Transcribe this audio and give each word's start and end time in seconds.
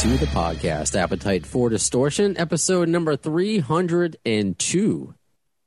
To 0.00 0.16
the 0.16 0.24
podcast, 0.24 0.98
Appetite 0.98 1.44
for 1.44 1.68
Distortion, 1.68 2.34
episode 2.38 2.88
number 2.88 3.16
302. 3.16 5.14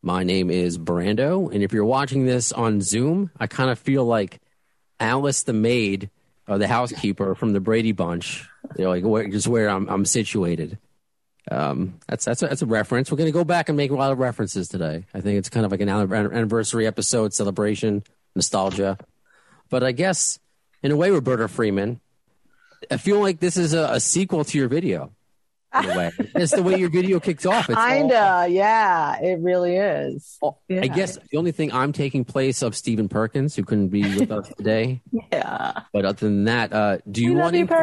My 0.01 0.23
name 0.23 0.49
is 0.49 0.79
Brando, 0.79 1.53
and 1.53 1.61
if 1.61 1.71
you're 1.71 1.85
watching 1.85 2.25
this 2.25 2.51
on 2.51 2.81
Zoom, 2.81 3.29
I 3.39 3.45
kind 3.45 3.69
of 3.69 3.77
feel 3.77 4.05
like 4.05 4.41
Alice 4.99 5.43
the 5.43 5.53
maid 5.53 6.09
or 6.47 6.57
the 6.57 6.67
housekeeper 6.67 7.35
from 7.35 7.53
the 7.53 7.59
Brady 7.59 7.91
Bunch, 7.91 8.49
you 8.75 8.85
know, 8.85 8.89
like 8.89 9.03
where, 9.03 9.27
just 9.27 9.47
where 9.47 9.69
I'm, 9.69 9.87
I'm 9.87 10.03
situated. 10.03 10.79
Um, 11.51 11.99
that's 12.07 12.25
that's 12.25 12.41
a, 12.41 12.47
that's 12.47 12.63
a 12.63 12.65
reference. 12.65 13.11
We're 13.11 13.17
going 13.17 13.31
to 13.31 13.37
go 13.37 13.43
back 13.43 13.69
and 13.69 13.77
make 13.77 13.91
a 13.91 13.95
lot 13.95 14.11
of 14.11 14.17
references 14.17 14.67
today. 14.67 15.05
I 15.13 15.21
think 15.21 15.37
it's 15.37 15.49
kind 15.49 15.63
of 15.63 15.71
like 15.71 15.81
an 15.81 15.89
anniversary 15.89 16.87
episode, 16.87 17.35
celebration, 17.35 18.01
nostalgia. 18.35 18.97
But 19.69 19.83
I 19.83 19.91
guess 19.91 20.39
in 20.81 20.91
a 20.91 20.95
way, 20.95 21.11
Roberta 21.11 21.47
Freeman, 21.47 22.01
I 22.91 22.97
feel 22.97 23.19
like 23.19 23.39
this 23.39 23.57
is 23.57 23.73
a, 23.73 23.83
a 23.93 23.99
sequel 23.99 24.43
to 24.45 24.57
your 24.57 24.67
video. 24.67 25.11
In 25.75 25.89
a 25.89 25.97
way, 25.97 26.11
it's 26.35 26.51
the 26.51 26.61
way 26.61 26.77
your 26.77 26.89
video 26.91 27.19
kicks 27.19 27.47
off. 27.47 27.67
It's 27.67 27.83
Kinda, 27.83 28.45
yeah, 28.49 29.19
it 29.19 29.39
really 29.39 29.75
is. 29.75 30.37
all- 30.39 30.61
Yeah. 30.67 30.81
I 30.83 30.87
guess 30.87 31.17
the 31.31 31.37
only 31.37 31.51
thing 31.51 31.71
I'm 31.73 31.91
taking 31.93 32.25
place 32.25 32.61
of 32.61 32.75
Stephen 32.75 33.09
Perkins, 33.09 33.55
who 33.55 33.63
couldn't 33.63 33.87
be 33.87 34.03
with 34.03 34.31
us 34.31 34.47
today. 34.55 35.01
Yeah. 35.31 35.79
But 35.91 36.05
other 36.05 36.27
than 36.27 36.43
that, 36.43 36.71
uh, 36.73 36.97
do 37.09 37.23
you 37.23 37.33
we 37.33 37.39
want 37.39 37.55
love 37.55 37.59
you, 37.59 37.65
to 37.65 37.73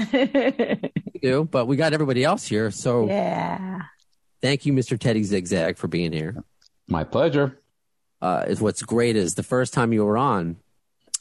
Perky. 0.00 0.90
do? 1.22 1.44
But 1.44 1.66
we 1.66 1.76
got 1.76 1.92
everybody 1.92 2.24
else 2.24 2.46
here, 2.46 2.70
so 2.70 3.06
yeah. 3.08 3.82
thank 4.40 4.64
you, 4.64 4.72
Mr. 4.72 4.98
Teddy 4.98 5.22
Zigzag, 5.22 5.76
for 5.76 5.86
being 5.86 6.12
here. 6.12 6.42
My 6.88 7.04
pleasure. 7.04 7.58
Uh, 8.22 8.44
is 8.48 8.60
what's 8.60 8.82
great 8.82 9.16
is 9.16 9.34
the 9.34 9.42
first 9.42 9.74
time 9.74 9.92
you 9.92 10.04
were 10.04 10.16
on, 10.16 10.56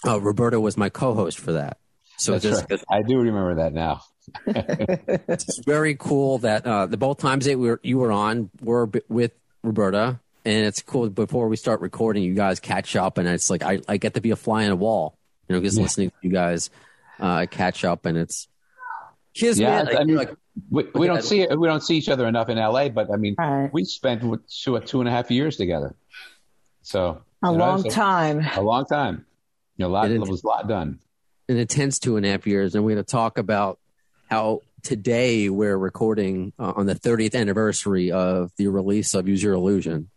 uh, 0.08 0.20
Roberta 0.22 0.60
was 0.60 0.78
my 0.78 0.88
co-host 0.90 1.38
for 1.38 1.52
that. 1.52 1.78
So 2.18 2.34
That's 2.34 2.44
just 2.44 2.66
right. 2.72 2.84
I 2.90 3.02
do 3.04 3.18
remember 3.20 3.56
that 3.56 3.74
now. 3.74 4.02
it's 4.48 5.60
very 5.66 5.96
cool 5.96 6.40
that 6.40 6.66
uh, 6.66 6.86
the 6.88 6.98
both 6.98 7.20
times 7.20 7.46
that 7.46 7.58
we 7.58 7.68
were, 7.70 7.80
you 7.84 7.98
were 8.00 8.12
on 8.12 8.50
were 8.62 8.88
b- 8.88 9.02
with 9.08 9.32
Roberta, 9.64 10.20
and 10.44 10.66
it's 10.66 10.82
cool. 10.82 11.10
Before 11.10 11.48
we 11.48 11.56
start 11.56 11.82
recording, 11.82 12.24
you 12.24 12.34
guys 12.34 12.60
catch 12.60 12.96
up, 12.96 13.18
and 13.18 13.28
it's 13.28 13.50
like 13.50 13.64
I, 13.64 13.80
I 13.88 13.98
get 13.98 14.16
to 14.16 14.22
be 14.22 14.32
a 14.32 14.36
fly 14.36 14.66
on 14.66 14.72
a 14.72 14.76
wall, 14.76 15.18
you 15.48 15.56
know, 15.56 15.62
just 15.62 15.78
Yeah. 15.78 15.84
listening 15.84 16.10
to 16.10 16.16
you 16.22 16.30
guys 16.32 16.70
uh, 17.20 17.46
catch 17.50 17.86
up, 17.86 18.06
and 18.06 18.18
it's 18.18 18.48
kids, 19.34 19.60
Yeah, 19.60 19.84
man. 19.84 19.96
I 19.96 20.02
I, 20.02 20.04
mean, 20.04 20.16
like, 20.18 20.34
We, 20.70 20.86
we 20.94 21.08
don't 21.08 21.24
see 21.24 21.46
we 21.48 21.68
don't 21.68 21.82
see 21.84 21.98
each 21.98 22.10
other 22.10 22.28
enough 22.28 22.50
in 22.50 22.58
L.A., 22.58 22.90
but 22.90 23.12
I 23.14 23.16
mean, 23.18 23.36
Right. 23.38 23.70
we 23.72 23.86
spent 23.86 24.24
what, 24.24 24.42
two 24.50 24.78
two 24.82 25.00
and 25.00 25.08
a 25.08 25.12
half 25.12 25.30
years 25.32 25.56
together. 25.56 25.96
So 26.82 27.22
A 27.44 27.52
you 27.52 27.58
know, 27.58 27.66
long 27.66 27.84
so- 27.84 27.90
time. 27.90 28.46
A 28.56 28.62
long 28.62 28.86
time. 28.86 29.26
You 29.78 29.86
know, 29.86 29.90
a 29.90 29.94
lot 29.94 30.06
It 30.08 30.10
there 30.16 30.24
is. 30.24 30.30
was 30.30 30.44
a 30.44 30.48
lot 30.48 30.68
done. 30.68 31.00
An 31.50 31.58
intense 31.58 32.00
two 32.00 32.18
and 32.18 32.26
a 32.26 32.30
half 32.30 32.46
years, 32.48 32.76
and 32.76 32.84
we're 32.84 32.96
going 32.96 33.04
to 33.06 33.10
talk 33.12 33.38
about 33.38 33.80
how 34.30 34.62
today 34.84 35.50
we're 35.50 35.78
recording 35.78 36.52
uh, 36.60 36.74
on 36.76 36.86
the 36.86 36.96
30th 36.96 37.36
anniversary 37.36 38.12
of 38.12 38.52
the 38.58 38.68
release 38.68 39.14
of 39.14 39.28
Use 39.28 39.42
Your 39.42 39.54
Illusion. 39.54 40.10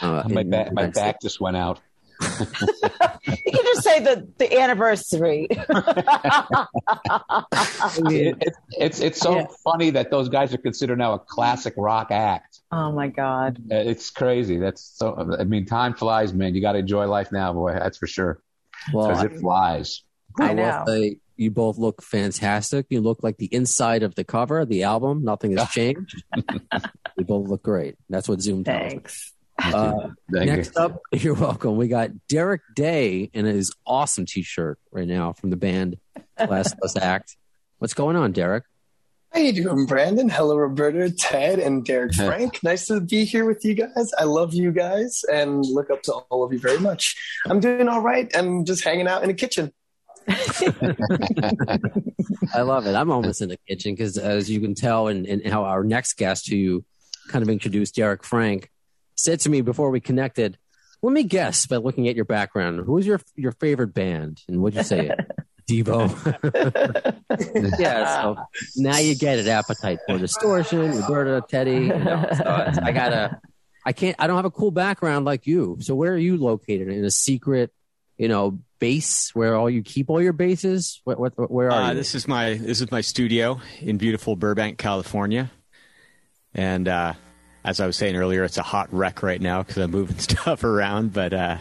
Uh, 0.00 0.22
my 0.28 0.40
in- 0.40 0.50
back 0.50 0.72
my 0.72 0.86
back 0.88 1.20
just 1.20 1.40
went 1.40 1.56
out. 1.56 1.80
You 3.24 3.52
can 3.52 3.64
just 3.64 3.84
say 3.84 4.00
the, 4.00 4.28
the 4.38 4.58
anniversary. 4.58 5.46
It, 8.10 8.36
it, 8.40 8.54
it's 8.70 9.00
it's 9.00 9.20
so 9.20 9.36
Yeah. 9.36 9.46
funny 9.62 9.90
that 9.90 10.10
those 10.10 10.28
guys 10.28 10.52
are 10.54 10.58
considered 10.58 10.98
now 10.98 11.14
a 11.14 11.18
classic 11.18 11.74
rock 11.76 12.10
act. 12.10 12.60
oh 12.72 12.90
my 12.92 13.08
God. 13.08 13.58
Uh, 13.70 13.76
It's 13.76 14.10
crazy. 14.10 14.58
That's 14.58 14.82
so. 14.82 15.34
I 15.38 15.44
mean, 15.44 15.66
time 15.66 15.94
flies, 15.94 16.32
man. 16.32 16.54
You 16.54 16.60
got 16.60 16.72
to 16.72 16.78
enjoy 16.78 17.06
life 17.06 17.30
now, 17.32 17.52
boy. 17.52 17.72
That's 17.74 17.98
for 17.98 18.06
sure. 18.06 18.40
Well, 18.92 19.10
it 19.20 19.38
flies. 19.40 20.02
I 20.40 20.48
will 20.48 20.56
know. 20.56 20.84
say 20.86 21.16
you 21.36 21.50
both 21.50 21.78
look 21.78 22.02
fantastic. 22.02 22.86
You 22.90 23.00
look 23.00 23.22
like 23.22 23.36
the 23.38 23.52
inside 23.52 24.02
of 24.02 24.14
the 24.14 24.24
cover 24.24 24.60
of 24.60 24.68
the 24.68 24.84
album. 24.84 25.24
Nothing 25.24 25.56
has 25.56 25.68
changed. 25.70 26.22
you 26.36 27.24
both 27.24 27.48
look 27.48 27.62
great. 27.62 27.96
That's 28.08 28.28
what 28.28 28.40
Zoom 28.40 28.64
tells. 28.64 28.80
us. 28.80 28.92
Thanks. 28.92 29.32
Uh, 29.62 29.92
Thank 30.32 30.46
you. 30.46 30.56
next 30.56 30.76
up, 30.76 31.00
you're 31.12 31.34
welcome. 31.34 31.76
We 31.76 31.88
got 31.88 32.10
Derek 32.28 32.62
Day 32.74 33.30
in 33.32 33.44
his 33.44 33.74
awesome 33.86 34.26
T-shirt 34.26 34.78
right 34.90 35.08
now 35.08 35.32
from 35.32 35.50
the 35.50 35.56
band 35.56 35.98
Classless 36.38 37.00
Act. 37.00 37.36
What's 37.78 37.94
going 37.94 38.16
on, 38.16 38.32
Derek? 38.32 38.64
How 39.32 39.40
you 39.40 39.52
doing, 39.52 39.86
Brandon? 39.86 40.28
Hello, 40.28 40.56
Roberta, 40.56 41.10
Ted, 41.10 41.58
and 41.58 41.84
Derek 41.86 42.12
Frank. 42.14 42.62
nice 42.62 42.86
to 42.88 43.00
be 43.00 43.24
here 43.24 43.46
with 43.46 43.64
you 43.64 43.72
guys. 43.72 44.12
I 44.18 44.24
love 44.24 44.52
you 44.52 44.72
guys 44.72 45.24
and 45.32 45.64
look 45.64 45.88
up 45.90 46.02
to 46.02 46.12
all 46.12 46.44
of 46.44 46.52
you 46.52 46.58
very 46.58 46.78
much. 46.78 47.16
I'm 47.46 47.58
doing 47.58 47.88
all 47.88 48.02
right. 48.02 48.30
I'm 48.36 48.66
just 48.66 48.84
hanging 48.84 49.08
out 49.08 49.22
in 49.22 49.28
the 49.28 49.34
kitchen. 49.34 49.72
I 52.54 52.62
love 52.62 52.86
it. 52.86 52.94
I'm 52.94 53.10
almost 53.10 53.42
in 53.42 53.48
the 53.48 53.58
kitchen 53.68 53.94
because, 53.94 54.18
as 54.18 54.50
you 54.50 54.60
can 54.60 54.74
tell, 54.74 55.08
and 55.08 55.26
in, 55.26 55.50
how 55.50 55.64
our 55.64 55.84
next 55.84 56.16
guest, 56.16 56.48
who 56.48 56.56
you 56.56 56.84
kind 57.28 57.42
of 57.42 57.48
introduced, 57.48 57.94
Derek 57.94 58.24
Frank, 58.24 58.70
said 59.16 59.40
to 59.40 59.50
me 59.50 59.60
before 59.60 59.90
we 59.90 60.00
connected, 60.00 60.58
"Let 61.02 61.12
me 61.12 61.24
guess 61.24 61.66
by 61.66 61.76
looking 61.76 62.08
at 62.08 62.16
your 62.16 62.24
background, 62.24 62.80
who's 62.84 63.06
your 63.06 63.20
your 63.36 63.52
favorite 63.52 63.94
band?" 63.94 64.42
And 64.48 64.62
what'd 64.62 64.76
you 64.76 64.84
say? 64.84 65.10
Devo. 65.70 66.10
yeah. 67.78 68.22
So 68.22 68.36
now 68.76 68.98
you 68.98 69.14
get 69.14 69.38
it. 69.38 69.46
Appetite 69.46 70.00
for 70.06 70.18
distortion. 70.18 71.00
Roberta, 71.00 71.44
Teddy. 71.48 71.72
You 71.72 71.98
know, 71.98 72.26
so 72.36 72.44
I 72.82 72.92
gotta. 72.92 73.40
I 73.84 73.92
can't. 73.92 74.16
I 74.18 74.26
don't 74.26 74.36
have 74.36 74.44
a 74.44 74.50
cool 74.50 74.70
background 74.70 75.24
like 75.24 75.46
you. 75.46 75.78
So 75.80 75.94
where 75.94 76.12
are 76.12 76.18
you 76.18 76.36
located? 76.36 76.88
In 76.88 77.04
a 77.04 77.10
secret, 77.10 77.72
you 78.18 78.28
know, 78.28 78.58
base 78.78 79.34
where 79.34 79.54
all 79.56 79.70
you 79.70 79.82
keep 79.82 80.10
all 80.10 80.20
your 80.22 80.32
bases? 80.32 81.00
What? 81.04 81.18
What? 81.18 81.50
Where 81.50 81.70
are 81.70 81.82
Uh, 81.82 81.88
you? 81.90 81.94
this 81.96 82.14
is 82.14 82.28
my 82.28 82.54
this 82.54 82.80
is 82.80 82.90
my 82.90 83.00
studio 83.00 83.60
in 83.80 83.98
beautiful 83.98 84.36
Burbank, 84.36 84.78
California, 84.78 85.50
and 86.54 86.88
uh, 86.88 87.14
as 87.64 87.80
I 87.80 87.86
was 87.86 87.96
saying 87.96 88.16
earlier, 88.16 88.42
it's 88.44 88.58
a 88.58 88.62
hot 88.62 88.88
wreck 88.92 89.22
right 89.22 89.40
now 89.40 89.62
because 89.62 89.76
I'm 89.78 89.90
moving 89.90 90.18
stuff 90.18 90.64
around. 90.64 91.12
But 91.12 91.32
uh, 91.32 91.58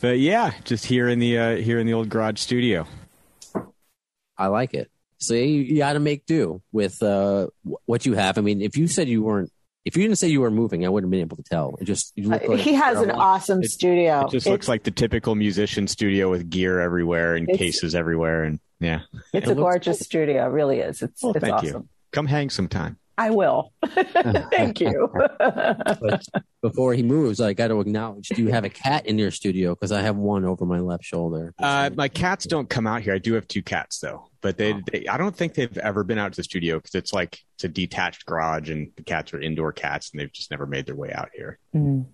but 0.00 0.18
yeah, 0.18 0.52
just 0.64 0.86
here 0.86 1.08
in 1.08 1.18
the 1.18 1.38
uh, 1.38 1.56
here 1.56 1.78
in 1.78 1.86
the 1.86 1.92
old 1.94 2.08
garage 2.08 2.40
studio. 2.40 2.86
I 4.36 4.48
like 4.48 4.74
it. 4.74 4.90
See, 5.20 5.46
you, 5.46 5.62
you 5.62 5.76
got 5.78 5.92
to 5.94 6.00
make 6.00 6.26
do 6.26 6.60
with 6.72 7.02
uh, 7.02 7.46
what 7.86 8.04
you 8.04 8.14
have. 8.14 8.36
I 8.36 8.40
mean, 8.40 8.60
if 8.60 8.76
you 8.76 8.88
said 8.88 9.08
you 9.08 9.22
weren't, 9.22 9.50
if 9.84 9.96
you 9.96 10.02
didn't 10.02 10.16
say 10.18 10.28
you 10.28 10.40
were 10.40 10.50
moving, 10.50 10.84
I 10.86 10.88
wouldn't 10.88 11.08
have 11.08 11.10
been 11.10 11.20
able 11.20 11.36
to 11.36 11.42
tell. 11.42 11.76
It 11.80 11.84
just 11.84 12.12
you 12.16 12.28
look 12.28 12.42
uh, 12.44 12.52
like 12.52 12.60
he 12.60 12.74
has 12.74 13.00
an 13.00 13.10
a 13.10 13.14
awesome 13.14 13.62
It- 13.62 13.70
studio. 13.70 14.20
It 14.22 14.30
just 14.30 14.46
it's, 14.46 14.46
looks 14.46 14.68
like 14.68 14.84
the 14.84 14.90
typical 14.90 15.34
musician 15.34 15.86
studio 15.86 16.30
with 16.30 16.48
gear 16.48 16.80
everywhere 16.80 17.36
and 17.36 17.46
cases 17.48 17.94
everywhere, 17.94 18.44
and 18.44 18.60
yeah. 18.80 19.00
it's 19.32 19.46
it 19.46 19.52
a 19.52 19.54
looks 19.54 19.58
gorgeous 19.60 20.00
studio. 20.00 20.46
It 20.46 20.50
really 20.50 20.80
is. 20.80 21.02
It's, 21.02 21.22
Well, 21.22 21.32
it's 21.32 21.40
thank 21.40 21.54
awesome. 21.54 21.68
you. 21.82 21.88
Come 22.12 22.26
hang 22.26 22.50
sometime. 22.50 22.98
I 23.16 23.30
will. 23.30 23.72
Thank 23.86 24.80
you. 24.80 25.08
But 25.38 26.24
before 26.62 26.94
he 26.94 27.02
moves, 27.02 27.40
I 27.40 27.52
got 27.52 27.68
to 27.68 27.80
acknowledge: 27.80 28.28
Do 28.28 28.42
you 28.42 28.48
have 28.48 28.64
a 28.64 28.70
cat 28.70 29.06
in 29.06 29.18
your 29.18 29.30
studio? 29.30 29.74
Because 29.74 29.92
I 29.92 30.02
have 30.02 30.16
one 30.16 30.44
over 30.44 30.66
my 30.66 30.80
left 30.80 31.04
shoulder. 31.04 31.54
Uh, 31.58 31.90
my 31.94 32.08
cats 32.08 32.46
don't 32.46 32.68
come 32.68 32.86
out 32.86 33.02
here. 33.02 33.14
I 33.14 33.18
do 33.18 33.34
have 33.34 33.46
two 33.46 33.62
cats 33.62 33.98
though, 34.00 34.28
but 34.40 34.56
they, 34.56 34.74
they 34.90 35.06
I 35.06 35.16
don't 35.16 35.36
think 35.36 35.54
they've 35.54 35.78
ever 35.78 36.02
been 36.02 36.18
out 36.18 36.32
to 36.32 36.36
the 36.36 36.44
studio 36.44 36.78
because 36.78 36.94
it's 36.94 37.12
like 37.12 37.40
it's 37.56 37.64
a 37.64 37.68
detached 37.68 38.26
garage 38.26 38.70
and 38.70 38.90
the 38.96 39.02
cats 39.02 39.32
are 39.32 39.40
indoor 39.40 39.72
cats 39.72 40.10
and 40.10 40.20
they've 40.20 40.32
just 40.32 40.50
never 40.50 40.66
made 40.66 40.86
their 40.86 40.96
way 40.96 41.12
out 41.12 41.30
here. 41.34 41.58
Mm. 41.74 42.06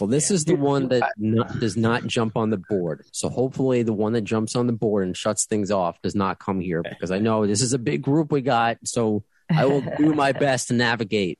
Well, 0.00 0.08
this 0.08 0.32
is 0.32 0.44
the 0.44 0.56
one 0.56 0.88
that 0.88 1.12
not, 1.16 1.60
does 1.60 1.76
not 1.76 2.06
jump 2.06 2.36
on 2.36 2.50
the 2.50 2.56
board. 2.56 3.04
So 3.12 3.28
hopefully, 3.28 3.84
the 3.84 3.92
one 3.92 4.14
that 4.14 4.22
jumps 4.22 4.56
on 4.56 4.66
the 4.66 4.72
board 4.72 5.06
and 5.06 5.16
shuts 5.16 5.44
things 5.44 5.70
off 5.70 6.02
does 6.02 6.16
not 6.16 6.40
come 6.40 6.60
here 6.60 6.82
because 6.82 7.12
I 7.12 7.20
know 7.20 7.46
this 7.46 7.62
is 7.62 7.72
a 7.72 7.78
big 7.78 8.02
group 8.02 8.32
we 8.32 8.40
got. 8.40 8.78
So 8.84 9.22
I 9.56 9.66
will 9.66 9.82
do 9.96 10.14
my 10.14 10.32
best 10.46 10.68
to 10.68 10.74
navigate 10.74 11.38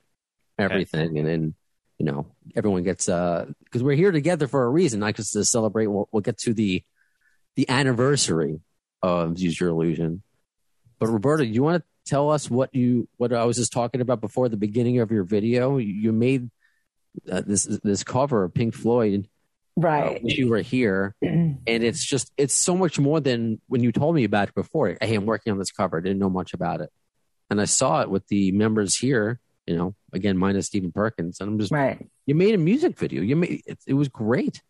everything, 0.57 1.17
and 1.17 1.27
then 1.27 1.55
you 1.97 2.05
know 2.05 2.27
everyone 2.55 2.83
gets 2.83 3.07
uh 3.09 3.45
because 3.63 3.83
we're 3.83 3.95
here 3.95 4.11
together 4.11 4.47
for 4.47 4.63
a 4.63 4.69
reason, 4.69 4.99
not 4.99 5.15
just 5.15 5.33
to 5.33 5.45
celebrate. 5.45 5.87
We'll, 5.87 6.07
we'll 6.11 6.21
get 6.21 6.37
to 6.39 6.53
the 6.53 6.83
the 7.55 7.69
anniversary 7.69 8.59
of 9.01 9.37
Use 9.37 9.59
Your 9.59 9.69
Illusion. 9.69 10.23
But 10.99 11.07
Roberta, 11.07 11.45
you 11.45 11.63
want 11.63 11.83
to 11.83 12.09
tell 12.09 12.29
us 12.29 12.49
what 12.49 12.73
you 12.73 13.07
what 13.17 13.33
I 13.33 13.45
was 13.45 13.57
just 13.57 13.73
talking 13.73 14.01
about 14.01 14.21
before 14.21 14.49
the 14.49 14.57
beginning 14.57 14.99
of 14.99 15.11
your 15.11 15.23
video? 15.23 15.77
You, 15.77 15.93
you 15.93 16.11
made 16.11 16.49
uh, 17.31 17.41
this 17.45 17.65
this 17.83 18.03
cover 18.03 18.43
of 18.43 18.53
Pink 18.53 18.73
Floyd 18.73 19.27
Right. 19.75 20.23
wish 20.23 20.37
you 20.37 20.49
were 20.49 20.61
here. 20.61 21.15
and 21.21 21.59
it's 21.67 22.05
just 22.05 22.31
it's 22.37 22.53
so 22.53 22.75
much 22.75 22.99
more 22.99 23.19
than 23.19 23.59
when 23.67 23.83
you 23.83 23.91
told 23.91 24.15
me 24.15 24.23
about 24.23 24.49
it 24.49 24.55
before. 24.55 24.97
Hey, 25.01 25.15
I'm 25.15 25.25
working 25.25 25.51
on 25.51 25.59
this 25.59 25.71
cover. 25.71 25.97
I 25.97 26.01
didn't 26.01 26.19
know 26.19 26.29
much 26.29 26.53
about 26.53 26.81
it, 26.81 26.91
and 27.53 27.61
I 27.61 27.65
saw 27.65 28.01
it 28.01 28.09
with 28.09 28.27
the 28.27 28.51
members 28.51 28.97
here. 28.97 29.39
You 29.65 29.77
know, 29.77 29.95
again 30.11 30.37
minus 30.37 30.65
Stephen 30.67 30.91
Perkins, 30.91 31.39
and 31.39 31.49
I'm 31.49 31.57
just 31.57 31.71
Right. 31.71 32.05
you 32.25 32.35
made 32.35 32.53
a 32.53 32.57
music 32.57 32.97
video. 32.99 33.21
You 33.21 33.37
made 33.37 33.61
it, 33.65 33.79
it 33.87 33.93
was 33.93 34.09
great. 34.09 34.61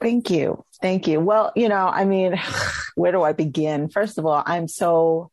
Thank 0.00 0.30
you. 0.30 0.64
Thank 0.80 1.06
you. 1.06 1.20
Well, 1.20 1.52
you 1.56 1.68
know, 1.68 1.86
I 1.86 2.04
mean, 2.06 2.40
where 2.94 3.12
do 3.12 3.22
I 3.22 3.32
begin? 3.32 3.90
First 3.90 4.16
of 4.16 4.24
all, 4.24 4.42
I'm 4.46 4.66
so 4.68 5.30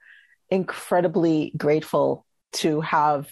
incredibly 0.50 1.54
grateful 1.56 2.26
to 2.54 2.82
have 2.82 3.30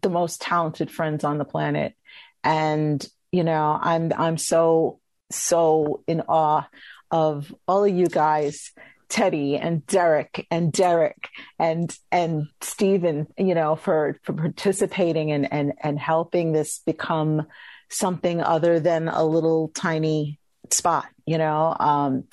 the 0.00 0.10
most 0.10 0.40
talented 0.40 0.90
friends 0.90 1.22
on 1.22 1.38
the 1.38 1.44
planet. 1.44 1.94
And, 2.42 3.04
you 3.30 3.44
know, 3.44 3.78
I'm 3.80 4.12
I'm 4.16 4.38
so 4.38 4.98
so 5.30 6.02
in 6.06 6.22
awe 6.22 6.66
of 7.10 7.54
all 7.68 7.84
of 7.84 7.94
you 7.94 8.06
guys, 8.06 8.72
Teddy 9.12 9.58
and 9.58 9.86
Derek 9.86 10.46
and 10.50 10.72
Derek 10.72 11.28
and 11.58 11.94
and 12.10 12.48
Stephen, 12.62 13.26
you 13.36 13.54
know, 13.54 13.76
for 13.76 14.18
for 14.22 14.32
participating 14.32 15.30
and 15.30 15.52
and 15.52 15.74
and 15.82 15.98
helping 15.98 16.52
this 16.52 16.78
become 16.78 17.46
something 17.90 18.42
other 18.42 18.80
than 18.80 19.08
a 19.08 19.22
little 19.22 19.68
tiny 19.68 20.40
spot, 20.70 21.06
you 21.26 21.36
know. 21.36 21.76
Um, 21.78 22.24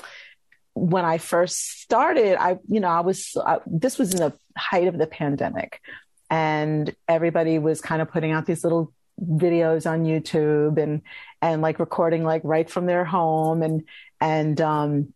when 0.74 1.04
I 1.04 1.18
first 1.18 1.82
started, 1.82 2.42
I, 2.42 2.58
you 2.70 2.80
know, 2.80 2.88
I 2.88 3.02
was, 3.02 3.36
I, 3.46 3.58
this 3.66 4.00
was 4.00 4.14
in 4.14 4.22
the 4.22 4.34
height 4.58 4.88
of 4.88 4.98
the 4.98 5.08
pandemic 5.08 5.82
and 6.30 6.96
everybody 7.10 7.60
was 7.60 7.82
kind 7.82 8.02
of 8.02 8.10
putting 8.10 8.32
out 8.32 8.46
these 8.46 8.64
little 8.64 8.94
videos 9.22 9.90
on 9.90 10.06
YouTube 10.06 10.82
and, 10.82 11.02
and 11.42 11.62
like 11.62 11.80
recording 11.80 12.24
like 12.24 12.42
right 12.46 12.70
from 12.70 12.86
their 12.86 13.04
home 13.04 13.62
and, 13.62 13.84
and, 14.22 14.62
um, 14.62 15.14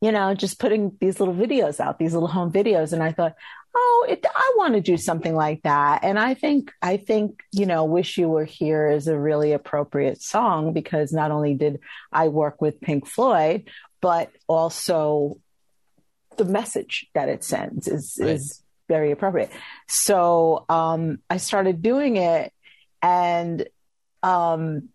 you 0.00 0.12
know, 0.12 0.34
just 0.34 0.58
putting 0.58 0.96
these 1.00 1.18
little 1.18 1.34
videos 1.34 1.80
out, 1.80 1.98
these 1.98 2.14
little 2.14 2.28
home 2.28 2.52
videos. 2.52 2.92
And 2.92 3.02
I 3.02 3.12
thought, 3.12 3.34
oh, 3.74 4.06
it, 4.08 4.24
I 4.34 4.54
want 4.56 4.74
to 4.74 4.80
do 4.80 4.96
something 4.96 5.34
like 5.34 5.62
that. 5.62 6.04
And 6.04 6.18
I 6.18 6.34
think, 6.34 6.72
I 6.80 6.96
think, 6.96 7.42
you 7.52 7.66
know, 7.66 7.84
Wish 7.84 8.16
You 8.16 8.28
Were 8.28 8.44
Here 8.44 8.88
is 8.88 9.08
a 9.08 9.18
really 9.18 9.52
appropriate 9.52 10.22
song 10.22 10.72
because 10.72 11.12
not 11.12 11.30
only 11.30 11.54
did 11.54 11.80
I 12.12 12.28
work 12.28 12.60
with 12.60 12.80
Pink 12.80 13.06
Floyd, 13.06 13.68
but 14.00 14.30
also 14.46 15.38
the 16.36 16.44
message 16.44 17.06
that 17.14 17.28
it 17.28 17.42
sends 17.42 17.88
is, 17.88 18.16
Right. 18.20 18.30
is 18.30 18.62
very 18.88 19.10
appropriate. 19.10 19.50
So, 19.88 20.64
um, 20.68 21.18
I 21.28 21.36
started 21.38 21.82
doing 21.82 22.16
it 22.16 22.52
and, 23.02 23.66
um, 24.22 24.88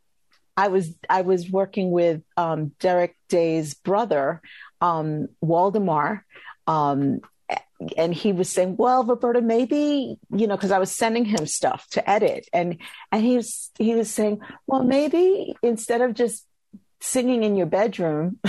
I 0.56 0.68
was 0.68 0.96
I 1.10 1.22
was 1.22 1.50
working 1.50 1.90
with 1.90 2.22
um, 2.38 2.74
Derek 2.80 3.16
Day's 3.28 3.74
brother, 3.74 4.40
um, 4.84 5.30
Waldemar, 5.40 6.26
um, 6.68 7.22
and 7.98 8.14
he 8.14 8.34
was 8.34 8.50
saying, 8.50 8.76
"Well, 8.78 9.06
Roberta, 9.06 9.42
maybe 9.42 10.18
you 10.36 10.48
know," 10.48 10.58
because 10.58 10.72
I 10.72 10.80
was 10.80 10.92
sending 10.92 11.24
him 11.24 11.46
stuff 11.46 11.88
to 11.92 12.08
edit, 12.10 12.48
and 12.52 12.78
and 13.12 13.24
he 13.24 13.38
was 13.38 13.72
he 13.78 13.96
was 13.96 14.12
saying, 14.12 14.42
"Well, 14.68 14.84
maybe 14.84 15.56
instead 15.64 16.02
of 16.02 16.14
just 16.14 16.46
singing 17.00 17.44
in 17.44 17.56
your 17.56 17.66
bedroom, 17.68 18.40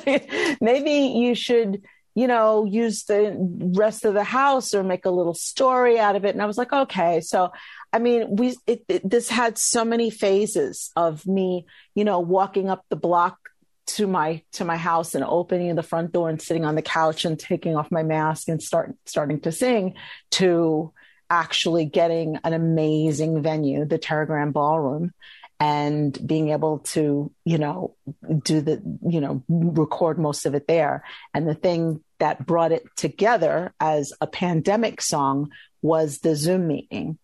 maybe 0.60 1.12
you 1.16 1.34
should." 1.34 1.82
You 2.16 2.28
know, 2.28 2.64
use 2.64 3.06
the 3.06 3.34
rest 3.74 4.04
of 4.04 4.14
the 4.14 4.22
house 4.22 4.72
or 4.72 4.84
make 4.84 5.04
a 5.04 5.10
little 5.10 5.34
story 5.34 5.98
out 5.98 6.14
of 6.14 6.24
it. 6.24 6.32
And 6.32 6.40
I 6.40 6.46
was 6.46 6.56
like, 6.56 6.72
okay. 6.72 7.20
So 7.20 7.50
I 7.92 7.98
mean, 7.98 8.36
we 8.36 8.56
it, 8.68 8.84
it, 8.88 9.10
this 9.10 9.28
had 9.28 9.58
so 9.58 9.84
many 9.84 10.10
phases 10.10 10.92
of 10.94 11.26
me, 11.26 11.66
you 11.96 12.04
know, 12.04 12.20
walking 12.20 12.70
up 12.70 12.84
the 12.88 12.94
block 12.94 13.43
to 13.86 14.06
my 14.06 14.42
to 14.52 14.64
my 14.64 14.76
house 14.76 15.14
and 15.14 15.24
opening 15.24 15.74
the 15.74 15.82
front 15.82 16.12
door 16.12 16.28
and 16.28 16.40
sitting 16.40 16.64
on 16.64 16.74
the 16.74 16.82
couch 16.82 17.24
and 17.24 17.38
taking 17.38 17.76
off 17.76 17.90
my 17.90 18.02
mask 18.02 18.48
and 18.48 18.62
start 18.62 18.94
starting 19.06 19.40
to 19.40 19.52
sing 19.52 19.94
to 20.32 20.92
actually 21.30 21.84
getting 21.84 22.38
an 22.44 22.52
amazing 22.52 23.42
venue, 23.42 23.84
the 23.84 23.98
Teragram 23.98 24.52
Ballroom, 24.52 25.12
and 25.58 26.26
being 26.26 26.50
able 26.50 26.80
to, 26.80 27.32
you 27.44 27.58
know, 27.58 27.96
do 28.42 28.60
the, 28.60 28.82
you 29.08 29.20
know, 29.20 29.42
record 29.48 30.18
most 30.18 30.46
of 30.46 30.54
it 30.54 30.66
there. 30.68 31.02
And 31.32 31.48
the 31.48 31.54
thing 31.54 32.02
that 32.18 32.46
brought 32.46 32.72
it 32.72 32.84
together 32.96 33.72
as 33.80 34.12
a 34.20 34.26
pandemic 34.26 35.00
song 35.00 35.50
was 35.82 36.18
the 36.18 36.36
Zoom 36.36 36.68
meeting 36.68 37.18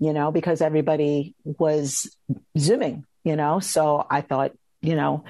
you 0.00 0.14
know, 0.14 0.32
because 0.32 0.62
everybody 0.62 1.34
was 1.44 2.16
Zooming, 2.58 3.04
you 3.22 3.36
know. 3.36 3.60
So 3.60 4.04
I 4.10 4.22
thought, 4.22 4.52
you 4.80 4.96
know, 4.96 5.24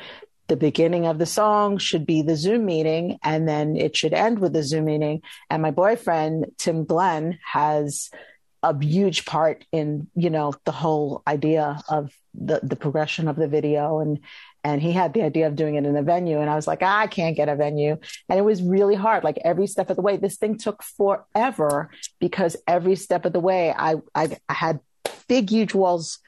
the 0.50 0.56
beginning 0.56 1.06
of 1.06 1.18
the 1.18 1.26
song 1.26 1.78
should 1.78 2.04
be 2.04 2.22
the 2.22 2.34
Zoom 2.34 2.64
meeting 2.64 3.20
and 3.22 3.48
then 3.48 3.76
it 3.76 3.96
should 3.96 4.12
end 4.12 4.40
with 4.40 4.52
the 4.52 4.64
Zoom 4.64 4.86
meeting. 4.86 5.22
And 5.48 5.62
my 5.62 5.70
boyfriend, 5.70 6.46
Tim 6.58 6.84
Glenn, 6.84 7.38
has 7.44 8.10
a 8.64 8.76
huge 8.76 9.26
part 9.26 9.64
in, 9.70 10.08
you 10.16 10.28
know, 10.28 10.52
the 10.64 10.72
whole 10.72 11.22
idea 11.24 11.80
of 11.88 12.12
the, 12.34 12.58
the 12.64 12.74
progression 12.74 13.28
of 13.28 13.36
the 13.36 13.46
video. 13.46 14.00
And 14.00 14.18
and 14.64 14.82
he 14.82 14.90
had 14.90 15.14
the 15.14 15.22
idea 15.22 15.46
of 15.46 15.54
doing 15.54 15.76
it 15.76 15.86
in 15.86 15.96
a 15.96 16.02
venue. 16.02 16.40
And 16.40 16.50
i 16.50 16.56
was 16.56 16.66
like 16.66 16.82
i 16.82 17.06
can't 17.06 17.36
get 17.36 17.48
a 17.48 17.54
venue. 17.54 17.96
And 18.28 18.38
it 18.38 18.42
was 18.42 18.60
really 18.60 18.96
hard. 18.96 19.22
Like 19.22 19.38
every 19.44 19.68
step 19.68 19.88
of 19.88 19.94
the 19.94 20.02
way 20.02 20.16
this 20.16 20.36
thing 20.36 20.58
took 20.58 20.82
forever 20.82 21.90
because 22.18 22.56
every 22.66 22.96
step 22.96 23.24
of 23.24 23.32
the 23.32 23.40
way 23.40 23.72
i 23.72 23.94
i, 24.16 24.36
I 24.48 24.52
had 24.52 24.80
big 25.28 25.48
huge 25.48 25.74
walls 25.74 26.18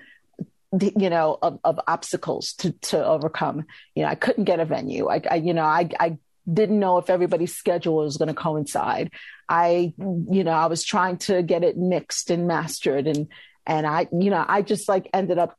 you 0.81 1.11
know 1.11 1.39
of, 1.43 1.59
of 1.65 1.81
obstacles 1.87 2.55
to 2.55 2.73
to 2.73 3.05
overcome. 3.05 3.67
You 3.95 4.05
know 4.05 4.09
i 4.09 4.15
couldn't 4.15 4.45
get 4.45 4.61
a 4.61 4.65
venue. 4.65 5.09
I, 5.09 5.23
I 5.31 5.35
you 5.37 5.55
know 5.55 5.65
i 5.65 5.89
i 6.01 6.19
didn't 6.53 6.81
know 6.81 6.99
if 6.99 7.09
everybody's 7.09 7.55
schedule 7.55 7.97
was 7.97 8.17
going 8.17 8.29
to 8.29 8.35
coincide. 8.35 9.11
I 9.49 9.95
you 9.99 10.45
know 10.45 10.53
i 10.53 10.67
was 10.67 10.85
trying 10.85 11.19
to 11.19 11.43
get 11.43 11.63
it 11.63 11.77
mixed 11.77 12.31
and 12.31 12.47
mastered 12.47 13.07
and 13.07 13.29
and 13.67 13.87
i 13.87 14.09
you 14.13 14.31
know 14.31 14.45
i 14.49 14.63
just 14.63 14.89
like 14.89 15.09
ended 15.13 15.39
up 15.39 15.57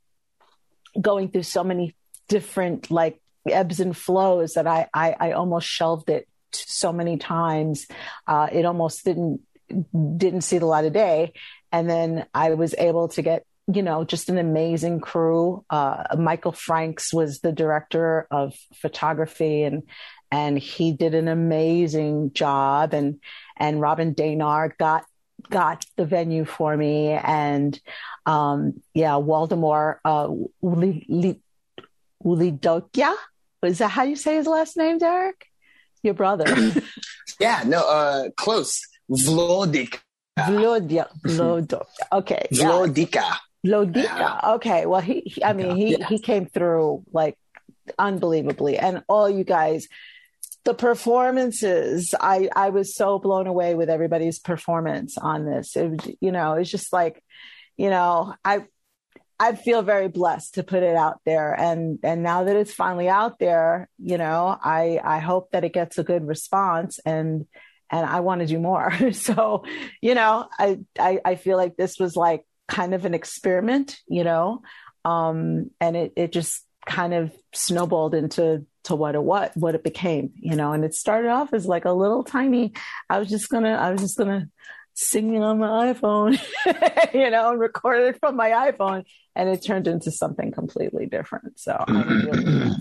going 0.99 1.29
through 1.29 1.43
so 1.43 1.63
many 1.63 1.95
different 2.27 2.91
like 2.91 3.19
ebbs 3.49 3.79
and 3.79 3.95
flows 3.95 4.53
that 4.53 4.67
I 4.67 4.87
I, 4.93 5.15
I 5.19 5.31
almost 5.33 5.67
shelved 5.67 6.09
it 6.09 6.27
so 6.51 6.93
many 6.93 7.17
times. 7.17 7.87
Uh, 8.27 8.47
it 8.51 8.65
almost 8.65 9.03
didn't 9.05 9.41
didn't 10.17 10.41
see 10.41 10.57
the 10.59 10.65
light 10.65 10.85
of 10.85 10.93
day, 10.93 11.33
and 11.71 11.89
then 11.89 12.25
I 12.33 12.53
was 12.53 12.75
able 12.77 13.09
to 13.09 13.21
get 13.21 13.45
you 13.67 13.81
know 13.81 14.03
just 14.03 14.29
an 14.29 14.37
amazing 14.37 14.99
crew. 14.99 15.63
Uh, 15.69 16.03
Michael 16.17 16.51
Franks 16.51 17.13
was 17.13 17.39
the 17.39 17.51
director 17.51 18.27
of 18.31 18.53
photography 18.75 19.63
and. 19.63 19.83
And 20.31 20.57
he 20.57 20.93
did 20.93 21.13
an 21.13 21.27
amazing 21.27 22.33
job, 22.33 22.95
and 22.95 23.19
and 23.55 23.79
Robin 23.79 24.15
Daynard 24.15 24.79
got 24.79 25.05
got 25.47 25.85
the 25.95 26.05
venue 26.05 26.43
for 26.43 26.75
me, 26.75 27.09
and 27.11 27.79
um, 28.25 28.81
yeah, 28.95 29.11
Waldemar 29.11 29.99
uh, 30.03 30.29
Uli, 30.63 31.05
Uli, 31.07 31.39
Ulidokia. 32.25 33.13
Is 33.61 33.77
that 33.77 33.89
how 33.89 34.03
you 34.03 34.15
say 34.15 34.37
his 34.37 34.47
last 34.47 34.75
name, 34.75 34.97
Derek? 34.97 35.45
Your 36.01 36.15
brother. 36.15 36.45
Yeah, 37.39 37.63
no, 37.65 37.79
uh, 37.79 38.29
close. 38.37 38.81
Vlodika. 39.09 39.99
Vlodia. 40.37 41.07
Vlodokia. 41.25 41.85
Okay. 42.11 42.47
Yeah. 42.51 43.35
Vlodika. 43.65 44.03
Vlodika. 44.03 44.53
Okay. 44.55 44.85
Well, 44.85 45.01
he, 45.01 45.21
he 45.25 45.43
I 45.43 45.53
mean, 45.53 45.75
he, 45.75 45.97
Yeah. 45.97 46.07
he 46.07 46.19
came 46.19 46.45
through 46.45 47.03
like 47.11 47.37
unbelievably. 47.97 48.77
And 48.77 49.03
all 49.07 49.29
you 49.29 49.43
guys, 49.43 49.87
the 50.65 50.73
performances, 50.73 52.13
I, 52.19 52.49
I 52.55 52.69
was 52.69 52.95
so 52.95 53.19
blown 53.19 53.47
away 53.47 53.75
with 53.75 53.89
everybody's 53.89 54.39
performance 54.39 55.17
on 55.17 55.45
this. 55.45 55.75
It, 55.75 56.17
you 56.21 56.31
know, 56.31 56.53
it's 56.53 56.69
just 56.71 56.93
like, 56.93 57.23
you 57.77 57.89
know, 57.89 58.33
I, 58.45 58.65
I 59.39 59.55
feel 59.55 59.81
very 59.81 60.07
blessed 60.07 60.55
to 60.55 60.63
put 60.63 60.83
it 60.83 60.95
out 60.95 61.19
there. 61.25 61.53
And, 61.59 61.99
and 62.03 62.23
now 62.23 62.45
that 62.45 62.55
it's 62.55 62.73
finally 62.73 63.09
out 63.09 63.39
there, 63.39 63.89
you 63.97 64.17
know, 64.17 64.57
I, 64.63 65.01
I 65.03 65.19
hope 65.19 65.51
that 65.51 65.65
it 65.65 65.73
gets 65.73 65.97
a 65.97 66.03
good 66.03 66.25
response 66.25 66.99
and, 67.05 67.45
and 67.89 68.05
I 68.05 68.21
want 68.21 68.41
to 68.41 68.47
do 68.47 68.59
more. 68.59 68.93
so, 69.11 69.65
you 70.01 70.15
know, 70.15 70.47
I, 70.57 70.79
I, 70.97 71.19
I 71.25 71.35
feel 71.35 71.57
like 71.57 71.75
this 71.75 71.99
was 71.99 72.15
like 72.15 72.45
kind 72.67 72.93
of 72.93 73.05
an 73.05 73.13
experiment, 73.13 73.99
you 74.07 74.23
know, 74.23 74.61
um, 75.05 75.71
and 75.79 75.95
it, 75.95 76.13
it 76.15 76.31
just 76.31 76.63
kind 76.85 77.13
of 77.13 77.31
snowballed 77.53 78.13
into 78.13 78.65
to 78.83 78.95
what 78.95 79.15
it 79.15 79.23
what 79.23 79.55
what 79.55 79.75
it 79.75 79.83
became, 79.83 80.31
you 80.35 80.55
know. 80.55 80.73
And 80.73 80.83
it 80.83 80.93
started 80.93 81.29
off 81.29 81.53
as 81.53 81.65
like 81.65 81.85
a 81.85 81.91
little 81.91 82.23
tiny. 82.23 82.73
I 83.09 83.19
was 83.19 83.29
just 83.29 83.49
gonna 83.49 83.73
I 83.73 83.91
was 83.91 84.01
just 84.01 84.17
gonna 84.17 84.49
sing 84.93 85.35
it 85.35 85.41
on 85.41 85.59
my 85.59 85.93
iPhone, 85.93 86.39
you 87.13 87.29
know, 87.29 87.51
and 87.51 87.59
record 87.59 88.01
it 88.01 88.19
from 88.19 88.35
my 88.35 88.49
iPhone, 88.49 89.05
and 89.35 89.49
it 89.49 89.63
turned 89.63 89.87
into 89.87 90.11
something 90.11 90.51
completely 90.51 91.05
different. 91.05 91.59
So. 91.59 91.83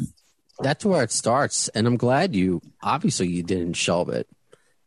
That's 0.60 0.84
where 0.84 1.02
it 1.02 1.10
starts, 1.10 1.68
and 1.68 1.86
I'm 1.86 1.96
glad 1.96 2.36
you 2.36 2.60
obviously 2.82 3.26
you 3.28 3.42
didn't 3.42 3.72
shelve 3.72 4.10
it, 4.10 4.28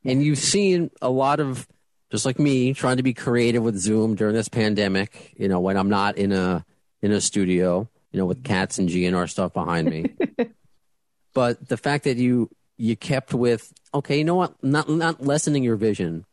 and 0.06 0.24
you've 0.24 0.38
seen 0.38 0.92
a 1.02 1.10
lot 1.10 1.40
of 1.40 1.68
just 2.12 2.26
like 2.26 2.40
me 2.40 2.74
trying 2.74 2.98
to 2.98 3.04
be 3.04 3.14
creative 3.14 3.64
with 3.64 3.78
Zoom 3.78 4.16
during 4.16 4.36
this 4.36 4.50
pandemic. 4.50 5.34
You 5.38 5.48
know, 5.48 5.60
when 5.60 5.78
I'm 5.78 5.90
not 5.90 6.18
in 6.18 6.32
a 6.32 6.66
in 7.02 7.12
a 7.12 7.22
studio, 7.22 7.90
you 8.12 8.20
know, 8.20 8.26
with 8.26 8.44
cats 8.44 8.80
and 8.80 8.90
GNR 8.90 9.30
stuff 9.30 9.54
behind 9.54 9.90
me. 9.90 10.14
but 11.34 11.68
the 11.68 11.78
fact 11.78 12.06
that 12.06 12.18
you 12.18 12.50
you 12.78 12.96
kept 12.96 13.34
with 13.34 13.74
okay, 13.94 14.18
you 14.18 14.24
know 14.24 14.36
what, 14.36 14.62
not 14.64 14.90
not 14.90 15.22
lessening 15.22 15.64
your 15.64 15.76
vision 15.76 16.26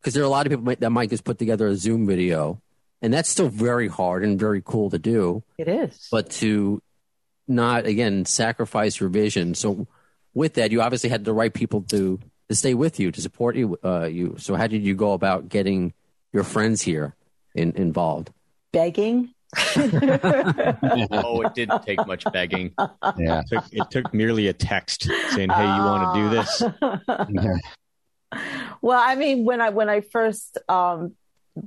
because 0.00 0.14
there 0.14 0.22
are 0.22 0.26
a 0.26 0.30
lot 0.30 0.46
of 0.46 0.50
people 0.50 0.74
that 0.78 0.90
might 0.90 1.10
just 1.10 1.24
put 1.24 1.38
together 1.38 1.66
a 1.66 1.76
Zoom 1.76 2.06
video, 2.06 2.60
and 3.00 3.12
that's 3.12 3.28
still 3.28 3.48
very 3.48 3.88
hard 3.88 4.22
and 4.22 4.38
very 4.38 4.62
cool 4.64 4.90
to 4.90 4.98
do. 4.98 5.42
It 5.58 5.68
is, 5.68 6.08
but 6.10 6.30
to 6.32 6.82
not 7.48 7.86
again 7.86 8.24
sacrifice 8.24 9.00
your 9.00 9.08
vision. 9.08 9.54
So 9.54 9.86
with 10.34 10.54
that, 10.54 10.72
you 10.72 10.82
obviously 10.82 11.10
had 11.10 11.24
the 11.24 11.32
right 11.32 11.52
people 11.52 11.82
to 11.88 12.20
to 12.48 12.54
stay 12.54 12.74
with 12.74 13.00
you 13.00 13.10
to 13.10 13.20
support 13.20 13.56
you. 13.56 13.78
Uh, 13.84 14.04
you. 14.04 14.36
So 14.38 14.54
how 14.54 14.66
did 14.66 14.82
you 14.82 14.94
go 14.94 15.12
about 15.12 15.48
getting 15.48 15.92
your 16.32 16.44
friends 16.44 16.82
here 16.82 17.14
in, 17.54 17.72
involved? 17.72 18.30
Begging. 18.72 19.30
oh, 19.76 21.42
it 21.42 21.54
didn't 21.54 21.84
take 21.84 22.04
much 22.06 22.24
begging. 22.32 22.72
Yeah, 23.16 23.40
it 23.40 23.44
took, 23.48 23.64
it 23.70 23.90
took 23.90 24.12
merely 24.12 24.48
a 24.48 24.52
text 24.52 25.04
saying, 25.30 25.50
"Hey, 25.50 25.76
you 25.76 25.82
want 25.82 26.14
to 26.14 26.20
do 26.20 26.28
this?" 26.30 27.60
Well, 28.82 29.00
I 29.00 29.14
mean, 29.14 29.44
when 29.44 29.60
I 29.60 29.70
when 29.70 29.88
I 29.88 30.00
first, 30.00 30.58
um, 30.68 31.14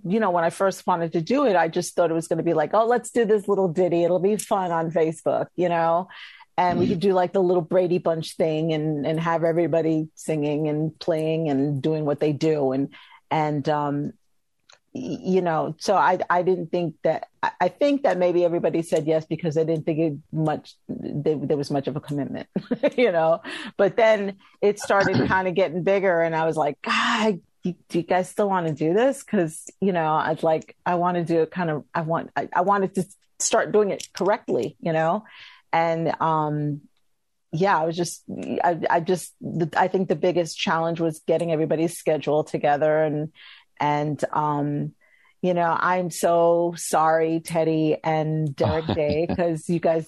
you 0.04 0.20
know, 0.20 0.32
when 0.32 0.44
I 0.44 0.50
first 0.50 0.86
wanted 0.86 1.14
to 1.14 1.22
do 1.22 1.46
it, 1.46 1.56
I 1.56 1.70
just 1.70 1.96
thought 1.96 2.12
it 2.12 2.14
was 2.14 2.28
going 2.28 2.38
to 2.38 2.44
be 2.44 2.54
like, 2.54 2.74
oh, 2.74 2.86
let's 2.86 3.10
do 3.10 3.24
this 3.24 3.48
little 3.48 3.70
ditty. 3.70 4.04
It'll 4.04 4.20
be 4.20 4.36
fun 4.36 4.72
on 4.72 4.92
Facebook, 4.92 5.48
you 5.56 5.70
know 5.70 6.10
and 6.58 6.80
we 6.80 6.88
could 6.88 7.00
do 7.00 7.14
like 7.14 7.34
the 7.34 7.42
little 7.42 7.62
Brady 7.62 8.00
Bunch 8.00 8.36
thing 8.36 8.74
and 8.74 9.06
and 9.06 9.20
have 9.20 9.44
everybody 9.44 10.10
singing 10.16 10.68
and 10.68 10.98
playing 11.00 11.50
and 11.50 11.82
doing 11.82 12.04
what 12.06 12.20
they 12.20 12.34
do. 12.34 12.72
And 12.72 12.94
and 13.30 13.68
um 13.70 14.14
you 14.94 15.42
know 15.42 15.76
so 15.80 15.96
I 15.96 16.18
I 16.30 16.42
didn't 16.42 16.72
think 16.72 16.96
that 17.04 17.28
I 17.62 17.68
think 17.68 18.04
that 18.04 18.18
maybe 18.18 18.44
everybody 18.44 18.82
said 18.82 19.06
yes 19.06 19.26
because 19.26 19.54
they 19.54 19.64
didn't 19.64 19.86
think 19.86 20.00
it 20.00 20.14
much 20.32 20.74
they, 20.90 21.36
there 21.36 21.58
was 21.58 21.70
much 21.70 21.88
of 21.88 21.96
a 21.96 22.02
commitment 22.02 22.48
you 22.98 23.12
know? 23.12 23.42
But 23.78 23.96
then 23.96 24.38
it 24.60 24.80
started 24.80 25.28
kind 25.28 25.48
of 25.48 25.54
getting 25.54 25.84
bigger 25.84 26.22
and 26.22 26.36
I 26.36 26.46
was 26.46 26.58
like 26.58 26.82
God 26.82 27.42
do 27.64 28.00
you 28.00 28.04
guys 28.04 28.30
still 28.30 28.48
want 28.48 28.66
to 28.68 28.74
do 28.74 28.94
this? 28.94 29.24
Because 29.24 29.70
you 29.80 29.92
know 29.92 30.14
I'd 30.14 30.42
like 30.42 30.76
I 30.86 30.96
want 30.96 31.18
to 31.18 31.24
do 31.24 31.42
it 31.42 31.52
kind 31.52 31.70
of 31.70 31.84
I 31.94 32.02
want 32.02 32.32
I, 32.36 32.50
I 32.52 32.62
wanted 32.62 32.96
to 32.96 33.06
start 33.40 33.72
doing 33.72 33.92
it 33.92 34.08
correctly 34.14 34.76
you 34.80 34.92
know 34.92 35.24
and 35.72 36.20
um, 36.22 36.82
yeah, 37.52 37.80
I 37.80 37.86
was 37.86 37.96
just, 37.96 38.24
I, 38.64 38.80
I 38.90 39.00
just, 39.00 39.34
I 39.76 39.88
think 39.88 40.10
the 40.10 40.16
biggest 40.16 40.58
challenge 40.58 41.00
was 41.00 41.22
getting 41.28 41.52
everybody's 41.52 41.98
schedule 41.98 42.44
together 42.44 43.04
and, 43.04 43.32
and, 43.80 44.24
um, 44.34 44.94
you 45.42 45.54
know, 45.54 45.76
I'm 45.80 46.10
so 46.10 46.74
sorry, 46.78 47.40
Teddy 47.40 47.98
and 48.04 48.56
Derek 48.56 48.88
Day, 48.96 49.26
because 49.28 49.70
you 49.70 49.80
guys 49.80 50.08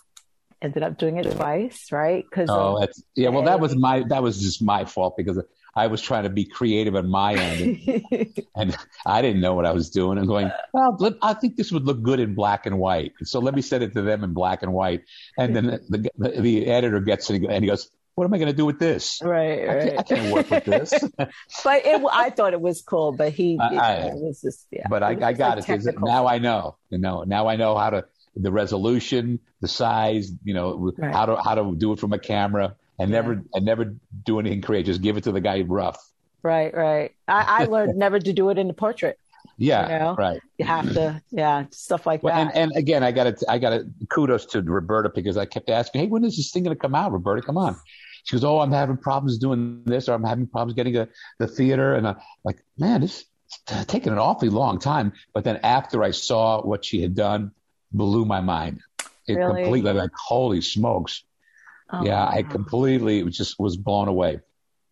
ended 0.62 0.84
up 0.84 0.98
doing 0.98 1.18
it 1.18 1.32
twice, 1.32 1.92
right? 1.92 2.26
Because 2.30 2.50
oh, 2.52 2.80
that's 2.80 3.04
yeah. 3.16 3.30
Well, 3.30 3.44
that 3.44 3.60
was 3.60 3.76
my 3.76 4.04
that 4.10 4.24
was 4.24 4.42
just 4.42 4.62
my 4.62 4.86
fault 4.86 5.16
because 5.18 5.40
I 5.76 5.88
was 5.88 6.02
trying 6.02 6.24
to 6.24 6.30
be 6.30 6.46
creative 6.46 6.96
on 6.96 7.10
my 7.10 7.34
end, 7.34 8.04
and, 8.12 8.38
and 8.56 8.78
I 9.06 9.22
didn't 9.22 9.42
know 9.42 9.54
what 9.54 9.66
I 9.66 9.72
was 9.72 9.90
doing. 9.90 10.18
I'm 10.18 10.26
going, 10.26 10.52
well, 10.74 10.96
let, 11.00 11.14
I 11.22 11.34
think 11.34 11.56
this 11.56 11.72
would 11.72 11.86
look 11.86 12.02
good 12.02 12.20
in 12.20 12.36
black 12.36 12.66
and 12.66 12.80
white, 12.80 13.14
so 13.24 13.40
let 13.40 13.56
me 13.56 13.62
send 13.62 13.84
it 13.84 13.94
to 13.94 14.02
them 14.02 14.24
in 14.24 14.34
black 14.34 14.64
and 14.64 14.74
white. 14.74 15.04
And 15.38 15.56
then 15.56 15.66
the 15.90 16.10
the, 16.18 16.42
the 16.42 16.68
editor 16.68 17.00
gets 17.00 17.30
it 17.30 17.44
and 17.44 17.64
he 17.64 17.70
goes, 17.70 17.90
what 18.20 18.26
am 18.26 18.34
I 18.34 18.38
going 18.38 18.52
to 18.52 18.58
do 18.58 18.66
with 18.66 18.80
this? 18.80 19.22
Right, 19.24 19.66
right. 19.66 19.78
I 19.78 19.86
can't, 19.86 20.00
I 20.00 20.04
can't 20.04 20.34
work 20.34 20.50
with 20.52 20.66
this. 20.66 20.94
but 21.64 21.86
it, 21.86 22.04
I 22.12 22.30
thought 22.32 22.52
it 22.52 22.60
was 22.60 22.82
cool, 22.82 23.14
but 23.14 23.32
he, 23.32 23.58
I, 23.58 24.08
it, 24.08 24.16
was 24.16 24.42
just, 24.42 24.68
yeah. 24.72 24.88
But 24.90 25.04
I, 25.04 25.12
I 25.12 25.32
got 25.32 25.58
like 25.58 25.70
it. 25.70 25.96
Now 26.02 26.28
I 26.28 26.38
know, 26.38 26.76
you 26.90 26.98
know, 26.98 27.24
now 27.24 27.48
I 27.48 27.56
know 27.56 27.78
how 27.78 27.92
to, 27.92 28.06
the 28.36 28.52
resolution, 28.52 29.40
the 29.62 29.70
size, 29.70 30.34
you 30.44 30.54
know, 30.54 30.92
right. 30.98 31.14
how 31.14 31.28
to, 31.28 31.38
how 31.38 31.56
to 31.56 31.74
do 31.78 31.94
it 31.94 32.00
from 32.00 32.12
a 32.12 32.20
camera 32.20 32.76
and 33.00 33.10
yeah. 33.10 33.16
never 33.16 33.44
and 33.54 33.66
never 33.66 33.96
do 34.26 34.40
anything 34.40 34.62
creative. 34.62 34.88
Just 34.88 35.02
give 35.02 35.18
it 35.18 35.24
to 35.24 35.32
the 35.32 35.42
guy 35.42 35.62
rough. 35.62 35.98
Right, 36.44 36.74
right. 36.74 37.12
I, 37.28 37.62
I 37.62 37.66
learned 37.66 37.98
never 37.98 38.20
to 38.20 38.34
do 38.34 38.50
it 38.50 38.58
in 38.58 38.68
the 38.68 38.74
portrait. 38.74 39.18
Yeah, 39.62 39.92
you 39.92 40.00
know? 40.00 40.16
right. 40.16 40.40
You 40.58 40.64
have 40.64 40.94
to, 40.94 41.22
yeah, 41.32 41.66
stuff 41.72 42.06
like 42.06 42.24
well, 42.24 42.34
that. 42.34 42.56
And, 42.56 42.72
and 42.72 42.78
again, 42.78 43.04
I 43.04 43.12
got 43.12 43.40
to, 43.40 43.52
I 43.52 43.58
got 43.58 43.72
to 43.72 43.90
kudos 44.08 44.46
to 44.48 44.62
Roberta 44.62 45.10
because 45.14 45.36
I 45.36 45.44
kept 45.44 45.70
asking, 45.70 46.00
"Hey, 46.00 46.08
when 46.08 46.24
is 46.24 46.38
this 46.38 46.52
thing 46.52 46.64
going 46.64 46.74
to 46.74 46.80
come 46.80 46.96
out, 46.96 47.12
Roberta? 47.12 47.42
Come 47.42 47.58
on." 47.58 47.76
She 48.24 48.38
goes, 48.38 48.46
"Oh, 48.46 48.60
I'm 48.60 48.72
having 48.72 48.96
problems 48.96 49.38
doing 49.38 49.84
this, 49.84 50.08
or 50.08 50.14
I'm 50.14 50.24
having 50.24 50.48
problems 50.48 50.76
getting 50.76 50.96
a, 50.96 51.10
the 51.40 51.48
theater." 51.48 51.94
And 51.96 52.08
I'm 52.08 52.16
like, 52.46 52.64
"Man, 52.78 53.02
this 53.02 53.26
is 53.70 53.86
taking 53.88 54.14
an 54.14 54.20
awfully 54.20 54.48
long 54.48 54.80
time." 54.80 55.12
But 55.34 55.44
then 55.44 55.58
after 55.58 56.04
I 56.04 56.12
saw 56.12 56.62
what 56.62 56.86
she 56.86 57.02
had 57.02 57.14
done, 57.14 57.52
blew 57.92 58.24
my 58.24 58.40
mind. 58.40 58.80
It 59.28 59.34
really? 59.34 59.64
completely 59.64 59.92
like, 59.92 60.12
holy 60.16 60.62
smokes! 60.62 61.24
Oh, 61.92 62.04
yeah, 62.04 62.26
wow. 62.26 62.32
I 62.32 62.44
completely 62.44 63.24
just 63.30 63.60
was 63.60 63.78
blown 63.78 64.08
away. 64.08 64.42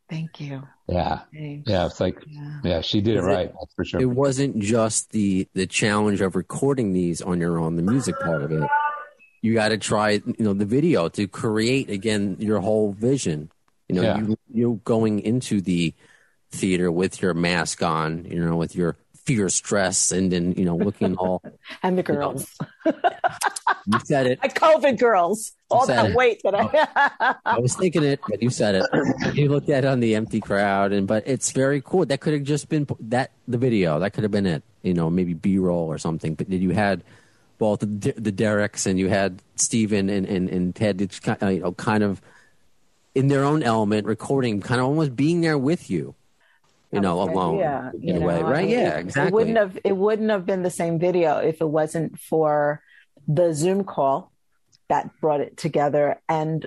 Thank 0.09 0.39
you. 0.39 0.63
Yeah, 0.87 1.21
Thanks. 1.33 1.69
yeah. 1.69 1.85
It's 1.85 1.99
like, 1.99 2.23
yeah, 2.25 2.59
yeah 2.63 2.81
she 2.81 3.01
did 3.01 3.17
it 3.17 3.21
right. 3.21 3.51
That's 3.59 3.73
for 3.73 3.83
sure. 3.83 4.01
It 4.01 4.05
wasn't 4.05 4.59
just 4.59 5.11
the 5.11 5.47
the 5.53 5.67
challenge 5.67 6.21
of 6.21 6.35
recording 6.35 6.93
these 6.93 7.21
on 7.21 7.41
your 7.41 7.59
own, 7.59 7.75
the 7.75 7.81
music 7.81 8.17
part 8.19 8.41
of 8.41 8.51
it. 8.51 8.69
You 9.41 9.53
got 9.53 9.69
to 9.69 9.77
try, 9.77 10.11
you 10.11 10.35
know, 10.39 10.53
the 10.53 10.65
video 10.65 11.09
to 11.09 11.27
create 11.27 11.89
again 11.89 12.37
your 12.39 12.61
whole 12.61 12.93
vision. 12.93 13.51
You 13.89 13.95
know, 13.95 14.01
yeah. 14.01 14.17
you 14.17 14.37
you 14.51 14.81
going 14.85 15.19
into 15.19 15.59
the 15.61 15.93
theater 16.51 16.89
with 16.89 17.21
your 17.21 17.33
mask 17.33 17.83
on, 17.83 18.25
you 18.25 18.43
know, 18.43 18.55
with 18.55 18.75
your 18.75 18.95
fierce 19.27 19.59
dress 19.59 20.13
and 20.13 20.31
then 20.31 20.53
you 20.53 20.63
know 20.63 20.77
looking 20.77 21.17
all 21.17 21.43
and 21.83 21.97
the 21.97 22.03
girls. 22.03 22.49
You, 22.85 22.93
know, 22.93 23.01
you 23.87 23.99
said 24.05 24.25
it. 24.25 24.41
COVID 24.41 24.97
girls. 24.97 25.51
all 25.69 25.85
that 25.85 26.11
it. 26.11 26.15
weight 26.15 26.41
that 26.43 26.55
I. 26.55 27.09
Oh. 27.19 27.35
I 27.45 27.59
was 27.59 27.75
thinking 27.75 28.03
it, 28.03 28.21
but 28.27 28.41
you 28.41 28.49
said 28.49 28.75
it. 28.75 28.85
You 29.35 29.49
looked 29.49 29.69
at 29.69 29.83
it 29.83 29.87
on 29.87 29.99
the 29.99 30.15
empty 30.15 30.39
crowd, 30.39 30.93
and 30.93 31.05
but 31.05 31.23
it's 31.27 31.51
very 31.51 31.81
cool. 31.81 32.05
That 32.05 32.21
could 32.21 32.33
have 32.33 32.43
just 32.43 32.69
been 32.69 32.87
that 33.01 33.31
the 33.47 33.57
video. 33.57 33.99
That 33.99 34.13
could 34.13 34.23
have 34.23 34.31
been 34.31 34.45
it. 34.45 34.63
You 34.81 34.93
know, 34.93 35.09
maybe 35.09 35.33
B 35.33 35.57
roll 35.57 35.87
or 35.87 35.97
something. 35.97 36.35
But 36.35 36.49
you 36.49 36.71
had 36.71 37.03
both 37.57 37.81
the, 37.81 38.13
the 38.15 38.31
Derek's 38.31 38.85
and 38.85 38.97
you 38.97 39.09
had 39.09 39.41
Stephen 39.55 40.09
and 40.09 40.25
and, 40.25 40.49
and 40.49 40.73
Ted. 40.73 41.01
It's 41.01 41.19
kind 41.19 41.43
uh, 41.43 41.47
you 41.47 41.59
know 41.59 41.73
kind 41.73 42.03
of 42.03 42.21
in 43.13 43.27
their 43.27 43.43
own 43.43 43.63
element, 43.63 44.07
recording, 44.07 44.61
kind 44.61 44.79
of 44.79 44.87
almost 44.87 45.15
being 45.15 45.41
there 45.41 45.57
with 45.57 45.89
you 45.89 46.15
you 46.91 47.01
know, 47.01 47.21
okay, 47.21 47.33
alone 47.33 47.59
yeah, 47.59 47.91
in 48.01 48.17
a 48.17 48.19
know, 48.19 48.25
way, 48.25 48.41
right? 48.41 48.67
yeah, 48.67 48.97
exactly. 48.97 49.27
It 49.27 49.33
wouldn't 49.33 49.57
have 49.57 49.79
it 49.83 49.97
wouldn't 49.97 50.29
have 50.29 50.45
been 50.45 50.63
the 50.63 50.69
same 50.69 50.99
video 50.99 51.39
if 51.39 51.61
it 51.61 51.69
wasn't 51.69 52.19
for 52.19 52.81
the 53.27 53.53
Zoom 53.53 53.83
call 53.83 54.31
that 54.89 55.09
brought 55.19 55.41
it 55.41 55.57
together 55.57 56.21
and 56.29 56.65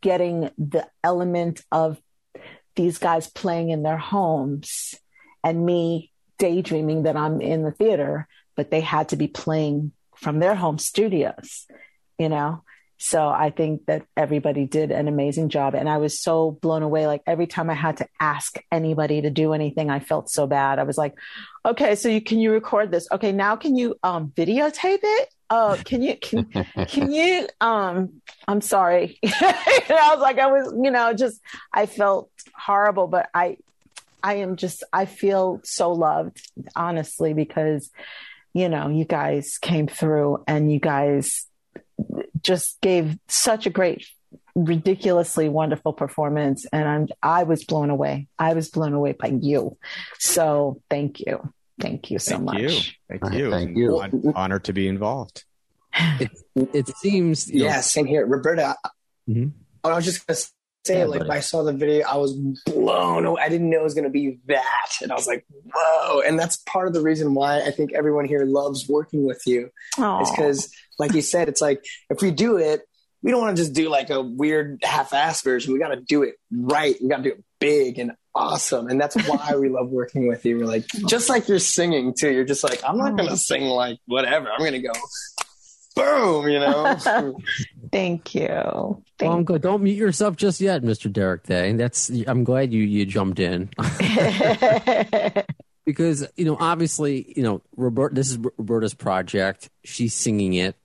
getting 0.00 0.50
the 0.58 0.86
element 1.04 1.62
of 1.70 2.00
these 2.76 2.98
guys 2.98 3.28
playing 3.28 3.70
in 3.70 3.82
their 3.82 3.98
homes 3.98 4.94
and 5.44 5.64
me 5.64 6.12
daydreaming 6.38 7.04
that 7.04 7.16
I'm 7.16 7.40
in 7.40 7.62
the 7.62 7.72
theater, 7.72 8.28
but 8.56 8.70
they 8.70 8.80
had 8.80 9.10
to 9.10 9.16
be 9.16 9.28
playing 9.28 9.92
from 10.16 10.38
their 10.38 10.54
home 10.54 10.78
studios, 10.78 11.66
you 12.18 12.28
know? 12.28 12.62
So 12.98 13.28
I 13.28 13.50
think 13.50 13.86
that 13.86 14.04
everybody 14.16 14.66
did 14.66 14.90
an 14.90 15.06
amazing 15.06 15.48
job. 15.50 15.74
And 15.74 15.88
I 15.88 15.98
was 15.98 16.20
so 16.20 16.50
blown 16.50 16.82
away. 16.82 17.06
Like 17.06 17.22
every 17.26 17.46
time 17.46 17.70
I 17.70 17.74
had 17.74 17.98
to 17.98 18.08
ask 18.20 18.58
anybody 18.72 19.22
to 19.22 19.30
do 19.30 19.52
anything, 19.52 19.88
I 19.88 20.00
felt 20.00 20.28
so 20.28 20.48
bad. 20.48 20.80
I 20.80 20.82
was 20.82 20.98
like, 20.98 21.14
okay, 21.64 21.94
so 21.94 22.08
you, 22.08 22.20
can 22.20 22.40
you 22.40 22.52
record 22.52 22.90
this? 22.90 23.06
Okay. 23.12 23.30
Now 23.30 23.54
can 23.54 23.76
you, 23.76 23.94
um, 24.02 24.32
videotape 24.36 24.98
it? 25.02 25.28
Oh, 25.48 25.80
can 25.82 26.02
you, 26.02 26.16
can, 26.16 26.44
can 26.88 27.12
you, 27.12 27.48
um, 27.60 28.20
I'm 28.46 28.60
sorry. 28.60 29.18
I 29.24 30.10
was 30.12 30.20
like, 30.20 30.38
I 30.38 30.48
was, 30.48 30.74
you 30.82 30.90
know, 30.90 31.14
just, 31.14 31.40
I 31.72 31.86
felt 31.86 32.30
horrible, 32.54 33.06
but 33.06 33.30
I, 33.32 33.58
I 34.22 34.34
am 34.34 34.56
just, 34.56 34.82
I 34.92 35.06
feel 35.06 35.60
so 35.62 35.92
loved, 35.92 36.42
honestly, 36.74 37.32
because, 37.32 37.90
you 38.52 38.68
know, 38.68 38.88
you 38.88 39.04
guys 39.04 39.56
came 39.58 39.86
through 39.86 40.42
and 40.46 40.70
you 40.70 40.80
guys 40.80 41.46
just 42.42 42.80
gave 42.80 43.16
such 43.28 43.66
a 43.66 43.70
great 43.70 44.06
ridiculously 44.54 45.48
wonderful 45.48 45.92
performance 45.92 46.66
and 46.72 46.88
I'm 46.88 47.08
I 47.22 47.44
was 47.44 47.64
blown 47.64 47.90
away. 47.90 48.28
I 48.38 48.54
was 48.54 48.70
blown 48.70 48.92
away 48.92 49.12
by 49.12 49.28
you. 49.28 49.76
So 50.18 50.82
thank 50.90 51.20
you. 51.20 51.52
Thank 51.80 52.10
you 52.10 52.18
so 52.18 52.32
thank 52.32 52.44
much. 52.44 52.58
You. 52.58 52.68
Thank 53.08 53.34
you. 53.34 53.50
Thank 53.50 53.76
you. 53.76 54.00
An 54.00 54.32
honor 54.34 54.58
to 54.60 54.72
be 54.72 54.88
involved. 54.88 55.44
It, 55.94 56.30
it 56.54 56.88
seems 56.98 57.50
Yeah, 57.50 57.76
know, 57.76 57.80
same 57.80 58.06
here. 58.06 58.26
Roberta 58.26 58.76
mm-hmm. 59.28 59.48
I 59.84 59.94
was 59.94 60.04
just 60.04 60.26
gonna 60.26 60.38
say 60.86 60.98
yeah, 60.98 61.04
like 61.04 61.20
buddy. 61.20 61.30
I 61.30 61.40
saw 61.40 61.62
the 61.62 61.72
video, 61.72 62.06
I 62.06 62.16
was 62.16 62.34
blown 62.66 63.24
away. 63.26 63.42
I 63.42 63.48
didn't 63.48 63.70
know 63.70 63.80
it 63.80 63.84
was 63.84 63.94
gonna 63.94 64.10
be 64.10 64.38
that. 64.46 64.90
And 65.02 65.12
I 65.12 65.14
was 65.14 65.26
like, 65.26 65.44
whoa. 65.72 66.20
And 66.20 66.38
that's 66.38 66.56
part 66.58 66.88
of 66.88 66.94
the 66.94 67.02
reason 67.02 67.34
why 67.34 67.60
I 67.62 67.70
think 67.70 67.92
everyone 67.92 68.26
here 68.26 68.44
loves 68.44 68.88
working 68.88 69.24
with 69.24 69.42
you. 69.46 69.70
Aww. 69.96 70.22
Is 70.22 70.30
because 70.30 70.72
like 70.98 71.14
you 71.14 71.22
said, 71.22 71.48
it's 71.48 71.60
like 71.60 71.84
if 72.10 72.22
we 72.22 72.30
do 72.30 72.56
it, 72.56 72.82
we 73.22 73.30
don't 73.30 73.40
want 73.40 73.56
to 73.56 73.62
just 73.62 73.74
do 73.74 73.88
like 73.88 74.10
a 74.10 74.22
weird 74.22 74.80
half-ass 74.82 75.42
version. 75.42 75.72
We 75.72 75.80
got 75.80 75.88
to 75.88 76.00
do 76.00 76.22
it 76.22 76.36
right. 76.52 76.94
We 77.02 77.08
got 77.08 77.18
to 77.18 77.22
do 77.24 77.30
it 77.30 77.44
big 77.58 77.98
and 77.98 78.12
awesome. 78.34 78.86
And 78.86 79.00
that's 79.00 79.16
why 79.28 79.56
we 79.56 79.68
love 79.68 79.90
working 79.90 80.28
with 80.28 80.44
you. 80.46 80.58
We're 80.58 80.66
like, 80.66 80.86
just 81.08 81.28
like 81.28 81.48
you're 81.48 81.58
singing 81.58 82.14
too. 82.18 82.30
You're 82.30 82.44
just 82.44 82.62
like, 82.62 82.80
I'm 82.84 82.96
not 82.96 83.16
going 83.16 83.28
to 83.28 83.36
sing 83.36 83.64
like 83.64 83.98
whatever. 84.06 84.50
I'm 84.52 84.60
going 84.60 84.72
to 84.72 84.80
go 84.80 84.92
boom, 85.98 86.48
you 86.48 86.60
know. 86.60 86.96
Thank 87.92 88.34
you. 88.34 88.46
Well, 88.48 89.02
I'm 89.20 89.44
good. 89.44 89.62
Don't 89.62 89.82
mute 89.82 89.96
yourself 89.96 90.36
just 90.36 90.60
yet, 90.60 90.82
Mr. 90.82 91.12
Derek 91.12 91.44
Day. 91.44 91.72
That's 91.72 92.10
I'm 92.26 92.44
glad 92.44 92.72
you 92.72 92.82
you 92.82 93.04
jumped 93.06 93.38
in 93.40 93.70
because 95.84 96.26
you 96.36 96.44
know 96.44 96.56
obviously 96.58 97.32
you 97.36 97.42
know 97.42 97.62
Robert. 97.76 98.14
This 98.14 98.30
is 98.30 98.38
Roberta's 98.38 98.94
project. 98.94 99.70
She's 99.84 100.14
singing 100.14 100.54
it, 100.54 100.76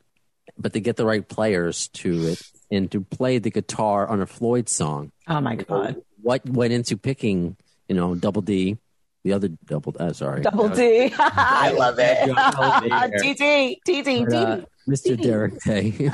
but 0.58 0.74
to 0.74 0.80
get 0.80 0.96
the 0.96 1.06
right 1.06 1.28
players 1.28 1.88
to 1.90 2.28
it 2.28 2.42
and 2.72 2.92
to 2.92 3.02
play 3.02 3.38
the 3.40 3.52
guitar 3.52 4.08
on 4.08 4.22
a 4.22 4.26
Floyd 4.26 4.70
song. 4.70 5.12
oh 5.28 5.42
my 5.42 5.56
god. 5.56 6.02
What 6.22 6.48
went 6.50 6.74
into 6.74 6.98
picking 6.98 7.58
you 7.88 7.96
know 7.96 8.16
Double 8.16 8.42
D, 8.42 8.78
the 9.24 9.34
other 9.34 9.50
Double? 9.66 9.94
Uh, 10.00 10.14
sorry, 10.14 10.42
Double 10.42 10.70
D. 10.70 11.14
I 11.20 11.72
love 11.78 11.96
it. 12.00 12.30
Yeah. 12.86 13.08
TT, 13.18 13.80
TT, 13.86 14.26
But, 14.26 14.34
uh, 14.34 14.58
TT. 14.58 14.66
Mr. 14.88 15.20
Derek 15.22 15.62
Day. 15.64 15.94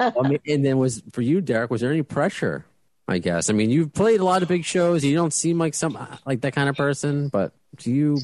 I 0.00 0.28
mean, 0.28 0.38
and 0.46 0.64
then 0.64 0.78
was 0.78 1.02
for 1.12 1.22
you, 1.22 1.40
Derek. 1.40 1.70
Was 1.70 1.80
there 1.80 1.90
any 1.90 2.02
pressure? 2.02 2.64
I 3.08 3.18
guess. 3.18 3.50
I 3.50 3.54
mean, 3.54 3.70
you've 3.70 3.92
played 3.92 4.20
a 4.20 4.24
lot 4.24 4.42
of 4.42 4.48
big 4.48 4.64
shows. 4.64 5.04
You 5.04 5.16
don't 5.16 5.32
seem 5.32 5.58
like 5.58 5.74
some 5.74 5.98
like 6.24 6.42
that 6.42 6.52
kind 6.54 6.68
of 6.68 6.76
person, 6.76 7.28
but 7.28 7.52
do 7.76 7.90
you 7.90 8.18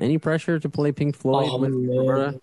any 0.00 0.16
pressure 0.18 0.58
to 0.58 0.68
play 0.70 0.90
Pink 0.92 1.16
Floyd 1.16 1.48
Oh, 1.50 1.58
with 1.58 1.70
man. 1.72 1.96
Roberta? 1.98 2.40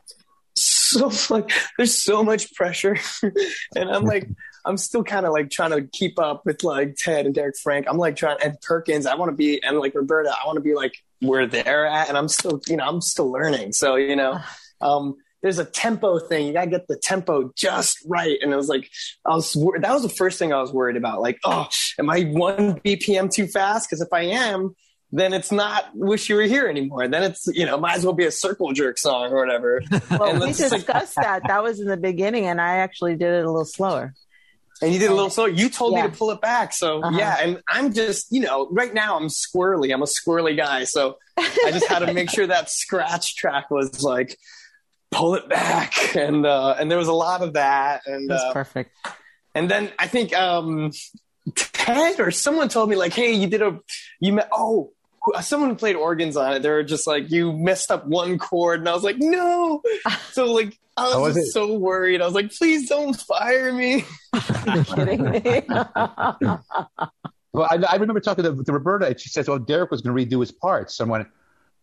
so 0.55 1.09
like 1.33 1.51
there's 1.77 2.01
so 2.03 2.21
much 2.21 2.53
pressure 2.55 2.97
and 3.75 3.89
i'm 3.89 4.03
like 4.03 4.27
i'm 4.65 4.75
still 4.75 5.03
kind 5.03 5.25
of 5.25 5.31
like 5.31 5.49
trying 5.49 5.69
to 5.69 5.83
keep 5.93 6.19
up 6.19 6.45
with 6.45 6.63
like 6.63 6.95
ted 6.97 7.25
and 7.25 7.33
derek 7.35 7.55
frank 7.57 7.85
i'm 7.87 7.97
like 7.97 8.15
trying 8.17 8.35
and 8.43 8.59
perkins 8.61 9.05
i 9.05 9.15
want 9.15 9.29
to 9.29 9.35
be 9.35 9.63
and 9.63 9.77
like 9.79 9.93
roberta 9.95 10.29
i 10.29 10.45
want 10.45 10.57
to 10.57 10.61
be 10.61 10.73
like 10.73 10.91
where 11.21 11.45
they're 11.47 11.85
at 11.85 12.09
and 12.09 12.17
i'm 12.17 12.27
still 12.27 12.59
you 12.67 12.75
know 12.75 12.83
i'm 12.85 12.99
still 12.99 13.31
learning 13.31 13.71
so 13.71 13.95
you 13.95 14.15
know 14.17 14.37
um 14.81 15.15
there's 15.41 15.59
a 15.59 15.65
tempo 15.65 16.19
thing 16.19 16.47
you 16.47 16.53
gotta 16.53 16.69
get 16.69 16.87
the 16.87 16.97
tempo 16.97 17.51
just 17.55 17.97
right 18.07 18.37
and 18.41 18.53
I 18.53 18.57
was 18.57 18.67
like 18.67 18.89
i 19.25 19.33
was 19.35 19.55
wor- 19.55 19.79
that 19.79 19.91
was 19.93 20.03
the 20.03 20.09
first 20.09 20.37
thing 20.39 20.51
i 20.53 20.59
was 20.61 20.73
worried 20.73 20.97
about 20.97 21.21
like 21.21 21.37
oh 21.45 21.67
am 21.97 22.09
i 22.09 22.23
one 22.23 22.79
bpm 22.81 23.31
too 23.33 23.47
fast 23.47 23.87
because 23.89 24.01
if 24.01 24.09
i 24.11 24.21
am 24.21 24.75
then 25.11 25.33
it's 25.33 25.51
not 25.51 25.85
wish 25.95 26.29
you 26.29 26.35
were 26.35 26.43
here 26.43 26.67
anymore 26.67 27.07
then 27.07 27.23
it's 27.23 27.47
you 27.53 27.65
know 27.65 27.77
might 27.77 27.95
as 27.95 28.03
well 28.05 28.13
be 28.13 28.25
a 28.25 28.31
circle 28.31 28.71
jerk 28.73 28.97
song 28.97 29.31
or 29.31 29.37
whatever 29.37 29.81
Well, 30.11 30.23
And 30.31 30.39
we 30.41 30.49
it's 30.49 30.59
like- 30.59 30.71
discussed 30.81 31.15
that. 31.21 31.41
That 31.47 31.63
was 31.63 31.79
in 31.79 31.87
the 31.87 31.97
beginning, 31.97 32.45
and 32.45 32.59
I 32.61 32.77
actually 32.77 33.15
did 33.15 33.33
it 33.33 33.43
a 33.45 33.49
little 33.49 33.65
slower. 33.65 34.13
And 34.81 34.93
you 34.93 34.99
did 34.99 35.09
a 35.09 35.13
little 35.13 35.29
slow. 35.29 35.45
You 35.45 35.67
told 35.69 35.93
Yeah. 35.93 36.03
me 36.05 36.11
to 36.11 36.17
pull 36.17 36.31
it 36.31 36.39
back. 36.41 36.73
So 36.73 37.01
Uh-huh. 37.01 37.17
yeah, 37.17 37.37
and 37.41 37.61
I'm 37.67 37.91
just, 37.93 38.27
you 38.31 38.41
know, 38.41 38.67
right 38.71 38.93
now 38.93 39.17
I'm 39.17 39.27
squirrely. 39.27 39.91
I'm 39.93 40.01
a 40.01 40.05
squirrely 40.05 40.55
guy. 40.55 40.83
So 40.85 41.17
I 41.37 41.71
just 41.71 41.87
had 41.87 41.99
to 41.99 42.13
make 42.13 42.29
sure 42.29 42.45
that 42.47 42.69
scratch 42.69 43.35
track 43.35 43.69
was 43.71 44.03
like 44.03 44.37
pull 45.11 45.35
it 45.35 45.47
back. 45.49 45.93
And 46.15 46.43
uh 46.45 46.75
and 46.79 46.89
there 46.89 46.97
was 46.97 47.07
a 47.07 47.13
lot 47.13 47.43
of 47.43 47.53
that. 47.53 48.01
And 48.07 48.27
That's 48.29 48.41
uh, 48.43 48.53
perfect. 48.53 48.95
and 49.53 49.69
then 49.69 49.91
I 49.99 50.07
think 50.07 50.33
um 50.35 50.91
Ted 51.55 52.19
or 52.19 52.31
someone 52.31 52.67
told 52.67 52.89
me 52.89 52.95
like, 52.95 53.13
hey, 53.13 53.33
you 53.33 53.47
did 53.47 53.61
a 53.61 53.79
you 54.19 54.33
met 54.33 54.49
oh 54.51 54.91
someone 55.41 55.75
played 55.75 55.95
organs 55.95 56.35
on 56.37 56.53
it. 56.53 56.61
They 56.61 56.69
were 56.69 56.83
just 56.83 57.05
like, 57.05 57.29
you 57.29 57.53
messed 57.53 57.91
up 57.91 58.07
one 58.07 58.37
chord, 58.39 58.79
and 58.79 58.89
I 58.89 58.93
was 58.93 59.03
like, 59.03 59.17
no. 59.19 59.81
So 60.31 60.51
like, 60.51 60.79
I 60.97 61.07
was, 61.09 61.17
was 61.17 61.35
just 61.35 61.47
it? 61.49 61.51
so 61.51 61.73
worried. 61.77 62.21
I 62.21 62.25
was 62.25 62.33
like, 62.33 62.51
please 62.51 62.87
don't 62.89 63.15
fire 63.15 63.73
me. 63.73 64.05
You're 64.65 64.83
kidding 64.95 65.23
me. 65.23 65.61
Well, 67.51 67.67
I, 67.69 67.77
I 67.89 67.95
remember 67.95 68.19
talking 68.19 68.43
to, 68.43 68.63
to 68.63 68.73
Roberta, 68.73 69.07
and 69.07 69.19
she 69.19 69.29
says, 69.29 69.49
"Oh, 69.49 69.57
Derek 69.57 69.91
was 69.91 70.01
going 70.01 70.15
to 70.15 70.35
redo 70.35 70.39
his 70.39 70.51
parts." 70.51 70.95
So 70.95 71.05
I 71.05 71.07
went, 71.07 71.27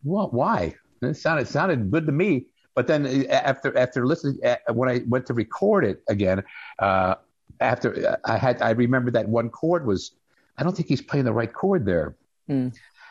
"What? 0.02 0.33
Why?" 0.33 0.75
It 1.02 1.14
sounded 1.14 1.49
sounded 1.49 1.90
good 1.90 2.06
to 2.06 2.12
me. 2.12 2.47
But 2.76 2.87
then 2.87 3.06
uh, 3.06 3.33
after 3.33 3.76
after 3.76 4.06
listening, 4.06 4.38
uh, 4.45 4.56
when 4.73 4.88
I 4.88 5.00
went 5.09 5.26
to 5.26 5.35
record 5.35 5.85
it 5.85 6.02
again, 6.09 6.45
uh, 6.78 7.14
after 7.59 7.88
uh, 8.06 8.16
I 8.25 8.37
had 8.37 8.61
I 8.62 8.71
remember 8.71 9.11
that 9.12 9.26
one 9.28 9.49
chord 9.49 9.87
was, 9.87 10.12
I 10.59 10.62
don't 10.62 10.76
think 10.76 10.87
he's 10.87 11.00
playing 11.00 11.25
the 11.25 11.33
right 11.33 11.52
chord 11.52 11.87
there. 11.87 12.14
Hmm. 12.47 12.69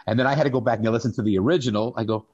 And 0.08 0.20
then 0.20 0.28
I 0.28 0.36
had 0.36 0.44
to 0.44 0.52
go 0.52 0.62
back 0.62 0.78
and 0.80 0.88
listen 0.92 1.14
to 1.16 1.24
the 1.24 1.40
original. 1.40 1.96
I 1.98 2.04
go, 2.04 2.28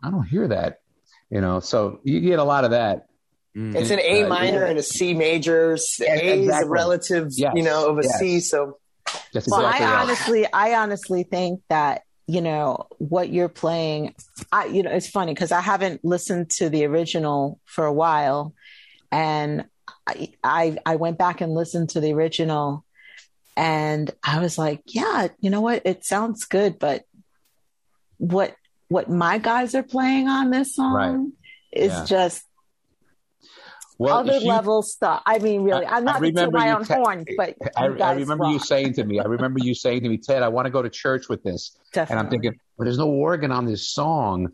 I 0.00 0.12
don't 0.12 0.22
hear 0.22 0.46
that, 0.48 0.80
you 1.28 1.40
know. 1.40 1.58
So 1.58 1.98
you 2.04 2.20
get 2.20 2.38
a 2.38 2.44
lot 2.44 2.62
of 2.64 2.70
that. 2.70 3.08
Mm. 3.56 3.74
It's 3.74 3.90
an 3.90 3.98
A 4.00 4.22
Uh, 4.22 4.28
minor 4.28 4.60
yeah. 4.64 4.70
and 4.70 4.78
a 4.78 4.82
C 4.82 5.12
major. 5.12 5.72
S- 5.72 5.98
Yeah, 6.00 6.14
A 6.14 6.42
is 6.42 6.62
a 6.62 6.68
relative, 6.68 7.28
Yes, 7.32 7.52
you 7.56 7.64
know, 7.64 7.88
of 7.88 7.98
a 7.98 8.02
yes. 8.02 8.18
C. 8.20 8.40
So 8.40 8.78
That's 9.32 9.48
Well, 9.48 9.60
exactly 9.66 9.86
I 9.86 9.90
right. 9.90 10.02
honestly, 10.02 10.46
I 10.52 10.74
honestly 10.74 11.22
think 11.24 11.60
that 11.68 12.02
you 12.26 12.40
know 12.40 12.86
what 12.98 13.28
you're 13.28 13.48
playing. 13.48 14.14
I, 14.50 14.66
you 14.66 14.82
know, 14.82 14.90
it's 14.90 15.08
funny 15.08 15.34
because 15.34 15.52
I 15.52 15.60
haven't 15.60 16.04
listened 16.04 16.50
to 16.52 16.68
the 16.70 16.84
original 16.86 17.60
for 17.64 17.84
a 17.84 17.92
while, 17.92 18.54
and 19.12 19.66
I, 20.06 20.32
I, 20.42 20.76
I 20.86 20.96
went 20.96 21.18
back 21.18 21.40
and 21.40 21.52
listened 21.52 21.90
to 21.90 22.00
the 22.00 22.12
original, 22.12 22.84
and 23.56 24.10
I 24.24 24.40
was 24.40 24.56
like, 24.58 24.82
yeah, 24.86 25.28
you 25.40 25.50
know 25.50 25.60
what, 25.60 25.82
it 25.84 26.04
sounds 26.04 26.44
good, 26.44 26.78
but 26.78 27.04
what 28.18 28.54
what 28.88 29.10
my 29.10 29.38
guys 29.38 29.74
are 29.74 29.82
playing 29.82 30.28
on 30.28 30.50
this 30.50 30.74
song 30.76 30.94
Right. 30.94 31.26
is 31.72 31.92
Yeah. 31.92 32.04
just 32.04 32.44
well, 33.98 34.18
other 34.18 34.40
she- 34.40 34.46
level 34.46 34.82
stuff. 34.82 35.22
I 35.26 35.38
mean, 35.38 35.62
really, 35.62 35.84
I- 35.86 35.96
I'm 35.96 36.04
not 36.04 36.16
I 36.22 36.30
to 36.30 36.32
toot 36.32 36.52
my 36.52 36.72
own 36.72 36.84
te- 36.84 36.94
horn, 36.94 37.24
but 37.36 37.54
I, 37.76 37.86
you 37.86 37.94
I 37.94 37.96
guys 37.98 38.18
remember 38.20 38.46
you 38.46 38.58
saying 38.58 38.94
to 38.94 39.04
me, 39.04 39.20
I 39.20 39.24
remember 39.24 39.60
you 39.62 39.74
saying 39.74 40.02
to 40.02 40.08
me, 40.08 40.18
Ted, 40.18 40.42
I 40.42 40.48
want 40.48 40.66
to 40.66 40.70
go 40.70 40.82
to 40.82 40.90
church 40.90 41.28
with 41.28 41.42
this. 41.42 41.76
And 41.94 42.00
I'm 42.00 42.06
Definitely. 42.06 42.30
thinking, 42.30 42.60
well, 42.76 42.84
there's 42.86 42.98
no 42.98 43.08
organ 43.08 43.52
on 43.52 43.66
this 43.66 43.88
song. 43.88 44.50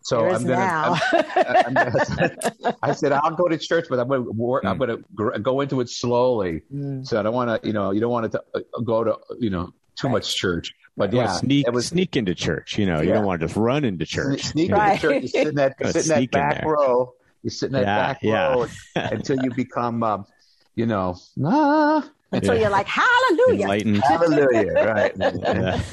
So 0.00 0.20
There 0.20 0.30
I'm 0.30 0.44
gonna. 0.46 1.00
I'm, 1.12 1.66
I'm 1.66 1.74
gonna, 1.74 2.76
I 2.82 2.92
said, 2.92 3.12
I'll 3.12 3.32
go 3.36 3.46
to 3.48 3.58
church, 3.58 3.86
but 3.90 3.98
I'm 3.98 4.08
going 4.08 4.24
to 4.24 4.30
work, 4.32 4.64
I'm 4.64 4.78
going 4.78 4.90
to 4.90 5.04
gr- 5.14 5.36
go 5.38 5.60
into 5.60 5.80
it 5.82 5.90
slowly. 5.90 6.62
Mm. 6.74 7.06
So 7.06 7.20
I 7.20 7.22
don't 7.22 7.34
want 7.34 7.60
to, 7.62 7.66
you 7.66 7.74
know, 7.74 7.90
you 7.90 8.00
don't 8.00 8.10
want 8.10 8.26
it 8.26 8.32
to 8.32 8.42
uh, 8.54 8.60
go 8.84 9.04
to, 9.04 9.18
you 9.38 9.50
know, 9.50 9.72
too 9.96 10.08
much 10.08 10.34
church. 10.34 10.72
But 10.96 11.12
yeah, 11.12 11.28
sneak 11.36 11.66
it 11.68 11.72
was 11.72 11.86
sneak 11.88 12.16
into 12.16 12.34
church. 12.34 12.76
You 12.78 12.86
know, 12.86 13.00
you 13.00 13.12
don't 13.12 13.24
want 13.24 13.40
to 13.40 13.46
just 13.46 13.56
run 13.56 13.84
into 13.84 14.04
church. 14.06 14.42
sneak 14.44 14.72
Right. 14.72 14.92
into 14.94 15.00
church. 15.02 15.22
You 15.22 15.28
sit 15.28 15.46
in 15.48 15.54
that, 15.56 15.76
sit 15.80 15.86
in 15.86 15.92
that 15.92 16.02
sneak 16.16 16.34
in 16.34 16.40
back 16.40 16.64
row. 16.64 17.12
You 17.42 17.50
sit 17.50 17.66
in 17.66 17.72
that 17.74 17.82
Yeah, 17.82 17.96
back 17.96 18.18
yeah. 18.22 18.52
row 18.52 18.66
until 18.96 19.42
you 19.42 19.50
become, 19.56 20.02
um, 20.02 20.26
you 20.74 20.86
know, 20.86 21.16
ah, 21.44 22.08
Until 22.32 22.54
Yeah. 22.54 22.60
you're 22.62 22.70
like, 22.70 22.86
hallelujah. 22.88 23.62
Enlightened. 23.62 24.02
hallelujah, 24.04 24.72
right? 24.74 25.12
Yeah. 25.16 25.80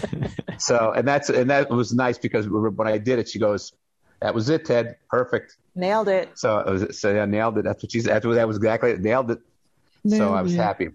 So, 0.58 0.94
and 0.96 1.06
that's 1.06 1.30
and 1.30 1.50
that 1.50 1.70
was 1.70 1.94
nice 1.94 2.18
because 2.18 2.48
when 2.48 2.88
I 2.88 2.98
did 2.98 3.20
it, 3.20 3.28
she 3.28 3.40
goes, 3.40 3.74
"That 4.22 4.34
was 4.34 4.48
it, 4.50 4.64
Ted. 4.64 4.96
Perfect." 5.10 5.58
Nailed 5.76 6.08
it. 6.08 6.30
So, 6.36 6.60
it 6.60 6.72
was, 6.72 6.98
so 7.00 7.22
I 7.22 7.26
nailed 7.26 7.58
it. 7.58 7.66
That's 7.66 7.84
what 7.84 7.92
she 7.92 8.00
said. 8.00 8.14
That's 8.14 8.26
what- 8.26 8.36
That 8.36 8.48
was 8.48 8.56
exactly 8.56 8.92
it. 8.92 9.02
Nailed 9.02 9.32
it. 9.32 9.40
So 10.08 10.34
I 10.34 10.42
was 10.42 10.56
happy. 10.56 10.90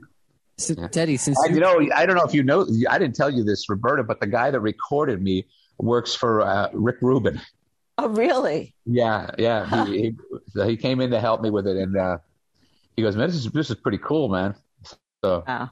So, 0.57 0.75
Teddy, 0.89 1.19
since 1.19 1.39
And, 1.45 1.51
you, 1.51 1.57
you 1.57 1.61
know, 1.89 1.95
I 1.95 2.07
don't 2.07 2.17
know 2.17 2.23
if 2.25 2.33
you 2.33 2.43
know. 2.43 2.67
I 2.89 2.99
didn't 2.99 3.17
tell 3.17 3.29
you 3.31 3.45
this, 3.45 3.69
Roberta, 3.69 4.03
but 4.03 4.19
the 4.21 4.27
guy 4.27 4.51
that 4.51 4.61
recorded 4.61 5.21
me 5.23 5.47
works 5.79 6.15
for 6.15 6.41
uh, 6.41 6.71
Rick 6.73 6.97
Rubin. 7.03 7.39
Oh, 8.03 8.09
really? 8.09 8.75
Yeah, 8.87 9.31
yeah. 9.39 9.85
He, 9.87 9.99
he, 10.03 10.15
so 10.49 10.67
he 10.67 10.77
came 10.77 11.01
in 11.01 11.11
to 11.11 11.21
help 11.21 11.43
me 11.43 11.51
with 11.51 11.67
it, 11.67 11.77
and 11.77 11.97
uh, 11.97 12.19
he 12.97 13.03
goes, 13.03 13.15
"Man, 13.17 13.29
this 13.29 13.37
is 13.37 13.53
this 13.53 13.69
is 13.71 13.77
pretty 13.77 13.99
cool, 13.99 14.29
man." 14.29 14.55
So 15.23 15.45
Wow. 15.47 15.71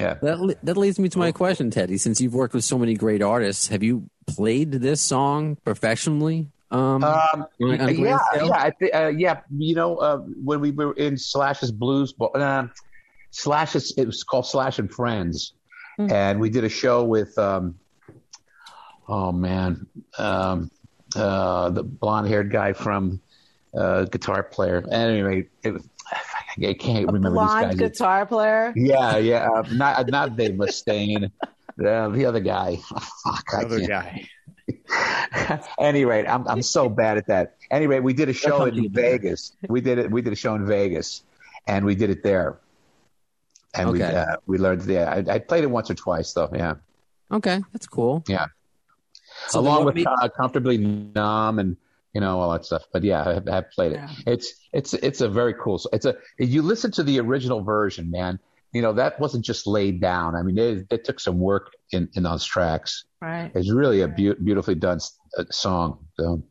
yeah. 0.00 0.14
that 0.14 0.58
that 0.64 0.76
leads 0.76 0.98
me 0.98 1.08
to 1.10 1.18
my 1.18 1.30
question, 1.32 1.70
Teddy. 1.70 1.98
Since 1.98 2.20
you've 2.20 2.34
worked 2.34 2.52
with 2.54 2.64
so 2.64 2.78
many 2.78 2.94
great 2.94 3.22
artists, 3.22 3.68
have 3.68 3.82
you 3.84 4.10
played 4.26 4.72
this 4.72 5.00
song 5.00 5.56
professionally? 5.64 6.48
Um, 6.72 7.04
Um, 7.04 7.04
on- 7.04 7.40
on 7.40 7.46
Grand 7.60 7.98
yeah, 7.98 8.18
yeah, 8.34 8.50
I 8.50 8.70
thi- 8.70 8.90
uh, 8.90 9.08
yeah. 9.08 9.40
You 9.56 9.76
know, 9.76 9.96
uh, 9.98 10.16
when 10.18 10.60
we 10.60 10.72
were 10.72 10.94
in 10.94 11.16
Slash's 11.16 11.70
Blues, 11.70 12.12
Bo- 12.12 12.34
uh, 12.34 12.66
Slash's, 13.30 13.94
it 13.96 14.04
was 14.06 14.24
called 14.24 14.46
Slash 14.46 14.80
and 14.80 14.90
Friends, 14.90 15.52
Hmm. 15.96 16.10
and 16.10 16.40
we 16.40 16.50
did 16.50 16.64
a 16.64 16.68
show 16.68 17.04
with, 17.04 17.38
um, 17.38 17.76
oh 19.08 19.30
man, 19.30 19.86
um, 20.18 20.70
uh, 21.16 21.70
the 21.70 21.82
blonde-haired 21.82 22.50
guy 22.52 22.72
from 22.72 23.20
uh, 23.76 24.04
guitar 24.04 24.42
player. 24.42 24.84
Anyway, 24.90 25.48
it 25.62 25.72
was, 25.72 25.88
I 26.64 26.72
can't 26.74 27.04
A 27.04 27.06
remember 27.06 27.30
blonde 27.32 27.72
these 27.72 27.80
guys. 27.80 27.90
guitar 27.90 28.26
player. 28.26 28.72
Yeah, 28.76 29.16
yeah, 29.18 29.48
uh, 29.50 29.62
not 29.72 30.08
not 30.08 30.36
Dave 30.36 30.52
Mustaine, 30.52 31.30
uh, 31.84 32.08
the 32.08 32.24
other 32.26 32.40
guy. 32.40 32.76
Fuck, 32.76 33.44
I 33.54 33.62
Other 33.62 33.80
can't. 33.80 33.88
guy. 33.88 34.28
anyway, 35.78 36.24
I'm 36.26 36.46
I'm 36.48 36.62
so 36.62 36.88
bad 36.88 37.18
at 37.18 37.26
that. 37.28 37.56
Anyway, 37.70 38.00
we 38.00 38.12
did 38.14 38.28
a 38.28 38.32
show 38.32 38.64
in 38.64 38.74
you 38.74 38.88
do. 38.88 39.00
Vegas. 39.00 39.52
We 39.68 39.80
did 39.80 39.98
it. 39.98 40.10
We 40.10 40.22
did 40.22 40.32
a 40.32 40.36
show 40.36 40.54
in 40.54 40.66
Vegas, 40.66 41.22
and 41.66 41.84
we 41.84 41.94
did 41.94 42.10
it 42.10 42.22
there. 42.22 42.58
And 43.74 43.90
we 43.90 44.02
uh, 44.02 44.36
we 44.46 44.58
learned. 44.58 44.84
Yeah, 44.86 45.10
I, 45.28 45.34
I 45.34 45.38
played 45.38 45.62
it 45.64 45.70
once 45.70 45.90
or 45.90 45.94
twice 45.94 46.32
though. 46.32 46.50
Yeah, 46.52 46.74
okay, 47.30 47.60
that's 47.72 47.86
cool. 47.86 48.24
Yeah. 48.26 48.46
So 49.48 49.60
along 49.60 49.84
with 49.84 49.94
made- 49.96 50.06
uh, 50.06 50.28
comfortably 50.28 50.78
numb 50.78 51.58
and 51.58 51.76
you 52.12 52.20
know 52.20 52.40
all 52.40 52.52
that 52.52 52.64
stuff. 52.64 52.84
But 52.92 53.04
yeah, 53.04 53.22
I 53.28 53.34
have, 53.34 53.48
I 53.48 53.54
have 53.56 53.70
played 53.70 53.92
it. 53.92 53.96
Yeah. 53.96 54.10
It's 54.26 54.54
it's 54.72 54.94
it's 54.94 55.20
a 55.20 55.28
very 55.28 55.54
cool. 55.54 55.80
It's 55.92 56.06
a 56.06 56.16
you 56.38 56.62
listen 56.62 56.90
to 56.92 57.02
the 57.02 57.20
original 57.20 57.62
version, 57.62 58.10
man. 58.10 58.38
You 58.72 58.82
know 58.82 58.92
that 58.94 59.20
wasn't 59.20 59.44
just 59.44 59.66
laid 59.66 60.00
down. 60.00 60.34
I 60.34 60.42
mean, 60.42 60.54
they 60.54 60.74
they 60.90 60.98
took 60.98 61.20
some 61.20 61.38
work 61.38 61.72
in 61.92 62.08
in 62.14 62.22
those 62.24 62.44
tracks. 62.44 63.04
Right. 63.22 63.50
It's 63.54 63.70
really 63.70 64.00
a 64.02 64.08
beau- 64.08 64.34
beautifully 64.42 64.74
done 64.74 64.96
s- 64.96 65.16
uh, 65.38 65.44
song. 65.50 66.06
So 66.18 66.42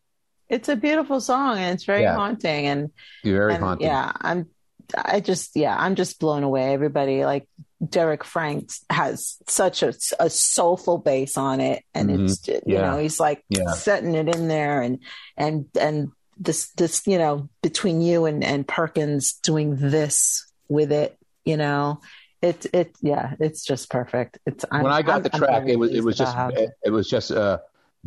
It's 0.50 0.70
a 0.70 0.76
beautiful 0.76 1.20
song 1.22 1.58
and 1.58 1.74
it's 1.74 1.86
very 1.86 2.02
Yeah. 2.04 2.16
haunting 2.16 2.66
and, 2.68 2.92
You're 3.24 3.38
very 3.38 3.56
and 3.56 3.64
haunting. 3.64 3.88
yeah, 3.88 4.12
I'm 4.22 4.48
I 4.96 5.20
just 5.20 5.56
yeah, 5.56 5.76
I'm 5.78 5.96
just 5.96 6.20
blown 6.20 6.44
away. 6.44 6.74
Everybody 6.74 7.26
like 7.26 7.48
Derek 7.88 8.24
Frank's 8.24 8.84
has 8.90 9.38
such 9.48 9.84
a, 9.84 9.94
a 10.20 10.30
soulful 10.30 10.98
bass 10.98 11.38
on 11.38 11.60
it 11.60 11.84
and 11.94 12.10
Mhm. 12.10 12.24
it's 12.30 12.48
you 12.48 12.62
Yeah. 12.66 12.82
know, 12.92 12.98
he's 12.98 13.20
like 13.20 13.44
Yeah. 13.50 13.72
setting 13.74 14.16
it 14.16 14.34
in 14.34 14.48
there 14.48 14.82
and 14.82 15.00
and 15.38 15.66
and 15.80 16.12
this 16.38 16.70
this 16.78 17.06
you 17.08 17.18
know 17.18 17.50
between 17.62 18.02
you 18.02 18.26
and 18.26 18.44
and 18.44 18.68
Perkins 18.68 19.34
doing 19.44 19.76
this 19.78 20.46
with 20.70 20.92
it, 20.92 21.18
you 21.44 21.58
know. 21.58 22.00
It 22.42 22.66
it 22.74 22.96
yeah, 23.02 23.34
it's 23.40 23.64
just 23.66 23.90
perfect. 23.90 24.40
It's 24.46 24.64
I'm, 24.72 24.84
when 24.84 24.92
I 24.94 25.02
got 25.02 25.14
I'm- 25.16 25.24
the 25.24 25.30
track, 25.30 25.68
it 25.68 25.78
was 25.78 25.92
it 25.92 26.04
was 26.04 26.18
just 26.18 26.36
it, 26.54 26.70
it 26.84 26.90
was 26.92 27.10
just 27.10 27.32
uh, 27.32 27.58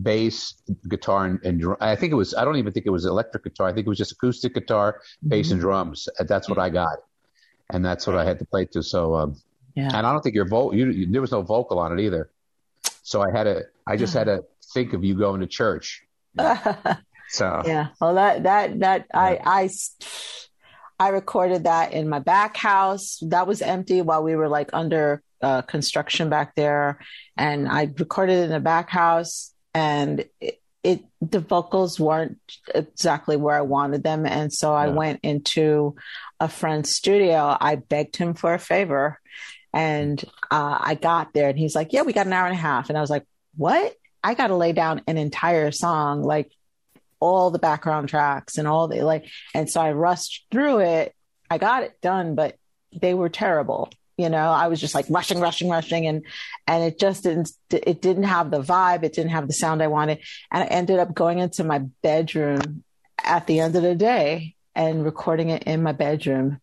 bass, 0.00 0.54
guitar, 0.88 1.24
and, 1.26 1.40
and 1.44 1.60
drum. 1.60 1.76
I 1.80 1.96
think 1.96 2.12
it 2.12 2.16
was. 2.16 2.34
I 2.34 2.44
don't 2.44 2.56
even 2.56 2.72
think 2.72 2.86
it 2.86 2.90
was 2.90 3.04
electric 3.04 3.44
guitar. 3.44 3.66
I 3.68 3.72
think 3.72 3.86
it 3.86 3.88
was 3.88 3.98
just 3.98 4.12
acoustic 4.12 4.54
guitar, 4.54 5.00
bass, 5.26 5.46
Mm-hmm. 5.46 5.52
and 5.54 5.60
drums. 5.60 6.08
That's 6.20 6.48
what 6.48 6.58
I 6.58 6.68
got, 6.70 6.98
and 7.70 7.84
that's 7.84 8.06
what 8.06 8.14
I 8.16 8.24
had 8.24 8.38
to 8.38 8.44
play 8.44 8.66
to. 8.66 8.82
So, 8.82 9.14
um, 9.16 9.36
yeah. 9.78 9.90
and 9.96 10.06
I 10.06 10.12
don't 10.12 10.22
think 10.22 10.34
your 10.34 10.48
vote, 10.48 10.74
You, 10.74 10.90
you, 10.90 11.06
there 11.12 11.20
was 11.20 11.32
no 11.32 11.42
vocal 11.42 11.78
on 11.78 11.96
it 11.96 12.00
either. 12.06 12.30
So 13.02 13.22
I 13.22 13.30
had 13.36 13.44
to. 13.44 13.62
I 13.86 13.96
just 13.96 14.12
had 14.18 14.24
to 14.24 14.44
think 14.74 14.92
of 14.92 15.02
you 15.04 15.14
going 15.16 15.40
to 15.40 15.46
church. 15.46 16.02
So 17.30 17.62
yeah 17.66 17.88
well 18.00 18.14
that 18.14 18.44
that 18.44 18.78
that 18.80 19.06
I, 19.12 19.38
I 19.44 19.68
i 20.98 21.08
recorded 21.10 21.64
that 21.64 21.92
in 21.92 22.08
my 22.08 22.20
back 22.20 22.56
house 22.56 23.18
that 23.20 23.46
was 23.46 23.60
empty 23.60 24.00
while 24.00 24.22
we 24.22 24.34
were 24.34 24.48
like 24.48 24.70
under 24.72 25.22
uh, 25.42 25.60
construction 25.60 26.30
back 26.30 26.54
there 26.54 26.98
and 27.36 27.68
i 27.68 27.82
recorded 27.98 28.38
it 28.38 28.44
in 28.44 28.50
the 28.50 28.60
back 28.60 28.88
house 28.88 29.52
and 29.74 30.24
it, 30.40 30.58
it 30.82 31.04
the 31.20 31.40
vocals 31.40 32.00
weren't 32.00 32.38
exactly 32.74 33.36
where 33.36 33.56
i 33.56 33.60
wanted 33.76 34.02
them 34.02 34.24
and 34.24 34.50
so 34.50 34.72
i 34.74 34.86
Yeah. 34.86 34.94
went 34.94 35.20
into 35.22 35.96
a 36.40 36.48
friend's 36.48 36.96
studio 36.96 37.54
i 37.60 37.76
begged 37.76 38.16
him 38.16 38.32
for 38.32 38.54
a 38.54 38.58
favor 38.58 39.20
and 39.72 40.24
uh, 40.50 40.78
i 40.80 40.94
got 40.94 41.32
there 41.34 41.48
and 41.48 41.58
he's 41.58 41.74
like 41.74 41.92
yeah 41.92 42.02
we 42.02 42.12
got 42.12 42.26
an 42.26 42.32
hour 42.32 42.46
and 42.46 42.56
a 42.56 42.60
half. 42.60 42.88
And 42.88 42.98
i 42.98 43.00
was 43.00 43.10
like 43.10 43.24
what? 43.56 43.94
I 44.22 44.34
got 44.34 44.48
to 44.48 44.56
lay 44.56 44.72
down 44.72 45.02
an 45.06 45.16
entire 45.16 45.70
song 45.72 46.22
like 46.22 46.50
all 47.20 47.50
the 47.50 47.58
background 47.58 48.08
tracks 48.08 48.58
and 48.58 48.68
all 48.68 48.88
the 48.88 49.02
like 49.02 49.24
and 49.54 49.68
so 49.68 49.80
i 49.80 49.92
rushed 49.92 50.46
through 50.50 50.80
it. 50.80 51.14
I 51.50 51.58
got 51.58 51.82
it 51.82 52.00
done 52.00 52.34
but 52.34 52.56
they 52.92 53.14
were 53.14 53.28
terrible 53.28 53.90
you 54.18 54.28
know? 54.28 54.50
I 54.50 54.66
was 54.66 54.80
just 54.80 54.96
like 54.96 55.06
rushing 55.08 55.40
rushing 55.40 55.68
rushing 55.70 56.06
and 56.06 56.24
and 56.66 56.82
it 56.84 56.98
just 56.98 57.22
didn't 57.22 57.50
it 57.70 58.02
didn't 58.02 58.24
have 58.24 58.50
the 58.50 58.60
vibe. 58.60 59.04
It 59.04 59.12
didn't 59.12 59.30
have 59.30 59.46
the 59.46 59.54
sound 59.54 59.80
i 59.82 59.86
wanted. 59.86 60.18
And 60.50 60.64
i 60.64 60.66
ended 60.66 60.98
up 60.98 61.14
going 61.14 61.38
into 61.38 61.62
my 61.64 61.78
bedroom 62.02 62.82
at 63.22 63.46
the 63.46 63.60
end 63.60 63.76
of 63.76 63.82
the 63.82 63.94
day 63.94 64.56
and 64.74 65.04
recording 65.04 65.50
it 65.50 65.62
in 65.64 65.82
my 65.82 65.92
bedroom 65.92 66.60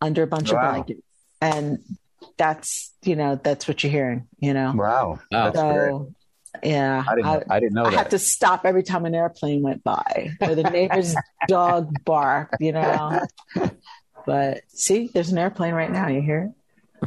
under 0.00 0.22
a 0.22 0.26
bunch 0.26 0.50
Wow. 0.50 0.56
of 0.58 0.62
blankets. 0.70 1.02
And 1.40 1.78
that's 2.36 2.92
you 3.02 3.16
know 3.16 3.38
that's 3.42 3.66
what 3.68 3.82
you're 3.82 3.92
hearing 3.92 4.26
you 4.38 4.52
know 4.54 4.72
wow, 4.74 5.18
Wow. 5.30 5.44
that's 5.50 5.58
so 5.58 6.12
yeah 6.62 7.04
I 7.08 7.14
didn't. 7.16 7.50
I, 7.50 7.60
didn't 7.60 7.74
know 7.74 7.84
I 7.84 7.90
that. 7.90 7.96
had 7.98 8.10
to 8.10 8.18
stop 8.18 8.64
every 8.64 8.82
time 8.82 9.04
an 9.06 9.14
airplane 9.14 9.62
went 9.62 9.82
by 9.82 10.30
or 10.40 10.54
the 10.54 10.62
neighbor's 10.62 11.14
dog 11.48 11.92
barked, 12.04 12.56
you 12.60 12.72
know. 12.72 13.20
But 14.26 14.62
see, 14.68 15.08
there's 15.12 15.30
an 15.30 15.38
airplane 15.38 15.74
right 15.74 15.90
now. 15.90 16.08
You 16.08 16.22
hear 16.22 16.52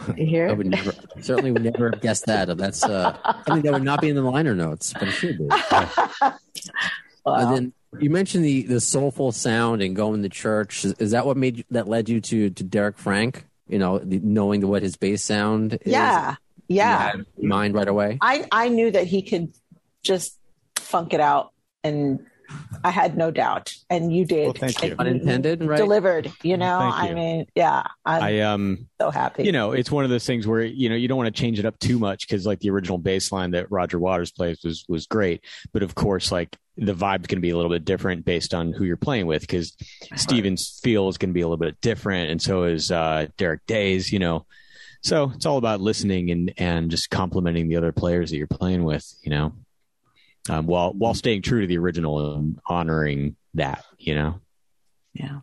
it? 0.06 0.20
You 0.20 0.26
hear 0.28 0.50
I 0.50 0.54
would 0.54 0.68
never, 0.68 0.92
certainly 1.22 1.52
would 1.52 1.64
never 1.64 1.90
have 1.90 2.02
guessed 2.02 2.26
that. 2.28 2.56
That's 2.58 2.84
uh, 2.84 3.18
something 3.48 3.64
that 3.64 3.74
would 3.74 3.84
not 3.84 4.02
be 4.02 4.10
in 4.10 4.16
the 4.16 4.22
liner 4.22 4.54
notes, 4.54 4.94
but 4.94 5.08
it 5.08 5.12
should 5.12 5.38
be. 5.40 5.48
Wow. 7.26 7.36
And 7.36 7.54
then 7.54 7.74
you 8.00 8.10
mentioned 8.10 8.46
the 8.46 8.62
the 8.64 8.80
soulful 8.80 9.34
sound 9.34 9.82
and 9.82 9.94
going 9.96 10.24
to 10.24 10.30
church. 10.30 10.86
Is, 10.86 10.94
is 10.94 11.12
that 11.12 11.26
what 11.26 11.36
made 11.36 11.58
you, 11.58 11.64
that 11.72 11.86
led 11.88 12.08
you 12.08 12.22
to 12.22 12.50
to 12.52 12.64
Derek 12.64 12.98
Frank? 12.98 13.46
You 13.68 13.80
know, 13.80 14.00
the, 14.00 14.20
knowing 14.20 14.66
what 14.68 14.82
his 14.82 14.96
bass 14.96 15.24
sound 15.24 15.74
is. 15.74 15.80
yeah, 15.86 16.36
yeah. 16.68 17.14
Mind 17.38 17.74
right 17.74 17.88
away. 17.88 18.18
I 18.22 18.46
I 18.52 18.70
knew 18.70 18.92
that 18.92 19.08
he 19.08 19.22
could 19.22 19.54
just 20.04 20.38
funk 20.78 21.14
it 21.14 21.20
out, 21.20 21.52
and 21.84 22.26
I 22.84 22.92
had 22.92 23.18
no 23.18 23.32
doubt. 23.32 23.74
And 23.90 24.14
you 24.14 24.26
did. 24.26 24.46
Well, 24.46 24.54
thank 24.54 24.82
you. 24.84 24.92
And 24.92 25.00
Unintended, 25.00 25.64
right? 25.64 25.78
Delivered. 25.78 26.32
You 26.44 26.58
know. 26.58 26.80
Thank 26.80 26.96
I 26.96 27.14
mean, 27.14 27.46
yeah. 27.56 27.84
I'm 28.06 28.24
I 28.24 28.40
um 28.42 28.88
so 29.02 29.12
happy. 29.12 29.44
you 29.44 29.52
know, 29.52 29.72
it's 29.72 29.92
one 29.92 30.04
of 30.04 30.10
those 30.10 30.26
things 30.26 30.48
where 30.48 30.64
you 30.64 30.90
know 30.90 30.96
you 30.96 31.08
don't 31.08 31.18
want 31.18 31.34
to 31.34 31.40
change 31.40 31.60
it 31.60 31.66
up 31.66 31.78
too 31.80 32.00
much 32.00 32.28
because 32.28 32.46
like 32.46 32.60
the 32.60 32.70
original 32.70 32.98
bass 32.98 33.32
line 33.32 33.52
that 33.52 33.72
Roger 33.72 34.00
Waters 34.00 34.32
plays 34.32 34.60
was 34.64 34.86
was 34.88 35.08
great, 35.08 35.44
but 35.74 35.84
of 35.84 35.96
course 35.96 36.32
like 36.32 36.56
the 36.78 36.94
vibe's 36.94 37.28
going 37.28 37.38
to 37.38 37.42
be 37.42 37.50
a 37.50 37.56
little 37.56 37.72
bit 37.72 37.86
different 37.86 38.24
based 38.24 38.54
on 38.54 38.72
who 38.72 38.84
you're 38.84 38.98
playing 38.98 39.26
with 39.26 39.42
because 39.42 39.76
Stephen's 40.16 40.80
feel 40.84 41.10
is 41.10 41.18
going 41.18 41.32
to 41.32 41.34
be 41.34 41.42
a 41.42 41.48
little 41.48 41.58
bit 41.58 41.82
different, 41.82 42.30
and 42.30 42.42
so 42.42 42.64
is 42.64 42.92
uh, 42.92 43.28
Derek 43.38 43.66
Day's. 43.66 44.12
You 44.12 44.20
know, 44.20 44.46
so 45.02 45.32
it's 45.36 45.46
all 45.46 45.58
about 45.58 45.82
listening 45.82 46.32
and 46.32 46.54
and 46.58 46.92
just 46.92 47.10
complimenting 47.10 47.68
the 47.68 47.78
other 47.78 47.92
players 47.92 48.30
that 48.30 48.38
you're 48.38 48.48
playing 48.48 48.84
with. 48.84 49.12
You 49.24 49.32
know, 49.32 49.54
um, 50.50 50.66
while 50.68 50.94
while 50.94 51.14
staying 51.14 51.42
true 51.42 51.62
to 51.62 51.68
the 51.68 51.78
original 51.78 52.36
and 52.36 52.60
honoring 52.66 53.36
that. 53.54 53.84
You 53.98 54.16
know, 54.16 54.42
yeah. 55.14 55.40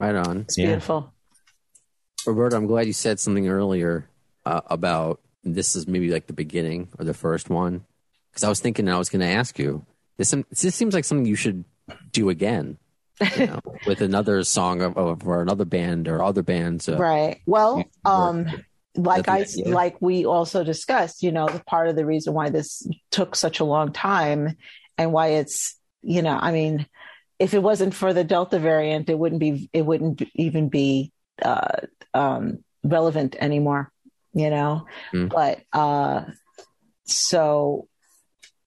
Right 0.00 0.14
on. 0.14 0.40
It's 0.40 0.58
Yeah. 0.58 0.66
beautiful. 0.66 1.12
Roberto, 2.26 2.56
I'm 2.56 2.66
glad 2.66 2.86
you 2.86 2.92
said 2.92 3.20
something 3.20 3.48
earlier 3.48 4.08
uh, 4.46 4.62
about 4.66 5.20
this 5.42 5.76
is 5.76 5.86
maybe 5.86 6.10
like 6.10 6.26
the 6.26 6.32
beginning 6.32 6.88
or 6.98 7.04
the 7.04 7.14
first 7.14 7.50
one. 7.50 7.84
Because 8.30 8.44
I 8.44 8.48
was 8.48 8.60
thinking 8.60 8.88
I 8.88 8.98
was 8.98 9.10
going 9.10 9.20
to 9.20 9.26
ask 9.26 9.58
you. 9.58 9.84
This, 10.16 10.34
this 10.50 10.74
seems 10.74 10.94
like 10.94 11.04
something 11.04 11.26
you 11.26 11.34
should 11.36 11.64
do 12.12 12.30
again 12.30 12.78
you 13.36 13.46
know, 13.46 13.60
with 13.86 14.00
another 14.00 14.42
song 14.44 14.82
of, 14.82 14.96
of 14.96 15.26
or 15.26 15.42
another 15.42 15.64
band 15.64 16.08
or 16.08 16.22
other 16.22 16.42
bands. 16.42 16.88
Uh, 16.88 16.96
right 16.96 17.40
well 17.46 17.84
um 18.04 18.46
like 18.96 19.28
i 19.28 19.44
like 19.66 20.00
we 20.00 20.24
also 20.24 20.62
discussed 20.62 21.22
you 21.22 21.32
know 21.32 21.48
the 21.48 21.60
part 21.60 21.88
of 21.88 21.96
the 21.96 22.06
reason 22.06 22.32
why 22.32 22.48
this 22.48 22.86
took 23.10 23.34
such 23.34 23.58
a 23.60 23.64
long 23.64 23.92
time 23.92 24.56
and 24.98 25.12
why 25.12 25.28
it's 25.28 25.76
you 26.02 26.22
know 26.22 26.38
i 26.40 26.52
mean 26.52 26.86
if 27.38 27.54
it 27.54 27.62
wasn't 27.62 27.94
for 27.94 28.12
the 28.12 28.22
delta 28.24 28.58
variant 28.58 29.08
it 29.10 29.18
wouldn't 29.18 29.40
be 29.40 29.68
it 29.72 29.82
wouldn't 29.82 30.22
even 30.34 30.68
be 30.68 31.10
uh 31.42 31.78
um 32.12 32.58
relevant 32.84 33.34
anymore 33.40 33.90
you 34.32 34.50
know 34.50 34.86
Mm. 35.12 35.28
but 35.28 35.60
uh 35.72 36.24
so 37.04 37.88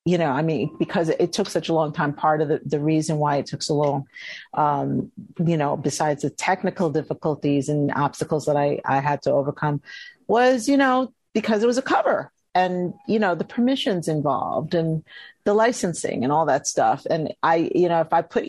you 0.06 0.18
know 0.18 0.32
i 0.32 0.42
mean 0.42 0.76
because 0.78 1.10
it 1.10 1.32
took 1.34 1.50
such 1.50 1.70
a 1.70 1.74
long 1.74 1.92
time 1.94 2.14
part 2.14 2.42
of 2.42 2.48
the, 2.50 2.60
the 2.66 2.80
reason 2.80 3.18
why 3.18 3.38
it 3.38 3.46
took 3.46 3.62
so 3.64 3.76
long 3.76 4.06
um, 4.54 5.12
you 5.46 5.58
know, 5.58 5.78
besides 5.78 6.24
the 6.24 6.30
technical 6.30 6.90
difficulties 6.90 7.70
and 7.70 7.92
obstacles 7.94 8.46
that 8.46 8.56
I, 8.58 8.80
I 8.86 9.00
had 9.02 9.22
to 9.24 9.32
overcome, 9.32 9.82
was, 10.28 10.68
you 10.68 10.78
know, 10.78 11.14
because 11.34 11.64
it 11.64 11.68
was 11.68 11.78
a 11.78 11.84
cover 11.84 12.32
and, 12.56 12.94
you 13.08 13.20
know, 13.20 13.36
the 13.36 13.44
permissions 13.44 14.08
involved 14.08 14.74
and 14.74 15.04
the 15.46 15.54
licensing 15.54 16.24
and 16.24 16.34
all 16.34 16.46
that 16.46 16.68
stuff. 16.68 17.06
And 17.10 17.34
I, 17.44 17.72
you 17.74 17.88
know, 17.88 18.02
if 18.02 18.12
I 18.12 18.22
put 18.22 18.46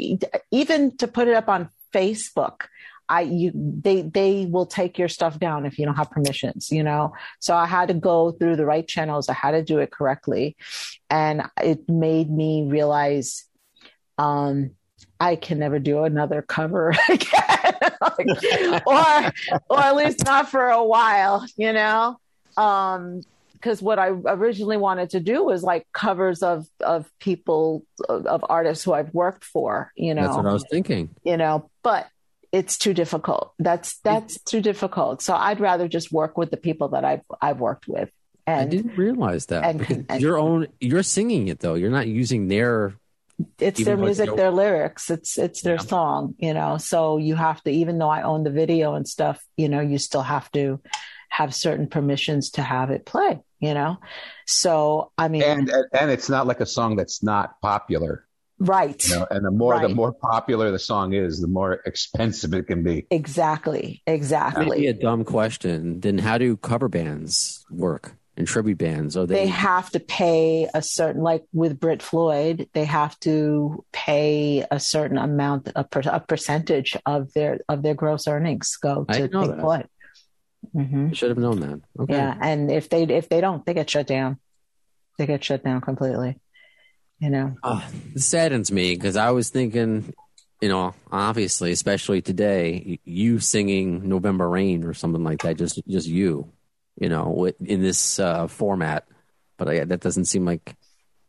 even 0.51 0.97
to 0.97 1.07
put 1.07 1.29
it 1.29 1.35
up 1.35 1.49
on 1.49 1.71
Facebook, 1.93 2.63
I 3.09 3.23
you 3.23 3.53
they 3.55 4.03
they 4.03 4.47
will 4.47 4.67
take 4.67 4.99
your 4.99 5.09
stuff 5.09 5.39
down 5.39 5.65
if 5.65 5.79
you 5.79 5.87
don't 5.87 5.97
have 5.97 6.11
permissions, 6.11 6.71
you 6.71 6.83
know. 6.83 7.15
So 7.41 7.55
I 7.55 7.67
had 7.67 7.89
to 7.89 7.95
go 7.95 8.33
through 8.33 8.57
the 8.57 8.67
right 8.67 8.87
channels. 8.87 9.29
I 9.29 9.35
had 9.35 9.53
to 9.53 9.63
do 9.63 9.79
it 9.79 9.91
correctly, 9.91 10.57
and 11.09 11.43
it 11.63 11.89
made 11.89 12.31
me 12.31 12.67
realize 12.69 13.45
um 14.19 14.73
I 15.21 15.37
can 15.37 15.59
never 15.59 15.79
do 15.79 16.05
another 16.05 16.43
cover 16.43 16.91
again, 17.09 17.48
Like, 17.83 18.83
or 18.87 19.33
or 19.69 19.81
at 19.81 19.97
least 19.97 20.25
not 20.25 20.49
for 20.51 20.69
a 20.69 20.83
while, 20.85 21.45
you 21.57 21.73
know. 21.73 22.19
Um, 22.57 23.23
because 23.53 23.83
what 23.83 23.99
I 23.99 24.09
originally 24.09 24.77
wanted 24.77 25.11
to 25.11 25.21
do 25.21 25.43
was 25.45 25.63
like 25.65 25.87
covers 25.93 26.43
of 26.45 26.67
of 26.81 27.11
people 27.19 27.85
of, 28.09 28.25
of 28.27 28.45
artists 28.49 28.85
who 28.85 28.93
I've 28.93 29.13
worked 29.13 29.45
for, 29.45 29.93
you 29.97 30.15
know, 30.15 30.23
That's 30.23 30.37
what 30.37 30.47
I 30.47 30.53
was 30.53 30.65
thinking. 30.71 31.11
you 31.25 31.37
know, 31.37 31.69
but 31.83 32.07
it's 32.53 32.79
too 32.79 32.95
difficult. 32.95 33.53
That's 33.59 33.99
that's 33.99 34.41
too 34.43 34.61
difficult. 34.61 35.23
So 35.23 35.35
I'd 35.35 35.59
rather 35.61 35.89
just 35.89 36.13
work 36.13 36.39
with 36.39 36.51
the 36.53 36.57
people 36.57 36.89
that 36.91 37.05
I've 37.05 37.23
I've 37.43 37.59
worked 37.61 37.89
with. 37.89 38.11
I 38.47 38.65
didn't 38.65 38.97
realize 38.97 39.47
that. 39.47 39.65
and- 39.65 40.07
and- 40.09 40.21
your 40.23 40.39
own, 40.39 40.69
you're 40.81 41.03
singing 41.03 41.49
it 41.49 41.59
though. 41.59 41.75
You're 41.75 41.91
not 41.91 42.07
using 42.07 42.49
their. 42.49 42.95
It's 43.59 43.81
even 43.81 43.97
their 43.97 44.05
music, 44.05 44.37
their 44.37 44.51
lyrics. 44.51 45.11
It's 45.11 45.39
it's 45.39 45.63
their 45.63 45.75
Yeah. 45.77 45.83
song, 45.83 46.35
you 46.39 46.55
know. 46.55 46.79
So 46.79 47.19
you 47.19 47.35
have 47.37 47.63
to, 47.65 47.71
even 47.71 47.99
though 47.99 48.09
I 48.11 48.23
own 48.23 48.45
the 48.45 48.51
video 48.51 48.95
and 48.95 49.07
stuff, 49.07 49.41
you 49.57 49.69
know, 49.69 49.81
you 49.81 49.99
still 49.99 50.23
have 50.23 50.51
to 50.53 50.81
have 51.31 51.55
certain 51.55 51.89
permissions 51.89 52.51
to 52.53 52.63
have 52.63 52.91
it 52.91 53.05
play, 53.07 53.41
you 53.61 53.75
know. 53.75 53.99
So 54.47 55.13
I 55.19 55.29
mean, 55.29 55.43
and 55.43 55.71
and 55.93 56.11
it's 56.11 56.29
not 56.29 56.47
like 56.47 56.61
a 56.61 56.67
song 56.67 56.97
that's 56.97 57.23
not 57.23 57.61
popular. 57.61 58.27
right, 58.59 59.03
You 59.09 59.17
know, 59.17 59.27
and 59.31 59.45
the 59.45 59.51
more 59.51 59.79
the 59.79 59.89
more 59.89 60.13
popular 60.13 60.71
the 60.71 60.79
song 60.79 61.13
is, 61.13 61.41
the 61.41 61.47
more 61.49 61.75
expensive 61.87 62.55
it 62.55 62.67
can 62.67 62.83
be. 62.83 63.07
exactly, 63.11 64.03
Maybe 64.07 64.15
exactly. 64.15 64.87
a 64.87 64.93
dumb 64.95 65.25
question. 65.25 66.01
Then 66.01 66.19
how 66.19 66.39
do 66.39 66.57
cover 66.57 66.89
bands 66.89 67.65
work? 67.71 68.17
And 68.39 68.47
tribute 68.47 68.79
bands? 68.79 69.17
Are 69.17 69.27
they 69.27 69.35
they, 69.35 69.47
have 69.49 69.91
to 69.91 70.01
pay 70.01 70.69
a 70.73 70.81
certain 70.81 71.23
like 71.23 71.45
with 71.53 71.79
Brit 71.79 72.03
Floyd, 72.03 72.69
they 72.73 72.85
have 72.85 73.19
to 73.21 73.85
pay 73.93 74.65
a 74.71 74.79
certain 74.79 75.19
amount 75.19 75.69
a, 75.75 75.85
per, 75.85 76.01
a 76.07 76.21
percentage 76.21 76.97
of 77.05 77.33
their 77.35 77.61
of 77.69 77.83
their 77.83 77.95
gross 77.95 78.29
earnings 78.29 78.77
go 78.77 79.05
to 79.05 79.29
Pink 79.29 79.33
that. 79.33 79.61
Floyd. 79.61 79.89
hmm 80.73 81.13
should 81.13 81.31
have 81.31 81.39
known 81.39 81.61
that. 81.61 81.81
Okay. 82.01 82.15
Yeah, 82.15 82.35
and 82.41 82.71
if 82.71 82.89
they 82.89 83.03
if 83.03 83.29
they 83.29 83.41
don't, 83.41 83.67
they 83.67 83.75
get 83.75 83.91
shut 83.91 84.07
down. 84.07 84.39
They 85.19 85.27
get 85.27 85.43
shut 85.43 85.65
down 85.65 85.81
completely. 85.81 86.41
You 87.19 87.31
know. 87.31 87.57
Oh, 87.65 87.85
it 88.15 88.21
saddens 88.21 88.71
me 88.71 88.95
because 88.95 89.17
I 89.17 89.33
was 89.33 89.51
thinking, 89.51 90.15
you 90.61 90.69
know, 90.69 90.95
obviously, 91.11 91.73
especially 91.73 92.23
today, 92.23 93.01
you 93.05 93.41
singing 93.41 94.09
November 94.09 94.49
Rain 94.49 94.85
or 94.85 94.95
something 94.95 95.25
like 95.25 95.43
that, 95.43 95.59
just 95.59 95.83
just 95.89 96.07
you, 96.07 96.53
you 97.01 97.09
know, 97.09 97.51
in 97.61 97.83
this 97.83 98.19
uh, 98.19 98.47
format. 98.49 99.07
But 99.57 99.69
I, 99.69 99.85
that 99.85 100.01
doesn't 100.01 100.27
seem 100.27 100.45
like 100.45 100.77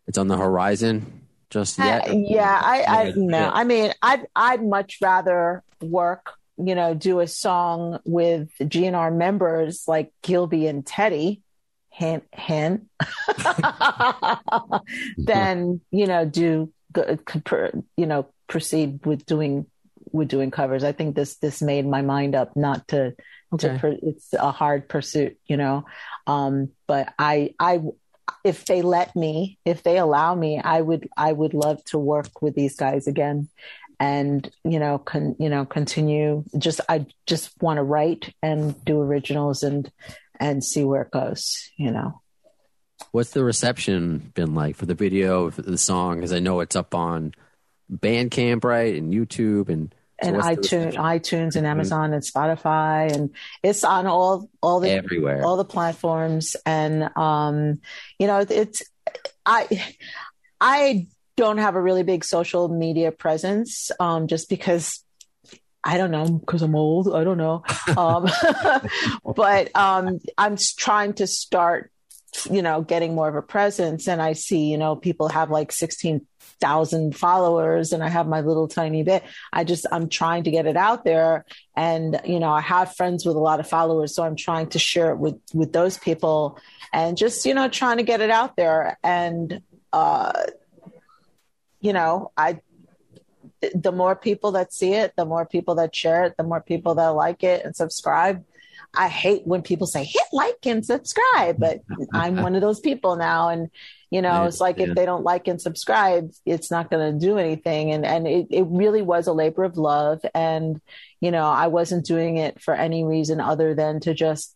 it's 0.08 0.18
on 0.18 0.28
the 0.28 0.38
horizon 0.38 1.28
just 1.50 1.78
yet. 1.80 2.10
I- 2.10 2.14
yeah, 2.14 2.62
I, 2.64 2.82
I 2.82 3.04
Yeah, 3.06 3.12
no. 3.16 3.38
yeah. 3.40 3.52
I 3.52 3.64
mean, 3.64 3.94
I'd 4.02 4.28
I'd 4.36 4.64
much 4.64 4.98
rather 5.02 5.64
work, 5.82 6.34
you 6.58 6.76
know, 6.76 6.94
do 6.94 7.20
a 7.22 7.28
song 7.28 8.00
with 8.06 8.50
GNR 8.60 9.16
members 9.16 9.84
like 9.88 10.12
Gilby 10.22 10.68
and 10.68 10.86
Teddy, 10.86 11.42
hint 11.90 12.24
hint, 12.34 12.88
than 15.18 15.82
you 15.92 16.08
know 16.08 16.26
do 16.26 16.72
you 16.96 18.06
know 18.06 18.28
proceed 18.48 19.06
with 19.06 19.26
doing 19.26 19.66
with 20.12 20.28
doing 20.28 20.52
covers. 20.52 20.84
I 20.84 20.92
think 20.92 21.16
this 21.16 21.36
this 21.38 21.62
made 21.62 21.86
my 21.86 22.02
mind 22.02 22.36
up 22.36 22.56
not 22.56 22.88
to 22.90 23.16
Okay. 23.54 23.78
to 23.80 23.98
it's 24.04 24.34
a 24.34 24.52
hard 24.52 24.88
pursuit, 24.88 25.38
you 25.46 25.58
know. 25.58 25.86
Um, 26.28 26.70
but 26.88 27.14
I 27.18 27.56
I 27.60 27.82
if 28.44 28.66
they 28.66 28.82
let 28.82 29.16
me, 29.16 29.58
if 29.66 29.84
they 29.84 29.98
allow 29.98 30.36
me, 30.36 30.60
I 30.60 30.82
would 30.82 31.10
I 31.18 31.32
would 31.32 31.54
love 31.54 31.84
to 31.86 31.98
work 31.98 32.42
with 32.42 32.56
these 32.56 32.76
guys 32.76 33.08
again 33.08 33.50
and 34.00 34.50
you 34.64 34.80
know 34.80 34.98
con, 34.98 35.36
you 35.40 35.50
know 35.50 35.66
continue 35.66 36.46
just 36.58 36.80
I 36.88 37.06
just 37.28 37.52
want 37.62 37.78
to 37.78 37.84
write 37.84 38.34
and 38.42 38.74
do 38.86 39.02
originals 39.02 39.62
and 39.62 39.92
and 40.40 40.64
see 40.64 40.84
where 40.84 41.02
it 41.02 41.12
goes, 41.12 41.70
you 41.78 41.92
know. 41.92 42.22
What's 43.12 43.32
the 43.32 43.44
reception 43.44 44.32
been 44.36 44.56
like 44.56 44.76
for 44.76 44.86
the 44.86 44.94
video 44.94 45.50
for 45.52 45.62
the 45.62 45.78
song? 45.78 46.18
Because 46.18 46.34
I 46.34 46.40
know 46.40 46.60
it's 46.62 46.76
up 46.76 46.96
on 46.96 47.34
Bandcamp, 47.92 48.64
right, 48.64 48.96
and 48.96 49.14
YouTube, 49.14 49.70
and 49.70 49.94
And 50.22 50.36
iTunes, 50.36 50.96
iTunes 50.96 51.56
and 51.56 51.66
Amazon 51.66 52.14
and 52.14 52.24
Spotify 52.24 53.12
and 53.12 53.30
it's 53.64 53.84
on 53.84 54.06
all 54.06 54.50
all 54.62 54.80
the 54.80 54.90
everywhere. 54.90 55.44
all 55.44 55.58
the 55.58 55.66
platforms 55.66 56.56
and 56.66 57.10
um 57.18 57.80
you 58.18 58.28
know 58.28 58.46
it's 58.50 58.84
i 59.46 59.68
i 60.60 61.08
don't 61.38 61.58
have 61.58 61.76
a 61.76 61.82
really 61.82 62.04
big 62.04 62.26
social 62.26 62.68
media 62.68 63.12
presence 63.12 63.92
um 64.00 64.28
just 64.28 64.50
because 64.50 65.04
I 65.82 65.98
don't 65.98 66.12
know 66.12 66.28
because 66.30 66.62
I'm 66.62 66.76
old. 66.76 67.14
I 67.14 67.24
don't 67.24 67.38
know, 67.38 67.64
um, 67.96 68.28
but 69.36 69.74
um, 69.78 70.20
I'm 70.38 70.58
trying 70.78 71.14
to 71.14 71.26
start, 71.26 71.90
you 72.52 72.62
know, 72.62 72.82
getting 72.82 73.16
more 73.16 73.30
of 73.30 73.36
a 73.36 73.42
presence. 73.42 74.08
And 74.08 74.22
I 74.22 74.34
see, 74.34 74.70
you 74.70 74.78
know, 74.78 74.98
people 74.98 75.30
have 75.30 75.50
like 75.50 75.72
sixteen 75.72 76.28
thousand 76.60 77.16
followers, 77.16 77.94
and 77.94 78.04
I 78.04 78.10
have 78.10 78.28
my 78.28 78.42
little 78.42 78.68
tiny 78.68 79.04
bit. 79.04 79.24
I 79.52 79.64
just 79.64 79.86
I'm 79.92 80.10
trying 80.10 80.44
to 80.44 80.52
get 80.52 80.66
it 80.66 80.78
out 80.78 81.04
there, 81.04 81.46
and 81.76 82.20
you 82.26 82.40
know, 82.40 82.52
I 82.52 82.62
have 82.62 82.96
friends 82.96 83.26
with 83.26 83.36
a 83.36 83.40
lot 83.40 83.60
of 83.60 83.68
followers, 83.68 84.14
so 84.16 84.24
I'm 84.24 84.36
trying 84.36 84.68
to 84.70 84.80
share 84.80 85.12
it 85.12 85.18
with 85.18 85.40
with 85.54 85.74
those 85.74 85.98
people, 85.98 86.60
and 86.94 87.18
just 87.18 87.46
you 87.46 87.54
know, 87.54 87.70
trying 87.70 87.98
to 87.98 88.04
get 88.04 88.22
it 88.22 88.30
out 88.30 88.56
there. 88.56 88.98
And 89.04 89.62
uh, 89.94 90.34
you 91.80 91.94
know, 91.94 92.32
I 92.38 92.60
the 93.74 93.92
more 93.92 94.16
people 94.16 94.54
that 94.54 94.74
see 94.74 94.94
it, 94.94 95.14
the 95.18 95.26
more 95.26 95.46
people 95.46 95.76
that 95.76 95.96
share 95.96 96.24
it, 96.26 96.38
the 96.38 96.44
more 96.44 96.62
people 96.62 96.96
that 96.96 97.10
like 97.10 97.44
it 97.44 97.66
and 97.66 97.76
subscribe. 97.76 98.44
I 98.94 99.08
hate 99.08 99.46
when 99.46 99.62
people 99.62 99.86
say 99.86 100.04
hit 100.04 100.24
like 100.34 100.66
and 100.66 100.84
subscribe, 100.84 101.60
but 101.60 101.82
I'm 102.12 102.38
one 102.38 102.56
of 102.56 102.62
those 102.62 102.80
people 102.80 103.18
now. 103.18 103.50
And, 103.50 103.70
you 104.12 104.22
know, 104.22 104.46
it's 104.46 104.60
like 104.60 104.80
if 104.80 104.96
they 104.96 105.06
don't 105.06 105.24
like 105.24 105.48
and 105.48 105.62
subscribe, 105.62 106.32
it's 106.46 106.72
not 106.72 106.90
going 106.90 107.14
to 107.14 107.26
do 107.26 107.38
anything. 107.38 107.92
And, 107.92 108.06
and 108.06 108.28
it, 108.28 108.48
it 108.50 108.66
really 108.68 109.04
was 109.04 109.28
a 109.28 109.34
labor 109.34 109.64
of 109.64 109.78
love. 109.78 110.22
And, 110.34 110.82
you 111.22 111.30
know, 111.30 111.46
I 111.46 111.68
wasn't 111.68 112.06
doing 112.06 112.38
it 112.38 112.60
for 112.62 112.74
any 112.74 113.04
reason 113.04 113.40
other 113.40 113.76
than 113.76 114.00
to 114.02 114.16
just 114.16 114.56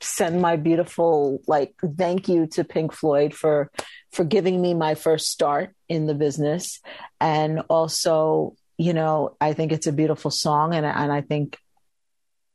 send 0.00 0.40
my 0.40 0.56
beautiful, 0.56 1.42
like, 1.46 1.74
thank 1.98 2.28
you 2.28 2.46
to 2.48 2.64
Pink 2.64 2.94
Floyd 2.94 3.34
for, 3.34 3.70
for 4.12 4.24
giving 4.24 4.62
me 4.62 4.72
my 4.72 4.94
first 4.94 5.30
start 5.30 5.74
in 5.88 6.06
the 6.06 6.14
business 6.14 6.80
and 7.20 7.60
also 7.68 8.56
you 8.76 8.92
know 8.92 9.36
i 9.40 9.52
think 9.52 9.72
it's 9.72 9.86
a 9.86 9.92
beautiful 9.92 10.30
song 10.30 10.74
and, 10.74 10.86
and 10.86 11.12
i 11.12 11.20
think 11.20 11.58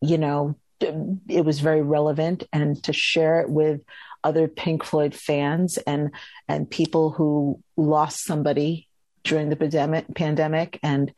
you 0.01 0.17
know 0.17 0.55
it 0.81 1.43
was 1.43 1.59
very 1.59 1.81
relevant 1.81 2.43
and 2.53 2.81
to 2.83 2.93
share 2.93 3.41
it 3.41 3.49
with 3.49 3.81
other 4.23 4.47
pink 4.47 4.83
floyd 4.83 5.15
fans 5.15 5.77
and 5.77 6.11
and 6.47 6.69
people 6.69 7.11
who 7.11 7.61
lost 7.77 8.23
somebody 8.23 8.87
during 9.23 9.49
the 9.49 9.55
pandemic 9.55 10.05
pandemic 10.15 10.79
and 10.83 11.13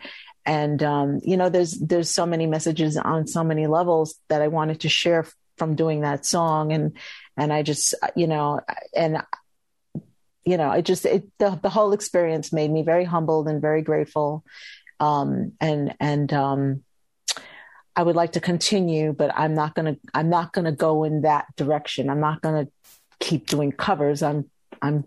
and 0.45 0.81
um, 0.83 1.19
you 1.23 1.37
know 1.37 1.49
there's 1.49 1.73
there's 1.79 2.09
so 2.09 2.25
many 2.25 2.47
messages 2.47 2.97
on 2.97 3.27
so 3.27 3.43
many 3.43 3.67
levels 3.67 4.15
that 4.27 4.41
i 4.41 4.47
wanted 4.47 4.79
to 4.79 4.89
share 4.89 5.25
from 5.57 5.75
doing 5.75 6.01
that 6.01 6.25
song 6.25 6.71
and 6.73 6.97
and 7.37 7.53
i 7.53 7.61
just 7.61 7.93
you 8.15 8.27
know 8.27 8.59
and 8.95 9.21
you 10.45 10.57
know, 10.57 10.71
it 10.71 10.83
just 10.83 11.05
it 11.05 11.25
the, 11.37 11.59
the 11.61 11.69
whole 11.69 11.93
experience 11.93 12.51
made 12.51 12.71
me 12.71 12.81
very 12.81 13.05
humbled 13.05 13.47
and 13.47 13.61
very 13.61 13.81
grateful. 13.81 14.43
Um, 14.99 15.53
and 15.59 15.95
and 15.99 16.31
um, 16.33 16.83
I 17.95 18.03
would 18.03 18.15
like 18.15 18.33
to 18.33 18.39
continue, 18.39 19.13
but 19.13 19.31
I'm 19.35 19.53
not 19.53 19.75
gonna 19.75 19.97
I'm 20.13 20.29
not 20.29 20.53
gonna 20.53 20.71
go 20.71 21.03
in 21.03 21.21
that 21.21 21.47
direction. 21.55 22.09
I'm 22.09 22.19
not 22.19 22.41
gonna 22.41 22.67
keep 23.21 23.47
doing 23.47 23.71
covers. 23.71 24.21
I'm 24.21 24.49
I'm 24.81 25.05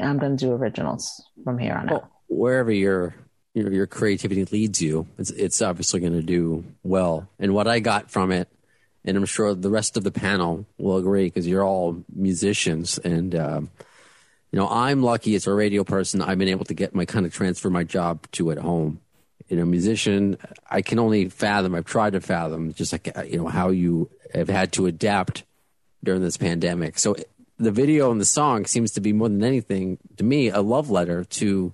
I'm 0.00 0.18
gonna 0.18 0.36
do 0.36 0.52
originals 0.52 1.22
from 1.44 1.58
here 1.58 1.74
on 1.74 1.90
out. 1.90 1.92
Well, 1.92 2.10
wherever 2.28 2.72
your 2.72 3.14
your 3.52 3.70
your 3.70 3.86
creativity 3.86 4.44
leads 4.46 4.80
you, 4.80 5.06
it's 5.18 5.30
it's 5.30 5.60
obviously 5.60 6.00
going 6.00 6.14
to 6.14 6.22
do 6.22 6.64
well. 6.82 7.28
And 7.38 7.52
what 7.52 7.68
I 7.68 7.80
got 7.80 8.10
from 8.10 8.32
it, 8.32 8.48
and 9.04 9.16
I'm 9.16 9.26
sure 9.26 9.54
the 9.54 9.70
rest 9.70 9.96
of 9.96 10.04
the 10.04 10.10
panel 10.10 10.64
will 10.78 10.96
agree, 10.96 11.24
because 11.24 11.46
you're 11.46 11.64
all 11.64 12.02
musicians, 12.14 12.98
and 12.98 13.34
um, 13.34 13.70
you 14.50 14.58
know 14.58 14.68
I'm 14.68 15.02
lucky 15.02 15.34
as 15.34 15.46
a 15.46 15.52
radio 15.52 15.84
person. 15.84 16.22
I've 16.22 16.38
been 16.38 16.48
able 16.48 16.64
to 16.66 16.74
get 16.74 16.94
my 16.94 17.04
kind 17.04 17.26
of 17.26 17.34
transfer 17.34 17.68
my 17.68 17.84
job 17.84 18.26
to 18.32 18.50
at 18.50 18.58
home. 18.58 19.00
You 19.48 19.58
know, 19.58 19.66
musician, 19.66 20.38
I 20.70 20.80
can 20.80 20.98
only 20.98 21.28
fathom. 21.28 21.74
I've 21.74 21.84
tried 21.84 22.14
to 22.14 22.20
fathom 22.20 22.72
just 22.72 22.92
like 22.92 23.16
uh, 23.16 23.22
you 23.22 23.38
know 23.38 23.48
how 23.48 23.68
you 23.68 24.08
have 24.32 24.48
had 24.48 24.72
to 24.72 24.86
adapt 24.86 25.44
during 26.04 26.22
this 26.22 26.36
pandemic. 26.36 26.98
So 26.98 27.16
the 27.58 27.70
video 27.70 28.10
and 28.10 28.20
the 28.20 28.24
song 28.24 28.66
seems 28.66 28.92
to 28.92 29.00
be 29.00 29.12
more 29.12 29.28
than 29.28 29.44
anything 29.44 29.98
to 30.16 30.24
me 30.24 30.48
a 30.50 30.60
love 30.60 30.90
letter 30.90 31.24
to 31.24 31.72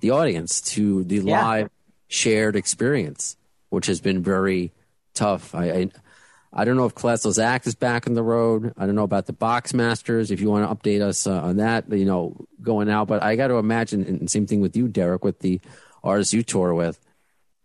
the 0.00 0.10
audience, 0.10 0.60
to 0.60 1.04
the 1.04 1.16
Yeah. 1.16 1.42
live 1.42 1.70
shared 2.08 2.56
experience, 2.56 3.36
which 3.70 3.86
has 3.86 4.00
been 4.00 4.22
very 4.22 4.72
tough. 5.14 5.54
I, 5.54 5.70
I 5.70 5.90
I 6.54 6.66
don't 6.66 6.76
know 6.76 6.84
if 6.84 6.94
Classless 6.94 7.42
Act 7.42 7.66
is 7.66 7.74
back 7.74 8.06
on 8.06 8.12
the 8.12 8.22
road. 8.22 8.74
I 8.76 8.84
don't 8.84 8.94
know 8.94 9.04
about 9.04 9.24
the 9.24 9.32
Boxmasters. 9.32 10.30
If 10.30 10.42
you 10.42 10.50
want 10.50 10.68
to 10.68 10.74
update 10.74 11.00
us 11.00 11.26
uh, 11.26 11.40
on 11.40 11.56
that, 11.56 11.90
you 11.90 12.04
know, 12.04 12.36
going 12.60 12.90
out. 12.90 13.08
But 13.08 13.22
I 13.22 13.36
got 13.36 13.48
to 13.48 13.54
imagine, 13.54 14.04
and 14.04 14.30
same 14.30 14.46
thing 14.46 14.60
with 14.60 14.76
you, 14.76 14.86
Derek, 14.86 15.24
with 15.24 15.38
the 15.38 15.62
artists 16.04 16.34
you 16.34 16.42
tour 16.42 16.74
with. 16.74 17.00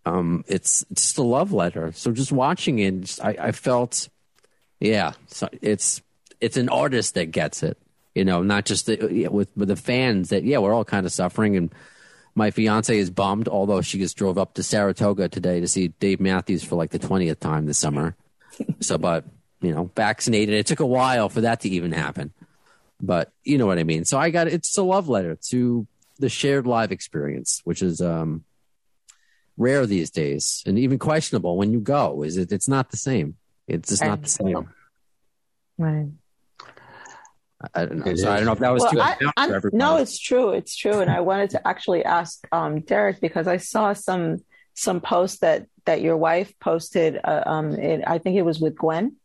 Um, 0.05 0.45
it's, 0.47 0.85
it's 0.89 1.01
just 1.01 1.17
a 1.17 1.23
love 1.23 1.51
letter. 1.51 1.91
So 1.91 2.13
just 2.13 2.31
watching 2.31 2.79
it, 2.79 3.01
just, 3.01 3.21
I, 3.21 3.35
I 3.37 3.51
felt, 3.51 4.07
yeah, 4.79 5.11
so 5.27 5.49
it's 5.61 6.01
it's 6.39 6.57
an 6.57 6.69
artist 6.69 7.15
that 7.15 7.31
gets 7.31 7.63
it, 7.63 7.77
you 8.15 8.25
know, 8.25 8.41
not 8.41 8.65
just 8.65 8.85
the, 8.85 9.09
yeah, 9.11 9.27
with 9.27 9.49
with 9.55 9.67
the 9.67 9.75
fans 9.75 10.29
that 10.29 10.43
yeah, 10.43 10.59
we're 10.59 10.73
all 10.73 10.85
kind 10.85 11.05
of 11.05 11.11
suffering. 11.11 11.55
And 11.55 11.73
my 12.35 12.51
fiance 12.51 12.97
is 12.97 13.09
bummed, 13.09 13.47
although 13.47 13.81
she 13.81 13.97
just 13.99 14.17
drove 14.17 14.37
up 14.37 14.53
to 14.55 14.63
Saratoga 14.63 15.29
today 15.29 15.59
to 15.59 15.67
see 15.67 15.89
Dave 15.89 16.19
Matthews 16.19 16.63
for 16.63 16.75
like 16.75 16.91
the 16.91 16.99
twentieth 16.99 17.39
time 17.39 17.65
this 17.65 17.77
summer. 17.77 18.15
so, 18.79 18.97
but 18.97 19.25
you 19.61 19.73
know, 19.73 19.91
vaccinated. 19.95 20.55
It 20.55 20.67
took 20.67 20.79
a 20.79 20.85
while 20.85 21.29
for 21.29 21.41
that 21.41 21.61
to 21.61 21.69
even 21.69 21.91
happen, 21.91 22.31
but 23.01 23.31
you 23.43 23.57
know 23.57 23.65
what 23.65 23.79
I 23.79 23.83
mean. 23.83 24.05
So 24.05 24.17
I 24.17 24.29
got 24.29 24.47
it's 24.47 24.77
a 24.77 24.83
love 24.83 25.09
letter 25.09 25.37
to 25.49 25.87
the 26.19 26.29
shared 26.29 26.67
live 26.67 26.91
experience, 26.91 27.61
which 27.63 27.81
is 27.81 28.01
um 28.01 28.43
rare 29.57 29.87
these 29.87 30.11
days 30.11 30.63
and 30.65 30.77
even 30.77 30.99
questionable 30.99 31.57
when 31.57 31.71
you 31.71 31.79
go. 31.79 32.23
Is 32.23 32.37
it? 32.37 32.51
It's 32.51 32.67
not 32.67 32.91
the 32.91 32.97
same. 32.97 33.35
It's 33.67 33.89
just 33.89 34.03
not 34.03 34.21
the 34.21 34.29
same. 34.29 34.69
Right. 35.77 36.07
I 37.73 37.85
don't 37.85 38.05
know. 38.05 38.15
So 38.15 38.31
I 38.31 38.37
don't 38.37 38.45
know 38.45 38.51
if 38.51 38.59
that 38.59 38.71
was 38.73 38.83
Well, 38.83 38.91
too 38.91 38.99
I, 38.99 39.11
advanced 39.13 39.33
for 39.49 39.55
everybody. 39.55 39.77
no, 39.77 39.97
it's 39.97 40.19
true. 40.19 40.51
It's 40.51 40.75
true. 40.75 40.99
And 40.99 41.09
I 41.09 41.21
wanted 41.21 41.49
to 41.51 41.67
actually 41.67 42.05
ask 42.05 42.47
um, 42.51 42.81
Derek 42.81 43.19
because 43.19 43.47
I 43.47 43.57
saw 43.57 43.93
some 43.93 44.43
some 44.75 45.01
post 45.01 45.41
that 45.41 45.65
that 45.85 46.01
your 46.01 46.17
wife 46.17 46.53
posted. 46.59 47.19
Uh, 47.23 47.43
um, 47.45 47.71
it, 47.73 48.03
I 48.05 48.19
think 48.19 48.37
it 48.37 48.43
was 48.43 48.59
with 48.59 48.75
Gwen, 48.77 49.15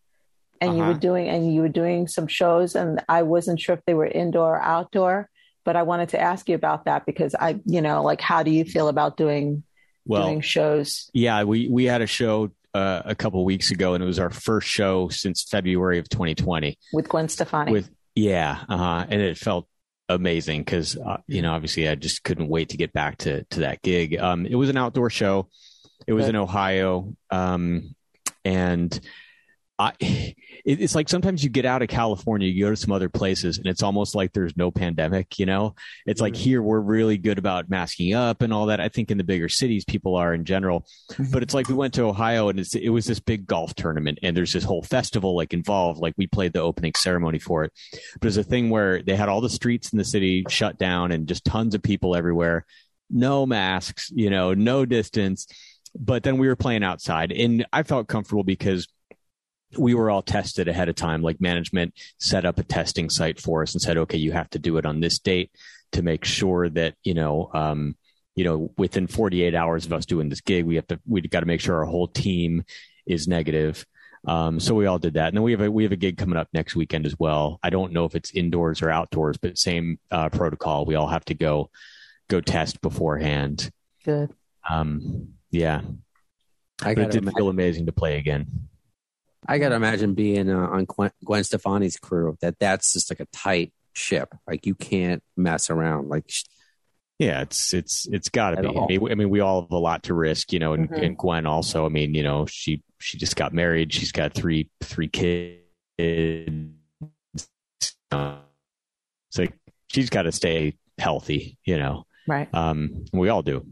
and 0.62 0.76
you 0.76 0.82
Uh-huh. 0.82 0.92
were 0.94 0.98
doing 0.98 1.28
and 1.28 1.52
you 1.54 1.60
were 1.60 1.68
doing 1.68 2.08
some 2.08 2.26
shows, 2.26 2.74
and 2.74 3.02
I 3.08 3.22
wasn't 3.22 3.60
sure 3.60 3.74
if 3.74 3.84
they 3.86 3.92
were 3.94 4.06
indoor 4.06 4.56
or 4.56 4.62
outdoor, 4.62 5.28
but 5.66 5.76
I 5.76 5.82
wanted 5.82 6.08
to 6.10 6.20
ask 6.20 6.48
you 6.48 6.54
about 6.54 6.86
that 6.86 7.04
because 7.04 7.34
I, 7.34 7.60
you 7.66 7.82
know, 7.82 8.02
like 8.02 8.22
how 8.22 8.42
do 8.42 8.50
you 8.50 8.64
feel 8.64 8.88
about 8.88 9.18
doing 9.18 9.62
Well, 10.06 10.22
doing 10.24 10.40
shows? 10.40 11.10
yeah, 11.12 11.42
we 11.44 11.68
we 11.68 11.84
had 11.84 12.00
a 12.00 12.06
show 12.06 12.50
uh, 12.72 13.02
a 13.04 13.14
couple 13.14 13.44
weeks 13.44 13.70
ago, 13.70 13.92
and 13.92 14.02
it 14.02 14.06
was 14.06 14.18
our 14.18 14.30
first 14.30 14.68
show 14.68 15.08
since 15.10 15.42
February 15.42 15.98
of 15.98 16.08
2020. 16.08 16.78
with 16.94 17.10
Gwen 17.10 17.28
Stefani. 17.28 17.72
With 17.72 17.90
yeah, 18.14 18.64
uh-huh. 18.68 19.06
and 19.08 19.20
it 19.20 19.38
felt 19.38 19.66
amazing 20.08 20.60
because 20.60 20.96
uh, 20.96 21.18
you 21.26 21.42
know 21.42 21.52
obviously 21.52 21.88
I 21.88 21.94
just 21.94 22.22
couldn't 22.24 22.48
wait 22.48 22.70
to 22.70 22.76
get 22.76 22.92
back 22.92 23.18
to 23.18 23.44
to 23.44 23.60
that 23.60 23.82
gig. 23.82 24.16
Um, 24.18 24.46
it 24.46 24.54
was 24.54 24.68
an 24.68 24.76
outdoor 24.76 25.10
show. 25.10 25.48
It 26.06 26.12
was 26.12 26.26
Good. 26.26 26.30
in 26.30 26.36
Ohio, 26.36 27.14
um, 27.30 27.94
and 28.44 28.98
I. 29.82 30.34
It's 30.64 30.94
like 30.94 31.08
sometimes 31.08 31.42
you 31.42 31.50
get 31.50 31.64
out 31.64 31.82
of 31.82 31.88
California, 31.88 32.46
you 32.46 32.64
go 32.64 32.70
to 32.70 32.76
some 32.76 32.92
other 32.92 33.08
places, 33.08 33.58
and 33.58 33.66
it's 33.66 33.82
almost 33.82 34.14
like 34.14 34.32
there's 34.32 34.56
no 34.56 34.70
pandemic. 34.70 35.40
You 35.40 35.46
know, 35.46 35.74
it's 36.06 36.20
like 36.20 36.34
mm-hmm. 36.34 36.42
here 36.42 36.62
we're 36.62 36.80
really 36.80 37.18
good 37.18 37.38
about 37.38 37.68
masking 37.68 38.14
up 38.14 38.42
and 38.42 38.52
all 38.52 38.66
that. 38.66 38.78
I 38.78 38.88
think 38.88 39.10
in 39.10 39.18
the 39.18 39.24
bigger 39.24 39.48
cities, 39.48 39.84
people 39.84 40.14
are 40.14 40.32
in 40.32 40.44
general, 40.44 40.86
mm-hmm. 41.10 41.32
but 41.32 41.42
it's 41.42 41.52
like 41.52 41.68
we 41.68 41.74
went 41.74 41.94
to 41.94 42.04
Ohio 42.04 42.48
and 42.48 42.60
it's, 42.60 42.76
it 42.76 42.90
was 42.90 43.06
this 43.06 43.18
big 43.18 43.46
golf 43.46 43.74
tournament, 43.74 44.20
and 44.22 44.36
there's 44.36 44.52
this 44.52 44.62
whole 44.62 44.82
festival 44.82 45.34
like 45.34 45.52
involved. 45.52 46.00
Like 46.00 46.14
we 46.16 46.28
played 46.28 46.52
the 46.52 46.60
opening 46.60 46.92
ceremony 46.96 47.40
for 47.40 47.64
it, 47.64 47.72
but 48.20 48.28
it's 48.28 48.36
a 48.36 48.44
thing 48.44 48.70
where 48.70 49.02
they 49.02 49.16
had 49.16 49.28
all 49.28 49.40
the 49.40 49.50
streets 49.50 49.92
in 49.92 49.98
the 49.98 50.04
city 50.04 50.44
shut 50.48 50.78
down 50.78 51.10
and 51.10 51.26
just 51.26 51.44
tons 51.44 51.74
of 51.74 51.82
people 51.82 52.14
everywhere, 52.14 52.66
no 53.10 53.46
masks, 53.46 54.12
you 54.14 54.30
know, 54.30 54.54
no 54.54 54.86
distance. 54.86 55.48
But 55.98 56.22
then 56.22 56.38
we 56.38 56.46
were 56.46 56.56
playing 56.56 56.84
outside, 56.84 57.32
and 57.32 57.66
I 57.72 57.82
felt 57.82 58.06
comfortable 58.06 58.44
because 58.44 58.86
we 59.76 59.94
were 59.94 60.10
all 60.10 60.22
tested 60.22 60.68
ahead 60.68 60.88
of 60.88 60.94
time. 60.94 61.22
Like 61.22 61.40
management 61.40 61.94
set 62.18 62.44
up 62.44 62.58
a 62.58 62.62
testing 62.62 63.10
site 63.10 63.40
for 63.40 63.62
us 63.62 63.74
and 63.74 63.80
said, 63.80 63.96
okay, 63.98 64.18
you 64.18 64.32
have 64.32 64.50
to 64.50 64.58
do 64.58 64.76
it 64.76 64.86
on 64.86 65.00
this 65.00 65.18
date 65.18 65.50
to 65.92 66.02
make 66.02 66.24
sure 66.24 66.68
that, 66.70 66.94
you 67.04 67.14
know, 67.14 67.50
um, 67.54 67.96
you 68.34 68.44
know, 68.44 68.72
within 68.78 69.06
48 69.06 69.54
hours 69.54 69.84
of 69.86 69.92
us 69.92 70.06
doing 70.06 70.28
this 70.28 70.40
gig, 70.40 70.64
we 70.64 70.76
have 70.76 70.86
to, 70.88 71.00
we 71.06 71.20
got 71.20 71.40
to 71.40 71.46
make 71.46 71.60
sure 71.60 71.76
our 71.76 71.84
whole 71.84 72.08
team 72.08 72.64
is 73.06 73.28
negative. 73.28 73.84
Um, 74.26 74.60
so 74.60 74.74
we 74.74 74.86
all 74.86 74.98
did 74.98 75.14
that. 75.14 75.28
And 75.28 75.36
then 75.36 75.42
we 75.42 75.52
have 75.52 75.60
a, 75.60 75.70
we 75.70 75.82
have 75.82 75.92
a 75.92 75.96
gig 75.96 76.16
coming 76.16 76.36
up 76.36 76.48
next 76.52 76.76
weekend 76.76 77.06
as 77.06 77.18
well. 77.18 77.58
I 77.62 77.70
don't 77.70 77.92
know 77.92 78.04
if 78.04 78.14
it's 78.14 78.30
indoors 78.30 78.80
or 78.80 78.90
outdoors, 78.90 79.36
but 79.36 79.58
same, 79.58 79.98
uh, 80.10 80.28
protocol. 80.28 80.86
We 80.86 80.94
all 80.94 81.08
have 81.08 81.24
to 81.26 81.34
go, 81.34 81.70
go 82.28 82.40
test 82.40 82.80
beforehand. 82.80 83.70
Good. 84.04 84.32
Um, 84.68 85.34
yeah, 85.50 85.82
I 86.80 86.94
but 86.94 87.02
it 87.02 87.04
gotta, 87.06 87.20
did 87.20 87.32
feel 87.34 87.48
amazing 87.48 87.86
to 87.86 87.92
play 87.92 88.18
again. 88.18 88.68
I 89.46 89.58
gotta 89.58 89.74
imagine 89.74 90.14
being 90.14 90.48
uh, 90.50 90.68
on 90.68 90.84
Gwen, 90.84 91.10
Gwen 91.24 91.44
Stefani's 91.44 91.96
crew. 91.96 92.36
That 92.40 92.58
that's 92.58 92.92
just 92.92 93.10
like 93.10 93.20
a 93.20 93.26
tight 93.32 93.72
ship. 93.92 94.34
Like 94.46 94.66
you 94.66 94.74
can't 94.74 95.22
mess 95.36 95.68
around. 95.70 96.08
Like 96.08 96.30
Yeah, 97.18 97.42
it's 97.42 97.74
it's 97.74 98.06
it's 98.10 98.28
got 98.28 98.52
to 98.52 98.62
be. 98.62 98.68
I 98.68 98.86
mean, 98.86 99.12
I 99.12 99.14
mean, 99.14 99.30
we 99.30 99.40
all 99.40 99.62
have 99.62 99.70
a 99.72 99.78
lot 99.78 100.04
to 100.04 100.14
risk, 100.14 100.52
you 100.52 100.58
know. 100.58 100.72
And, 100.74 100.88
Mhm. 100.88 101.04
and 101.04 101.16
Gwen 101.18 101.46
also. 101.46 101.84
I 101.86 101.88
mean, 101.88 102.14
you 102.14 102.22
know, 102.22 102.46
she 102.46 102.82
she 102.98 103.18
just 103.18 103.36
got 103.36 103.52
married. 103.52 103.92
She's 103.92 104.12
got 104.12 104.32
three 104.34 104.70
three 104.82 105.08
kids. 105.08 105.58
Uh, 108.10 108.36
It's 109.28 109.38
like 109.38 109.54
she's 109.88 110.10
got 110.10 110.22
to 110.22 110.32
stay 110.32 110.76
healthy, 110.98 111.58
you 111.64 111.78
know. 111.78 112.06
Right. 112.28 112.52
Um, 112.54 113.04
we 113.12 113.28
all 113.28 113.42
do, 113.42 113.66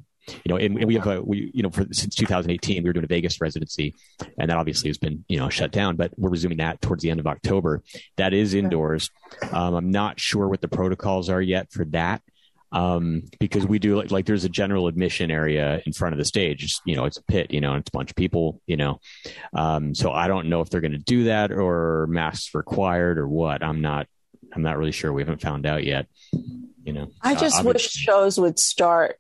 you 0.45 0.49
know. 0.49 0.57
And, 0.57 0.77
and 0.79 0.87
we 0.87 0.95
have 0.95 1.07
a 1.07 1.23
we 1.23 1.51
you 1.55 1.63
know 1.63 1.71
for 1.71 1.87
since 1.93 2.15
2018 2.15 2.83
we 2.83 2.89
were 2.89 2.93
doing 2.93 3.05
a 3.05 3.09
Vegas 3.09 3.41
residency, 3.41 3.95
and 4.39 4.51
that 4.51 4.57
obviously 4.57 4.89
has 4.91 4.99
been 4.99 5.25
you 5.29 5.39
know 5.39 5.49
shut 5.49 5.71
down. 5.73 5.97
But 5.97 6.13
we're 6.17 6.31
resuming 6.31 6.59
that 6.59 6.81
towards 6.81 7.03
the 7.03 7.11
end 7.11 7.21
of 7.21 7.27
October. 7.27 7.83
That 8.17 8.33
is 8.33 8.55
indoors. 8.55 9.11
Um, 9.53 9.75
I'm 9.75 9.91
not 9.91 10.21
sure 10.21 10.49
what 10.49 10.61
the 10.61 10.69
protocols 10.69 11.29
are 11.29 11.43
yet 11.43 11.71
for 11.73 11.85
that 11.87 12.23
um, 12.73 13.23
because 13.39 13.67
we 13.67 13.79
do 13.79 13.97
like 13.97 14.11
like 14.11 14.27
there's 14.27 14.45
a 14.45 14.49
general 14.49 14.87
admission 14.87 15.31
area 15.31 15.83
in 15.87 15.93
front 15.93 16.13
of 16.15 16.19
the 16.19 16.25
stage. 16.25 16.63
It's, 16.65 16.81
you 16.85 16.95
know, 16.97 17.05
it's 17.05 17.19
a 17.19 17.23
pit. 17.25 17.51
You 17.51 17.61
know, 17.61 17.73
and 17.73 17.81
it's 17.81 17.89
a 17.89 17.97
bunch 17.97 18.11
of 18.11 18.17
people. 18.17 18.61
You 18.67 18.77
know, 18.77 19.01
um, 19.55 19.95
so 19.95 20.13
I 20.13 20.29
don't 20.29 20.49
know 20.49 20.61
if 20.61 20.71
they're 20.71 20.81
going 20.81 20.93
to 20.93 20.99
do 20.99 21.25
that 21.25 21.51
or 21.51 22.07
masks 22.09 22.55
required 22.55 23.19
or 23.19 23.29
what. 23.29 23.63
I'm 23.63 23.81
not. 23.81 24.07
I'm 24.53 24.63
not 24.63 24.79
really 24.79 24.93
sure. 24.93 25.13
We 25.13 25.23
haven't 25.23 25.41
found 25.41 25.65
out 25.67 25.85
yet. 25.85 26.07
You 26.83 26.93
know, 26.93 27.09
I 27.23 27.35
Uh, 27.35 27.41
just 27.41 27.61
obvi- 27.61 27.75
wish 27.75 27.91
shows 27.91 28.39
would 28.39 28.59
start 28.59 29.17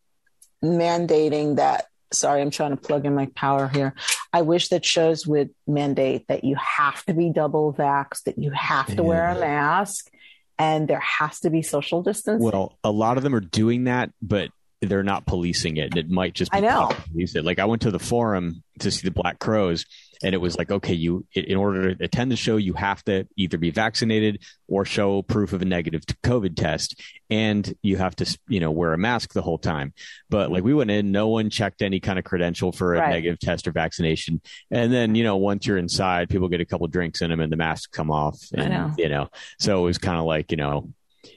mandating 0.65 1.57
that. 1.57 1.87
Sorry, 2.13 2.43
I'm 2.43 2.51
trying 2.51 2.73
to 2.73 2.77
plug 2.77 3.07
in 3.07 3.15
my 3.15 3.27
power 3.37 3.69
here. 3.69 3.95
I 4.33 4.43
wish 4.43 4.69
that 4.69 4.85
shows 4.85 5.27
would 5.27 5.51
mandate 5.67 6.27
that 6.27 6.43
you 6.43 6.57
have 6.57 7.05
to 7.07 7.15
be 7.15 7.31
double 7.31 7.73
vaxxed, 7.73 8.25
that 8.25 8.39
you 8.39 8.51
have 8.51 8.95
to 8.97 9.03
wear 9.03 9.29
a 9.29 9.39
mask, 9.39 10.11
and 10.59 10.89
there 10.89 11.01
has 11.01 11.41
to 11.41 11.51
be 11.51 11.63
social 11.63 12.03
distance. 12.03 12.43
Well, 12.43 12.77
a 12.83 12.91
lot 12.91 13.17
of 13.17 13.23
them 13.23 13.35
are 13.35 13.41
doing 13.41 13.85
that, 13.85 14.11
but 14.21 14.51
they're 14.81 15.03
not 15.03 15.27
policing 15.27 15.77
it. 15.77 15.97
It 15.97 16.11
might 16.11 16.35
just 16.35 16.51
be 16.51 16.59
I 16.59 16.61
know. 16.61 16.91
police 17.13 17.37
it. 17.37 17.45
Like 17.45 17.59
I 17.59 17.67
went 17.67 17.83
to 17.83 17.91
the 17.91 17.99
forum 17.99 18.63
to 18.81 18.91
see 18.91 19.07
the 19.07 19.13
Black 19.13 19.39
Crowes, 19.39 19.87
and 20.23 20.35
it 20.35 20.39
was 20.39 20.59
like, 20.59 20.71
okay, 20.71 20.95
you 20.95 21.27
in 21.35 21.57
order 21.57 21.95
to 21.95 22.05
attend 22.05 22.31
the 22.31 22.37
show, 22.37 22.57
you 22.57 22.75
have 22.75 23.03
to 23.05 23.27
either 23.37 23.59
be 23.59 23.71
vaccinated 23.71 24.43
or 24.69 24.85
show 24.85 25.23
proof 25.23 25.53
of 25.53 25.63
a 25.63 25.65
negative 25.65 26.03
COVID 26.23 26.57
test, 26.57 27.01
and 27.31 27.75
you 27.83 27.97
have 27.97 28.15
to, 28.17 28.39
you 28.49 28.61
know, 28.61 28.71
wear 28.71 28.93
a 28.93 28.99
mask 28.99 29.33
the 29.33 29.43
whole 29.43 29.59
time. 29.59 29.93
But 30.29 30.51
like 30.51 30.63
we 30.63 30.75
went 30.75 30.91
in, 30.91 31.11
no 31.11 31.29
one 31.29 31.51
checked 31.51 31.83
any 31.83 32.01
kind 32.01 32.19
of 32.19 32.25
credential 32.25 32.73
for 32.73 32.95
a 32.95 32.99
Right. 33.01 33.11
negative 33.11 33.39
test 33.39 33.67
or 33.67 33.73
vaccination, 33.73 34.41
and 34.71 34.93
then 34.93 35.15
you 35.15 35.25
know, 35.25 35.37
once 35.37 35.67
you're 35.67 35.79
inside, 35.79 36.29
people 36.29 36.49
get 36.49 36.61
a 36.61 36.67
couple 36.67 36.87
drinks 36.89 37.23
in 37.23 37.31
them, 37.31 37.41
and 37.41 37.51
the 37.53 37.57
masks 37.57 37.87
come 37.87 38.11
off, 38.11 38.39
and 38.55 38.71
know. 38.71 38.95
you 38.99 39.09
know, 39.09 39.29
so 39.59 39.79
it 39.79 39.85
was 39.87 39.99
kind 39.99 40.19
of 40.19 40.25
like 40.25 40.51
you 40.51 40.57
know 40.57 40.93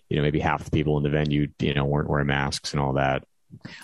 you 0.09 0.17
know 0.17 0.21
maybe 0.23 0.39
half 0.39 0.63
the 0.63 0.71
people 0.71 0.97
in 0.97 1.03
the 1.03 1.09
venue 1.09 1.47
you 1.59 1.73
know 1.73 1.85
weren't 1.85 2.09
wearing 2.09 2.27
masks 2.27 2.71
and 2.71 2.81
all 2.81 2.93
that 2.93 3.23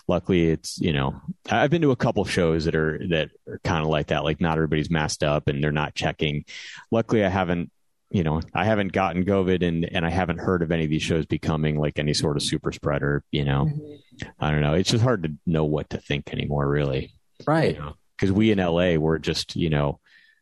luckily 0.08 0.50
it's 0.50 0.80
you 0.80 0.94
know 0.94 1.22
i've 1.50 1.70
been 1.70 1.82
to 1.82 1.92
a 1.92 1.96
couple 1.96 2.24
shows 2.26 2.66
that 2.66 2.76
are 2.76 3.00
that 3.10 3.30
are 3.48 3.60
kind 3.64 3.84
of 3.84 3.90
like 3.90 4.08
that 4.08 4.24
like 4.24 4.42
not 4.42 4.58
everybody's 4.58 4.90
masked 4.90 5.24
up 5.24 5.48
and 5.48 5.64
they're 5.64 5.72
not 5.72 5.96
checking 5.96 6.44
luckily 6.92 7.24
i 7.24 7.30
haven't 7.30 7.72
you 8.12 8.24
know 8.24 8.42
i 8.54 8.66
haven't 8.66 8.92
gotten 8.92 9.24
covid 9.26 9.66
and 9.68 9.86
and 9.86 10.06
i 10.06 10.10
haven't 10.10 10.40
heard 10.40 10.62
of 10.62 10.72
any 10.72 10.84
of 10.84 10.90
these 10.90 11.02
shows 11.04 11.26
becoming 11.26 11.78
like 11.80 12.00
any 12.00 12.14
sort 12.14 12.36
of 12.38 12.44
super 12.44 12.72
spreader 12.72 13.24
you 13.32 13.46
know 13.46 13.66
Mm-hmm. 13.66 14.30
i 14.40 14.52
don't 14.52 14.62
know 14.62 14.74
it's 14.74 14.90
just 14.92 15.04
hard 15.04 15.24
to 15.24 15.32
know 15.46 15.64
what 15.66 15.90
to 15.92 15.98
think 15.98 16.32
anymore 16.34 16.68
really 16.68 17.14
right. 17.48 17.78
because 18.18 18.32
we 18.32 18.52
in 18.52 18.58
LA 18.58 18.96
we're 18.96 19.18
just 19.20 19.56
you 19.56 19.70
know 19.70 20.00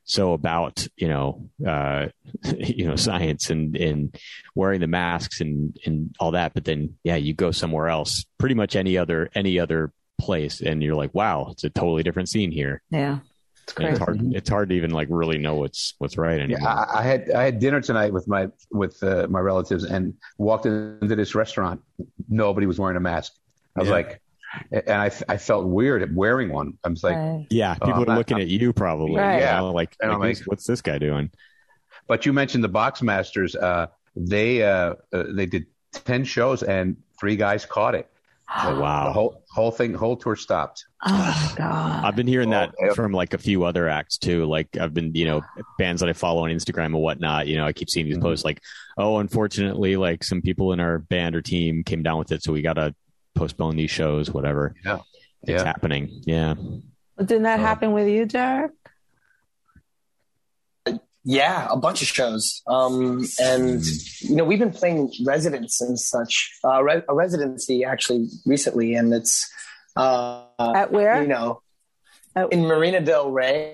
so 0.09 0.33
about 0.33 0.87
you 0.95 1.07
know 1.07 1.49
uh 1.67 2.07
you 2.57 2.87
know 2.87 2.95
science 2.95 3.49
and 3.49 3.75
and 3.75 4.17
wearing 4.55 4.79
the 4.79 4.87
masks 4.87 5.41
and 5.41 5.77
and 5.85 6.15
all 6.19 6.31
that 6.31 6.53
but 6.53 6.65
then 6.65 6.95
yeah 7.03 7.15
you 7.17 7.33
go 7.33 7.51
somewhere 7.51 7.87
else 7.89 8.25
pretty 8.39 8.55
much 8.55 8.75
any 8.75 8.97
other 8.97 9.29
any 9.35 9.59
other 9.59 9.91
place 10.19 10.61
and 10.61 10.81
you're 10.81 10.95
like 10.95 11.13
wow 11.13 11.49
it's 11.51 11.63
a 11.63 11.69
totally 11.69 12.01
different 12.03 12.29
scene 12.29 12.51
here 12.51 12.81
yeah, 12.89 13.19
it's 13.63 13.75
And 13.77 13.87
it's 13.89 13.99
hard 13.99 14.21
it's 14.33 14.49
hard 14.49 14.69
to 14.69 14.75
even 14.75 14.91
like 14.91 15.09
really 15.11 15.37
know 15.37 15.55
what's 15.55 15.93
what's 15.99 16.17
right 16.17 16.49
Yeah, 16.49 16.65
I, 16.65 16.99
I 16.99 17.03
had 17.03 17.29
I 17.31 17.43
had 17.43 17.59
dinner 17.59 17.81
tonight 17.81 18.13
with 18.13 18.27
my 18.27 18.47
with 18.71 19.03
uh, 19.03 19.27
my 19.29 19.39
relatives 19.41 19.83
and 19.83 20.13
walked 20.37 20.65
into 20.65 21.15
this 21.15 21.35
restaurant. 21.35 21.81
Nobody 22.29 22.65
was 22.65 22.79
wearing 22.79 22.95
a 22.97 23.01
mask. 23.01 23.33
I 23.75 23.81
was 23.81 23.89
Yeah. 23.89 23.95
like, 23.95 24.21
and 24.71 24.89
I 25.01 25.11
I 25.29 25.37
felt 25.37 25.65
weird 25.67 26.01
at 26.01 26.13
wearing 26.13 26.49
one. 26.49 26.77
I 26.83 26.89
was 26.89 27.03
like, 27.03 27.15
Right. 27.15 27.45
yeah 27.49 27.75
Oh, 27.81 27.85
people 27.85 28.01
I'm 28.01 28.03
are 28.03 28.05
not- 28.07 28.17
looking 28.17 28.39
at 28.39 28.47
you 28.47 28.73
probably 28.73 29.15
Right. 29.15 29.35
you 29.37 29.41
Yeah. 29.41 29.57
know, 29.59 29.71
like, 29.71 29.95
like, 30.01 30.17
like- 30.19 30.37
what's 30.45 30.65
this 30.65 30.81
guy 30.81 30.97
doing 30.97 31.29
but 32.07 32.25
you 32.25 32.31
mentioned 32.31 32.63
the 32.63 32.69
Boxmasters. 32.69 33.61
Uh, 33.61 33.87
they 34.15 34.63
uh, 34.63 34.93
uh, 35.13 35.23
they 35.29 35.45
did 35.45 35.65
ten 35.91 36.23
shows 36.23 36.63
and 36.63 36.95
three 37.19 37.35
guys 37.35 37.65
caught 37.65 37.95
it. 37.95 38.09
oh 38.55 38.75
The 38.75 38.81
wow 38.81 39.11
whole 39.11 39.43
whole 39.49 39.71
thing 39.71 39.93
whole 39.93 40.15
tour 40.15 40.37
stopped. 40.37 40.85
Oh 41.05 41.53
god. 41.57 42.05
I've 42.05 42.15
been 42.15 42.25
hearing 42.27 42.51
that 42.51 42.73
Oh, 42.81 42.93
from 42.93 43.11
like 43.11 43.33
a 43.33 43.37
few 43.37 43.65
other 43.65 43.89
acts 43.89 44.17
too. 44.17 44.45
Like 44.45 44.69
I've 44.79 44.93
been, 44.93 45.13
you 45.15 45.25
know, 45.25 45.41
bands 45.77 45.99
that 45.99 46.07
I 46.09 46.13
follow 46.13 46.45
on 46.45 46.49
Instagram 46.49 46.85
and 46.87 46.93
whatnot. 47.01 47.47
You 47.47 47.57
know, 47.57 47.65
I 47.65 47.73
keep 47.73 47.89
seeing 47.89 48.05
these 48.05 48.17
Mhm. 48.17 48.21
posts 48.21 48.45
like, 48.45 48.61
"Oh, 48.97 49.17
unfortunately, 49.19 49.97
like 49.97 50.23
some 50.23 50.41
people 50.41 50.71
in 50.71 50.79
our 50.79 50.99
band 50.99 51.35
or 51.35 51.41
team 51.41 51.83
came 51.83 52.03
down 52.03 52.19
with 52.19 52.31
it, 52.31 52.41
so 52.41 52.53
we 52.53 52.61
got 52.61 52.73
to 52.75 52.95
postpone 53.37 53.75
these 53.77 53.91
shows, 53.91 54.31
whatever." 54.31 54.73
Yeah. 54.85 54.99
It's 55.43 55.61
Yeah. 55.61 55.63
happening. 55.63 56.21
Yeah, 56.25 56.55
Didn't 57.19 57.43
that 57.43 57.59
Oh. 57.59 57.63
happen 57.63 57.93
with 57.93 58.07
you, 58.07 58.25
Derek? 58.25 58.71
Yeah, 61.23 61.67
a 61.69 61.75
bunch 61.75 62.01
of 62.01 62.07
shows. 62.07 62.61
Um, 62.67 63.25
and 63.41 63.83
you 64.21 64.35
know, 64.35 64.45
we've 64.45 64.59
been 64.59 64.71
playing 64.71 65.11
residents 65.25 65.81
and 65.81 65.99
such. 65.99 66.57
Uh, 66.63 66.81
re- 66.81 67.01
a 67.09 67.13
residency 67.13 67.83
actually 67.83 68.29
recently, 68.45 68.93
and 68.95 69.13
it's 69.13 69.45
uh, 69.97 70.45
At 70.57 70.91
where? 70.93 71.21
you 71.21 71.27
know, 71.27 71.61
At- 72.35 72.53
in 72.53 72.61
Marina 72.61 73.01
Del 73.01 73.29
Rey. 73.31 73.73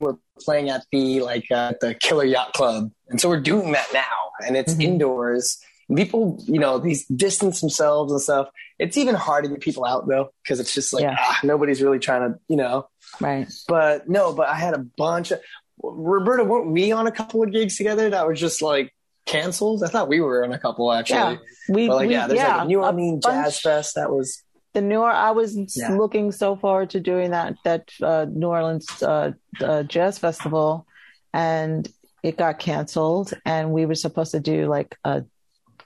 we're 0.00 0.16
playing 0.40 0.70
at 0.70 0.84
the 0.90 1.20
like 1.20 1.44
uh, 1.50 1.74
the 1.82 1.94
Killer 1.94 2.24
Yacht 2.24 2.54
Club, 2.54 2.92
and 3.08 3.20
so 3.20 3.28
we're 3.28 3.40
doing 3.40 3.72
that 3.72 3.88
now, 3.92 4.30
and 4.46 4.56
it's 4.56 4.74
Mhm. 4.74 4.82
indoors. 4.84 5.58
People, 5.94 6.42
you 6.46 6.58
know, 6.60 6.78
these 6.78 7.06
distance 7.06 7.60
themselves 7.60 8.12
and 8.12 8.20
stuff. 8.20 8.48
It's 8.78 8.96
even 8.98 9.14
hard 9.14 9.44
to 9.44 9.50
get 9.50 9.60
people 9.60 9.84
out 9.86 10.06
though, 10.06 10.30
because 10.42 10.60
it's 10.60 10.74
just 10.74 10.92
like 10.92 11.02
Yeah. 11.02 11.16
ah, 11.18 11.40
nobody's 11.42 11.80
really 11.82 11.98
trying 11.98 12.32
to, 12.32 12.38
you 12.48 12.56
know. 12.56 12.88
right. 13.20 13.48
But 13.66 14.08
no, 14.08 14.32
but 14.34 14.48
I 14.48 14.54
had 14.56 14.74
a 14.74 14.78
bunch 14.98 15.30
of 15.30 15.40
Roberta, 15.82 16.44
weren't 16.44 16.70
we 16.72 16.92
on 16.92 17.06
a 17.06 17.12
couple 17.12 17.42
of 17.42 17.52
gigs 17.52 17.76
together 17.76 18.10
that 18.10 18.26
were 18.26 18.34
just 18.34 18.60
like 18.62 18.92
canceled? 19.26 19.82
I 19.82 19.88
thought 19.88 20.08
we 20.08 20.20
were 20.20 20.44
on 20.44 20.52
a 20.52 20.58
couple 20.58 20.92
actually. 20.92 21.16
Yeah, 21.18 21.36
we, 21.70 21.86
But 21.88 21.96
like, 21.96 22.08
we 22.08 22.14
yeah, 22.14 22.26
there's 22.26 22.38
yeah, 22.40 22.56
like 22.56 22.64
a 22.64 22.68
New 22.68 22.82
Orleans 22.82 23.24
bunch- 23.24 23.44
Jazz 23.46 23.60
Fest 23.60 23.94
that 23.94 24.10
was 24.10 24.42
the 24.74 24.82
New 24.82 24.98
Or- 25.00 25.10
I 25.10 25.30
was 25.30 25.56
Yeah. 25.76 25.94
looking 25.94 26.32
so 26.32 26.54
forward 26.56 26.90
to 26.90 27.00
doing 27.00 27.30
that 27.30 27.54
that 27.64 27.88
uh, 28.02 28.26
New 28.28 28.48
Orleans 28.48 29.02
uh, 29.02 29.32
uh, 29.62 29.84
Jazz 29.84 30.18
Festival, 30.18 30.86
and 31.32 31.88
it 32.22 32.36
got 32.36 32.58
canceled. 32.58 33.32
And 33.46 33.72
we 33.72 33.86
were 33.86 33.94
supposed 33.94 34.32
to 34.32 34.40
do 34.40 34.66
like 34.66 34.96
a 35.04 35.24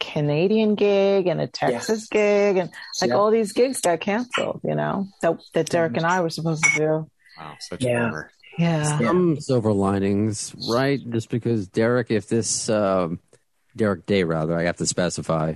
Canadian 0.03 0.75
gig 0.75 1.27
and 1.27 1.41
a 1.41 1.47
Texas 1.47 2.09
gig, 2.09 2.57
and 2.57 2.71
like 3.01 3.11
Yeah. 3.11 3.17
all 3.17 3.31
these 3.31 3.53
gigs 3.53 3.81
got 3.81 4.01
canceled. 4.01 4.61
You 4.65 4.75
know 4.75 5.07
that 5.23 5.39
that 5.55 5.69
Derek 5.71 5.97
and 5.97 6.05
I 6.07 6.21
were 6.21 6.31
supposed 6.31 6.65
to 6.65 6.79
do. 6.79 7.11
Wow, 7.39 7.57
such 7.61 7.83
Yeah. 7.85 7.91
a 7.91 8.07
bummer. 8.07 8.31
Yeah, 8.59 8.99
Some 8.99 9.41
silver 9.41 9.73
linings, 9.73 10.55
right? 10.69 11.01
Just 11.11 11.31
because 11.31 11.69
Derek, 11.69 12.11
if 12.11 12.29
this 12.29 12.69
um, 12.69 13.19
Derek 13.75 14.05
Day 14.05 14.25
rather, 14.25 14.55
I 14.59 14.65
have 14.65 14.77
to 14.77 14.87
specify, 14.87 15.55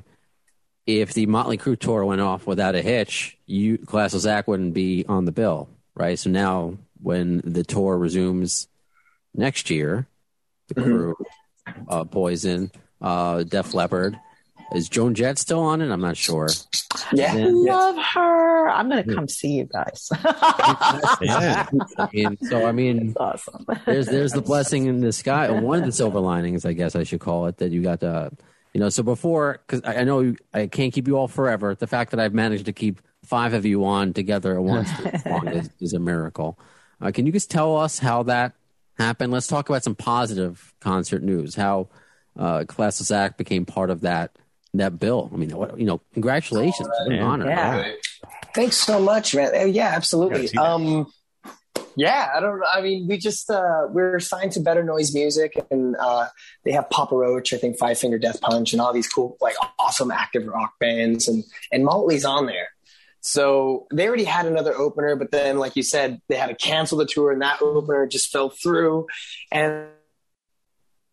if 0.87 1.13
the 1.13 1.27
Motley 1.27 1.59
Crue 1.59 1.79
tour 1.79 2.05
went 2.07 2.23
off 2.23 2.47
without 2.47 2.75
a 2.75 2.81
hitch, 2.81 3.37
you 3.45 3.77
Classless 3.79 4.27
Act 4.27 4.49
wouldn't 4.49 4.73
be 4.73 5.05
on 5.09 5.27
the 5.27 5.33
bill, 5.33 5.69
right? 5.95 6.19
So 6.19 6.31
now, 6.31 6.79
when 7.03 7.43
the 7.45 7.65
tour 7.65 7.99
resumes 7.99 8.69
next 9.35 9.69
year, 9.69 10.07
the 10.69 10.75
Mm-hmm. 10.77 10.91
crew, 10.91 11.15
uh, 11.89 12.05
Poison, 12.05 12.71
uh, 13.03 13.43
Def 13.43 13.75
Leppard, 13.75 14.19
is 14.75 14.89
Joan 14.89 15.15
Jett 15.15 15.39
still 15.39 15.61
on 15.61 15.81
it? 15.81 15.91
I'm 15.91 16.01
not 16.01 16.17
sure. 16.17 16.49
yeah. 17.13 17.35
Yeah. 17.37 17.47
love 17.51 17.97
her. 18.15 18.69
I'm 18.69 18.89
gonna 18.89 19.05
come 19.05 19.29
see 19.29 19.53
you 19.53 19.65
guys. 19.65 20.09
Yeah. 21.21 21.67
I 21.99 22.09
mean, 22.13 22.37
so 22.43 22.67
I 22.67 22.73
mean, 22.73 23.09
It's 23.09 23.17
awesome. 23.17 23.65
there's 23.87 24.07
there's 24.07 24.33
the 24.33 24.41
blessing 24.43 24.87
in 24.87 25.01
the 25.01 25.13
sky. 25.13 25.51
One 25.51 25.79
of 25.81 25.87
the 25.87 25.93
silver 25.93 26.21
linings, 26.21 26.65
I 26.65 26.73
guess 26.73 26.95
I 26.97 27.05
should 27.05 27.21
call 27.21 27.47
it, 27.47 27.59
that 27.59 27.71
you 27.71 27.83
got 27.83 28.01
to, 28.01 28.31
you 28.75 28.81
know. 28.81 28.89
So 28.89 29.03
before, 29.03 29.61
because 29.67 29.83
I, 29.85 30.01
I 30.01 30.05
know 30.05 30.21
you, 30.21 30.37
I 30.53 30.67
can't 30.67 30.93
keep 30.93 31.07
you 31.09 31.17
all 31.17 31.29
forever. 31.29 31.75
The 31.75 31.87
fact 31.87 32.11
that 32.11 32.21
I've 32.21 32.35
managed 32.35 32.67
to 32.67 32.73
keep 32.73 33.01
five 33.25 33.55
of 33.55 33.65
you 33.65 33.85
on 33.85 34.13
together 34.13 34.55
at 34.55 34.63
once 34.63 34.89
is, 35.01 35.71
is 35.81 35.93
a 35.95 35.99
miracle. 35.99 36.59
Uh, 37.01 37.11
can 37.13 37.27
you 37.27 37.33
just 37.33 37.51
tell 37.51 37.77
us 37.77 37.99
how 37.99 38.23
that 38.25 38.53
happened? 38.99 39.33
Let's 39.33 39.47
talk 39.47 39.69
about 39.69 39.83
some 39.85 39.95
positive 39.95 40.75
concert 40.81 41.23
news. 41.23 41.55
How 41.55 41.89
uh, 42.39 42.61
Classless 42.61 43.15
Act 43.15 43.39
became 43.39 43.65
part 43.65 43.91
of 43.91 44.03
that 44.03 44.37
that 44.79 44.99
bill. 44.99 45.31
I 45.33 45.37
mean, 45.37 45.51
what, 45.57 45.79
you 45.79 45.87
know, 45.87 46.01
congratulations, 46.13 46.89
what 46.89 47.13
an 47.13 47.21
honor. 47.21 47.47
Yeah. 47.47 47.93
Thanks 48.55 48.77
so 48.77 49.01
much, 49.01 49.35
man. 49.35 49.55
Uh, 49.55 49.65
Yeah, 49.65 49.89
absolutely. 49.89 50.49
Yeah. 50.53 50.63
Um, 50.63 51.07
yeah, 51.97 52.31
I 52.35 52.41
don't. 52.41 52.63
I 52.75 52.83
mean, 52.83 53.09
we 53.09 53.17
just 53.17 53.51
uh, 53.51 53.87
we're 53.89 54.21
signed 54.21 54.53
to 54.53 54.61
Better 54.61 54.85
Noise 54.85 55.15
Music, 55.15 55.55
and 55.71 55.97
uh, 55.99 56.27
they 56.65 56.73
have 56.73 56.91
Papa 56.91 57.17
Roach, 57.17 57.55
I 57.55 57.57
think 57.57 57.79
Five 57.79 57.99
Finger 57.99 58.19
Death 58.19 58.41
Punch, 58.43 58.75
and 58.75 58.83
all 58.83 58.93
these 58.93 59.09
cool, 59.09 59.39
like, 59.41 59.55
awesome 59.79 60.11
active 60.11 60.47
rock 60.47 60.75
bands, 60.79 61.27
and 61.27 61.43
and 61.73 61.85
Motley's 61.87 62.27
on 62.27 62.47
there. 62.47 62.69
So 63.23 63.87
they 63.93 64.07
already 64.07 64.25
had 64.25 64.47
another 64.47 64.75
opener, 64.75 65.17
but 65.17 65.31
then, 65.31 65.59
like 65.59 65.75
you 65.75 65.83
said, 65.83 66.21
they 66.29 66.37
had 66.37 66.49
to 66.49 66.55
cancel 66.55 66.99
the 66.99 67.07
tour, 67.07 67.33
and 67.33 67.41
that 67.41 67.63
opener 67.63 68.07
just 68.07 68.31
fell 68.31 68.51
through, 68.51 69.07
and 69.51 69.87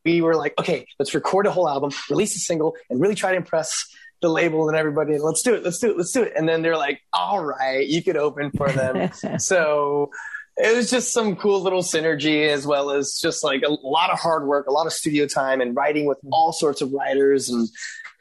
we 0.06 0.22
were 0.22 0.36
like, 0.36 0.54
okay, 0.60 0.86
let's 1.00 1.14
record 1.14 1.46
a 1.46 1.52
whole 1.52 1.68
album, 1.68 1.92
release 2.10 2.36
a 2.36 2.40
single, 2.40 2.76
and 2.90 3.00
really 3.00 3.16
try 3.16 3.32
to 3.32 3.38
impress 3.38 3.86
the 4.22 4.30
label 4.30 4.68
and 4.68 4.78
everybody. 4.78 5.14
And 5.14 5.24
let's 5.24 5.42
do 5.42 5.54
it, 5.54 5.64
let's 5.64 5.80
do 5.80 5.92
it, 5.92 5.98
let's 5.98 6.12
do 6.12 6.24
it. 6.24 6.34
And 6.36 6.48
then 6.48 6.62
they're 6.62 6.78
like, 6.78 7.02
all 7.14 7.44
right, 7.44 7.86
you 7.86 8.02
could 8.02 8.18
open 8.18 8.52
for 8.52 8.72
them. 8.72 9.12
so 9.40 10.10
it 10.58 10.76
was 10.76 10.90
just 10.90 11.12
some 11.12 11.36
cool 11.36 11.62
little 11.62 11.82
synergy 11.82 12.48
as 12.48 12.66
well 12.66 12.92
as 12.92 13.20
just 13.22 13.44
like 13.44 13.64
a 13.64 13.70
lot 13.70 14.12
of 14.12 14.20
hard 14.20 14.46
work, 14.46 14.68
a 14.68 14.72
lot 14.72 14.88
of 14.88 14.94
studio 14.94 15.28
time 15.28 15.62
and 15.62 15.76
writing 15.76 16.06
with 16.06 16.18
all 16.32 16.52
sorts 16.52 16.82
of 16.82 16.92
writers. 16.92 17.50
And 17.50 17.68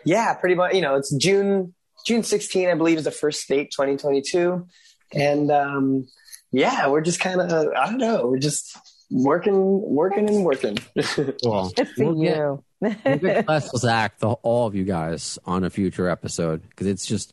yeah, 0.05 0.35
pretty 0.35 0.55
much, 0.55 0.75
you 0.75 0.81
know, 0.81 0.97
it's 0.97 1.15
June, 1.15 1.75
June 2.07 2.23
16, 2.23 2.69
I 2.69 2.75
believe 2.75 2.99
is 2.99 3.05
the 3.05 3.11
first 3.11 3.47
date, 3.49 3.71
2022. 3.71 4.67
And, 5.15 5.51
um, 5.51 6.09
yeah, 6.51 6.89
we're 6.89 7.01
just 7.01 7.21
kind 7.21 7.41
of, 7.41 7.69
I 7.75 7.87
don't 7.87 7.99
know, 7.99 8.27
we're 8.27 8.39
just 8.39 8.77
working, 9.13 9.81
working 9.83 10.29
and 10.29 10.45
working. 10.45 10.79
Cool. 11.45 11.71
Good 11.77 11.89
for 11.89 12.05
We'll 12.07 12.23
get- 12.23 12.37
you. 12.37 12.65
We'll 12.81 12.93
get 13.19 13.47
Classless 13.47 13.89
Act, 13.89 14.21
the, 14.21 14.29
all 14.31 14.67
of 14.67 14.75
you 14.75 14.85
guys, 14.85 15.39
on 15.45 15.63
a 15.65 15.71
future 15.71 16.09
episode 16.09 16.63
because 16.69 16.87
it's 16.89 17.07
just 17.07 17.33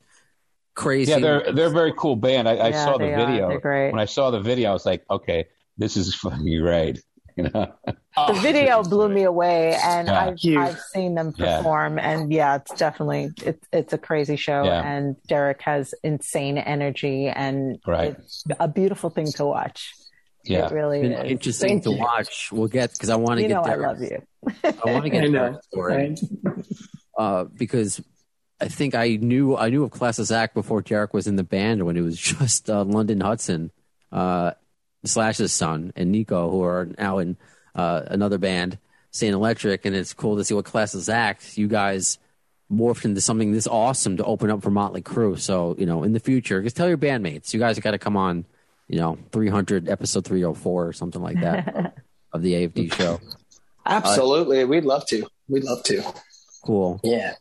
crazy. 0.76 1.12
Yeah, 1.12 1.20
they're 1.20 1.52
they're 1.54 1.68
a 1.68 1.72
very 1.72 1.94
cool 1.98 2.16
band. 2.16 2.48
I, 2.48 2.52
I 2.56 2.68
Yeah, 2.70 2.86
saw 2.86 2.98
the 2.98 3.06
they 3.06 3.16
video. 3.16 3.58
Great. 3.60 3.92
When 3.92 4.00
I 4.00 4.06
saw 4.06 4.30
the 4.32 4.40
video, 4.42 4.70
I 4.70 4.74
was 4.74 4.86
like, 4.86 5.04
okay, 5.10 5.46
this 5.78 5.98
is 5.98 6.14
fucking 6.16 6.62
great. 6.62 7.02
You 7.38 7.44
know, 7.44 7.72
the 7.86 7.96
oh, 8.18 8.34
video 8.42 8.84
blew 8.84 9.08
me 9.08 9.24
away 9.24 9.74
and 9.82 10.10
Yeah. 10.10 10.26
I've, 10.26 10.58
I've 10.74 10.80
seen 10.94 11.16
them 11.16 11.34
Yeah. 11.38 11.58
perform 11.60 11.98
and 11.98 12.34
yeah 12.34 12.56
it's 12.58 12.74
definitely 12.74 13.30
it's 13.46 13.66
it's 13.72 13.94
a 13.94 13.98
crazy 13.98 14.36
show 14.36 14.64
Yeah. 14.66 14.82
and 14.84 15.16
derek 15.28 15.62
has 15.62 15.94
insane 16.04 16.58
energy 16.58 17.28
and 17.30 17.80
Right. 17.88 18.18
it's 18.20 18.44
a 18.60 18.68
beautiful 18.68 19.10
thing 19.10 19.28
to 19.34 19.46
watch 19.46 19.94
yeah. 20.44 20.66
it 20.68 20.72
really 20.72 21.02
been 21.02 21.12
is 21.14 21.32
interesting 21.32 21.70
Thank 21.70 21.84
to 21.84 21.92
you. 21.92 21.98
watch. 21.98 22.50
We'll 22.52 22.68
get 22.68 22.92
because 22.94 23.10
I 23.10 23.16
want 23.16 23.38
to 23.38 23.42
you 23.44 23.48
get 23.50 23.54
know 23.56 23.62
i 23.64 23.68
Derek. 23.76 23.88
love 23.88 24.02
you 24.02 24.22
I 24.86 24.92
want 24.92 25.04
to 25.04 25.10
get 25.12 25.24
I 25.24 25.28
know. 25.28 25.50
Derek's 25.50 25.66
story 25.68 26.16
uh, 27.18 27.44
because 27.46 28.02
I 28.62 28.68
think 28.68 28.96
I 28.96 29.16
knew 29.16 29.56
I 29.56 29.70
knew 29.70 29.84
of 29.84 29.92
Classless 29.92 30.36
Act 30.36 30.54
before 30.54 30.82
Derek 30.82 31.14
was 31.14 31.28
in 31.28 31.36
the 31.36 31.44
band 31.44 31.86
when 31.86 31.98
it 31.98 32.02
was 32.02 32.18
just 32.20 32.70
uh, 32.70 32.84
London 32.84 33.22
Hudson, 33.22 33.72
uh, 34.12 34.52
Slash's 35.06 35.54
son, 35.54 35.94
and 35.96 36.12
Nico 36.12 36.50
who 36.50 36.64
are 36.64 36.88
now 36.98 37.20
in 37.20 37.38
uh, 37.76 38.02
another 38.08 38.38
band, 38.38 38.78
Saint 39.12 39.34
Electric, 39.34 39.86
and 39.86 39.96
it's 39.96 40.14
cool 40.14 40.38
to 40.38 40.44
see 40.44 40.54
what 40.54 40.66
Classless 40.66 41.12
Act 41.12 41.58
you 41.58 41.68
guys 41.68 42.18
morphed 42.72 43.04
into 43.04 43.20
something 43.20 43.52
this 43.52 43.66
awesome 43.66 44.18
to 44.18 44.24
open 44.26 44.52
up 44.52 44.62
for 44.62 44.70
Motley 44.70 45.02
Crue. 45.02 45.40
So 45.40 45.76
you 45.78 45.86
know, 45.86 46.04
in 46.04 46.14
the 46.14 46.20
future, 46.20 46.62
just 46.62 46.76
tell 46.76 46.88
your 46.88 46.98
bandmates 46.98 47.54
you 47.54 47.60
guys 47.60 47.80
got 47.80 47.92
to 47.92 47.98
come 48.00 48.18
on. 48.18 48.46
You 48.90 49.00
know, 49.00 49.18
300 49.32 49.88
episode 49.88 50.26
304 50.26 50.88
or 50.88 50.94
something 50.94 51.22
like 51.22 51.40
that 51.42 51.96
of 52.34 52.42
the 52.42 52.54
AFD 52.68 52.92
show. 52.94 53.20
Absolutely. 53.86 54.66
We'd 54.66 54.84
love 54.84 55.06
to. 55.08 55.26
We'd 55.48 55.64
love 55.64 55.84
to. 55.84 56.04
Cool. 56.66 57.00
Yeah. 57.04 57.36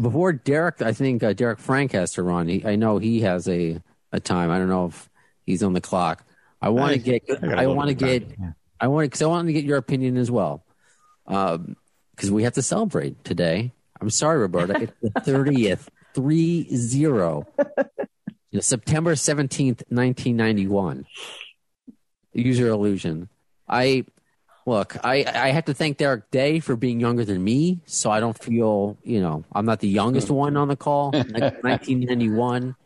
before 0.00 0.32
Derek, 0.32 0.82
I 0.82 0.92
think 0.92 1.22
uh, 1.22 1.32
Derek 1.32 1.58
Frank 1.60 1.92
has 1.92 2.12
to 2.14 2.22
run. 2.22 2.48
He, 2.48 2.66
I 2.66 2.76
know 2.76 2.98
he 2.98 3.20
has 3.22 3.48
a, 3.48 3.80
a 4.12 4.20
time. 4.20 4.50
I 4.50 4.58
don't 4.58 4.68
know 4.68 4.86
if 4.86 5.08
he's 5.46 5.62
on 5.62 5.72
the 5.72 5.80
clock. 5.80 6.24
I 6.60 6.68
want 6.68 6.92
to 6.92 6.98
get. 6.98 7.22
I 7.30 7.34
got 7.34 7.42
a 7.42 7.56
I 7.56 7.60
little 7.60 7.76
want 7.76 7.88
to 7.88 7.94
get. 7.94 8.28
yeah. 8.38 8.52
I 8.80 8.88
want 8.88 9.04
because 9.06 9.22
I 9.22 9.26
want 9.26 9.46
to 9.46 9.52
get 9.52 9.64
your 9.64 9.78
opinion 9.78 10.16
as 10.16 10.30
well, 10.30 10.64
because 11.26 12.30
we 12.30 12.42
have 12.42 12.54
to 12.54 12.62
celebrate 12.62 13.24
today. 13.24 13.72
I'm 14.00 14.10
sorry, 14.10 14.38
Roberta. 14.38 14.82
It's 14.82 14.92
the 15.00 15.10
thirtieth, 15.24 15.88
three 16.14 16.68
zero. 16.76 17.46
September 18.60 19.16
seventeenth, 19.16 19.82
nineteen 19.90 20.36
ninety 20.36 20.66
one. 20.66 21.06
Use 22.32 22.58
Your 22.58 22.70
Illusion. 22.70 23.28
I 23.68 24.04
look. 24.66 24.96
I 25.04 25.24
I 25.24 25.50
have 25.50 25.66
to 25.66 25.74
thank 25.74 25.96
Derek 25.98 26.30
Day 26.30 26.60
for 26.60 26.76
being 26.76 27.00
younger 27.00 27.24
than 27.24 27.42
me, 27.42 27.80
so 27.86 28.10
I 28.10 28.20
don't 28.20 28.38
feel 28.38 28.98
you 29.02 29.20
know 29.20 29.44
I'm 29.52 29.64
not 29.64 29.80
the 29.80 29.88
youngest 29.88 30.28
hmm. 30.28 30.34
one 30.34 30.56
on 30.56 30.68
the 30.68 30.76
call. 30.76 31.12
Nineteen 31.64 32.00
ninety 32.00 32.28
one. 32.28 32.76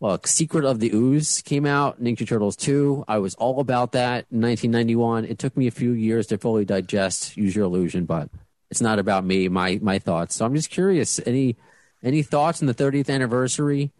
Look, 0.00 0.28
Secret 0.28 0.64
of 0.64 0.78
the 0.78 0.92
Ooze 0.94 1.42
came 1.42 1.66
out, 1.66 2.00
Ninja 2.00 2.24
Turtles 2.26 2.54
2. 2.54 3.04
I 3.08 3.18
was 3.18 3.34
all 3.34 3.58
about 3.58 3.90
that 3.92 4.26
in 4.30 4.40
1991. 4.40 5.24
It 5.24 5.40
took 5.40 5.56
me 5.56 5.66
a 5.66 5.72
few 5.72 5.90
years 5.90 6.28
to 6.28 6.38
fully 6.38 6.64
digest 6.64 7.36
Use 7.36 7.56
Your 7.56 7.64
Illusion, 7.64 8.04
but 8.04 8.30
it's 8.70 8.80
not 8.80 9.00
about 9.00 9.24
me, 9.24 9.48
my 9.48 9.80
my 9.82 9.98
thoughts. 9.98 10.36
So 10.36 10.44
I'm 10.44 10.54
just 10.54 10.70
curious, 10.70 11.20
any 11.26 11.56
any 12.02 12.22
thoughts 12.22 12.62
on 12.62 12.66
the 12.66 12.74
30th 12.74 13.10
anniversary? 13.12 13.90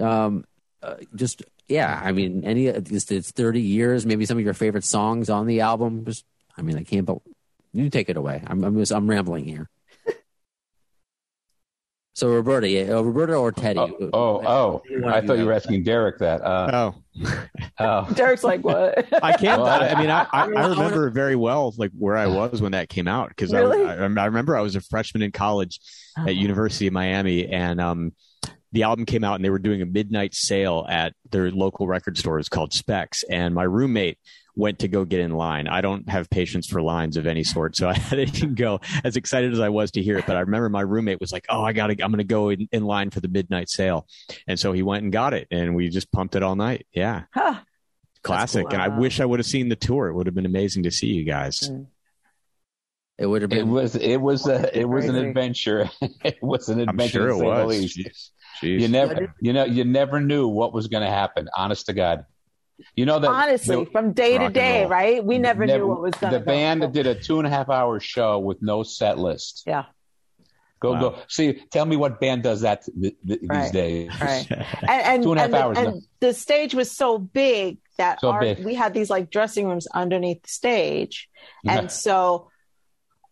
Um, 0.00 0.44
uh, 0.82 0.96
just 1.14 1.42
yeah, 1.68 2.00
I 2.02 2.12
mean, 2.12 2.44
any 2.44 2.70
just 2.80 3.10
it's 3.12 3.30
30 3.32 3.60
years, 3.60 4.06
maybe 4.06 4.24
some 4.26 4.38
of 4.38 4.44
your 4.44 4.54
favorite 4.54 4.84
songs 4.84 5.28
on 5.30 5.46
the 5.46 5.60
album. 5.60 6.04
Just 6.04 6.24
I 6.56 6.62
mean, 6.62 6.76
I 6.78 6.84
can't 6.84 7.06
but 7.06 7.18
you 7.72 7.90
take 7.90 8.08
it 8.08 8.16
away. 8.16 8.42
I'm 8.46 8.62
I'm 8.64 8.76
just 8.78 8.92
I'm 8.92 9.08
rambling 9.08 9.44
here. 9.44 9.68
So 12.14 12.28
Roberta, 12.28 12.66
yeah, 12.66 12.94
uh, 12.96 13.02
Roberta 13.02 13.34
or 13.34 13.52
Teddy? 13.52 13.78
Oh, 13.78 14.08
oh, 14.14 14.40
oh. 14.46 14.82
I 15.06 15.20
thought 15.20 15.36
you 15.36 15.44
were 15.44 15.52
asking 15.52 15.82
Derek 15.82 16.18
that. 16.20 16.40
Uh, 16.40 16.92
Oh, 17.18 17.22
oh. 17.78 18.10
derek's 18.14 18.42
like 18.42 18.64
what 18.64 19.06
I 19.22 19.32
can't. 19.36 19.60
Well, 19.60 19.66
I, 19.66 19.88
I 19.88 20.00
mean, 20.00 20.08
I, 20.08 20.22
I, 20.32 20.44
I 20.44 20.46
wanna- 20.48 20.68
remember 20.70 21.10
very 21.10 21.36
well, 21.36 21.74
like 21.76 21.90
where 21.98 22.16
I 22.16 22.26
was 22.26 22.62
when 22.62 22.72
that 22.72 22.88
came 22.88 23.06
out, 23.06 23.28
because 23.28 23.52
Really? 23.52 23.84
I, 23.84 23.96
I, 23.96 23.96
I 23.96 24.24
remember 24.24 24.56
I 24.56 24.62
was 24.62 24.76
a 24.76 24.80
freshman 24.80 25.22
in 25.22 25.30
college 25.30 25.78
Oh. 26.18 26.22
at 26.26 26.34
University 26.36 26.86
of 26.86 26.94
Miami, 26.94 27.46
and 27.48 27.78
um, 27.82 28.14
the 28.76 28.82
album 28.82 29.06
came 29.06 29.24
out, 29.24 29.36
and 29.36 29.44
they 29.44 29.48
were 29.48 29.58
doing 29.58 29.80
a 29.80 29.86
midnight 29.86 30.34
sale 30.34 30.84
at 30.86 31.14
their 31.30 31.50
local 31.50 31.86
record 31.86 32.18
store. 32.18 32.26
stores 32.36 32.50
called 32.50 32.74
Specs, 32.74 33.22
and 33.22 33.54
my 33.54 33.62
roommate 33.62 34.18
went 34.54 34.80
to 34.80 34.88
go 34.88 35.06
get 35.06 35.20
in 35.20 35.30
line. 35.30 35.66
I 35.66 35.80
don't 35.80 36.06
have 36.10 36.28
patience 36.28 36.66
for 36.66 36.82
lines 36.82 37.16
of 37.16 37.26
any 37.26 37.42
sort, 37.42 37.74
so 37.74 37.88
I 37.88 37.96
didn't 37.96 38.54
go 38.54 38.80
as 39.02 39.16
excited 39.16 39.54
as 39.54 39.60
I 39.60 39.70
was 39.70 39.92
to 39.92 40.02
hear 40.02 40.18
it. 40.18 40.26
But 40.26 40.36
I 40.36 40.40
remember 40.40 40.68
my 40.68 40.82
roommate 40.82 41.20
was 41.20 41.32
like, 41.32 41.46
"Oh, 41.48 41.62
I 41.62 41.72
gotta, 41.72 41.92
I'm 42.04 42.10
gonna 42.10 42.24
go 42.24 42.50
in, 42.50 42.68
in 42.70 42.84
line 42.84 43.08
for 43.08 43.20
the 43.20 43.28
midnight 43.28 43.70
sale," 43.70 44.06
and 44.46 44.60
so 44.60 44.72
he 44.72 44.82
went 44.82 45.04
and 45.04 45.10
got 45.10 45.32
it, 45.32 45.48
and 45.50 45.74
we 45.74 45.88
just 45.88 46.12
pumped 46.12 46.36
it 46.36 46.42
all 46.42 46.54
night. 46.54 46.86
Yeah. 46.92 47.22
Huh. 47.32 47.60
classic. 48.22 48.66
cool. 48.66 48.74
And 48.74 48.82
I 48.82 48.88
wish 48.88 49.20
I 49.20 49.24
would 49.24 49.38
have 49.38 49.46
seen 49.46 49.70
the 49.70 49.76
tour. 49.76 50.08
It 50.08 50.14
would 50.14 50.26
have 50.26 50.34
been 50.34 50.44
amazing 50.44 50.82
to 50.82 50.90
see 50.90 51.06
you 51.06 51.24
guys. 51.24 51.60
Mm. 51.60 51.86
It 53.16 53.26
would 53.26 53.40
have 53.40 53.50
been. 53.50 53.60
It 53.60 53.70
was 53.70 53.96
it 53.96 54.20
was 54.20 54.46
a 54.46 54.78
it 54.78 54.84
was 54.84 55.06
an 55.06 55.16
adventure. 55.16 55.88
it 56.22 56.42
was 56.42 56.68
an 56.68 56.80
I'm 56.82 56.90
adventure. 56.90 57.30
sure 57.30 57.30
it 57.30 57.38
was. 57.38 58.30
Least. 58.62 58.62
Jeez. 58.62 58.78
Jeez. 58.78 58.80
You 58.82 58.88
never 58.88 59.34
you 59.40 59.52
know 59.52 59.64
you 59.64 59.84
never 59.84 60.20
knew 60.20 60.48
what 60.48 60.72
was 60.72 60.86
going 60.88 61.02
to 61.04 61.10
happen. 61.10 61.48
Honest 61.56 61.86
to 61.86 61.92
God, 61.92 62.24
you 62.94 63.06
know 63.06 63.18
that 63.18 63.28
Honestly, 63.30 63.84
the- 63.84 63.90
from 63.90 64.12
day 64.12 64.38
to 64.38 64.48
day, 64.50 64.82
roll. 64.82 64.90
right? 64.90 65.24
We 65.24 65.38
never, 65.38 65.66
knew 65.66 65.86
what 65.86 66.00
was 66.02 66.14
going 66.14 66.32
to 66.32 66.38
The 66.38 66.44
band 66.44 66.92
did 66.92 67.06
a 67.06 67.14
two 67.14 67.38
and 67.38 67.46
a 67.46 67.50
half 67.50 67.68
hour 67.70 68.00
show 68.00 68.38
with 68.38 68.60
no 68.62 68.82
set 68.82 69.18
list. 69.18 69.62
Yeah, 69.66 69.84
Go 70.80 70.92
Wow. 70.92 71.00
go 71.00 71.18
see. 71.28 71.54
Tell 71.70 71.86
me 71.86 71.96
what 71.96 72.20
band 72.20 72.42
does 72.42 72.60
that 72.60 72.84
th- 72.84 73.14
th- 73.26 73.40
these 73.42 73.70
days. 73.70 74.10
right. 74.20 74.46
And 74.50 74.64
and, 74.90 75.22
Two 75.22 75.32
and 75.32 75.38
a 75.38 75.42
half 75.42 75.46
and, 75.46 75.54
the, 75.54 75.62
hours, 75.62 75.78
and 75.78 76.02
the 76.20 76.34
stage 76.34 76.74
was 76.74 76.90
so 76.94 77.16
big 77.18 77.78
that 77.96 78.20
So 78.20 78.30
our, 78.30 78.40
big. 78.40 78.62
we 78.64 78.74
had 78.74 78.92
these 78.92 79.08
like 79.08 79.30
dressing 79.30 79.66
rooms 79.68 79.86
underneath 79.94 80.42
the 80.42 80.48
stage, 80.50 81.30
Yeah. 81.64 81.78
and 81.78 81.90
so 81.90 82.50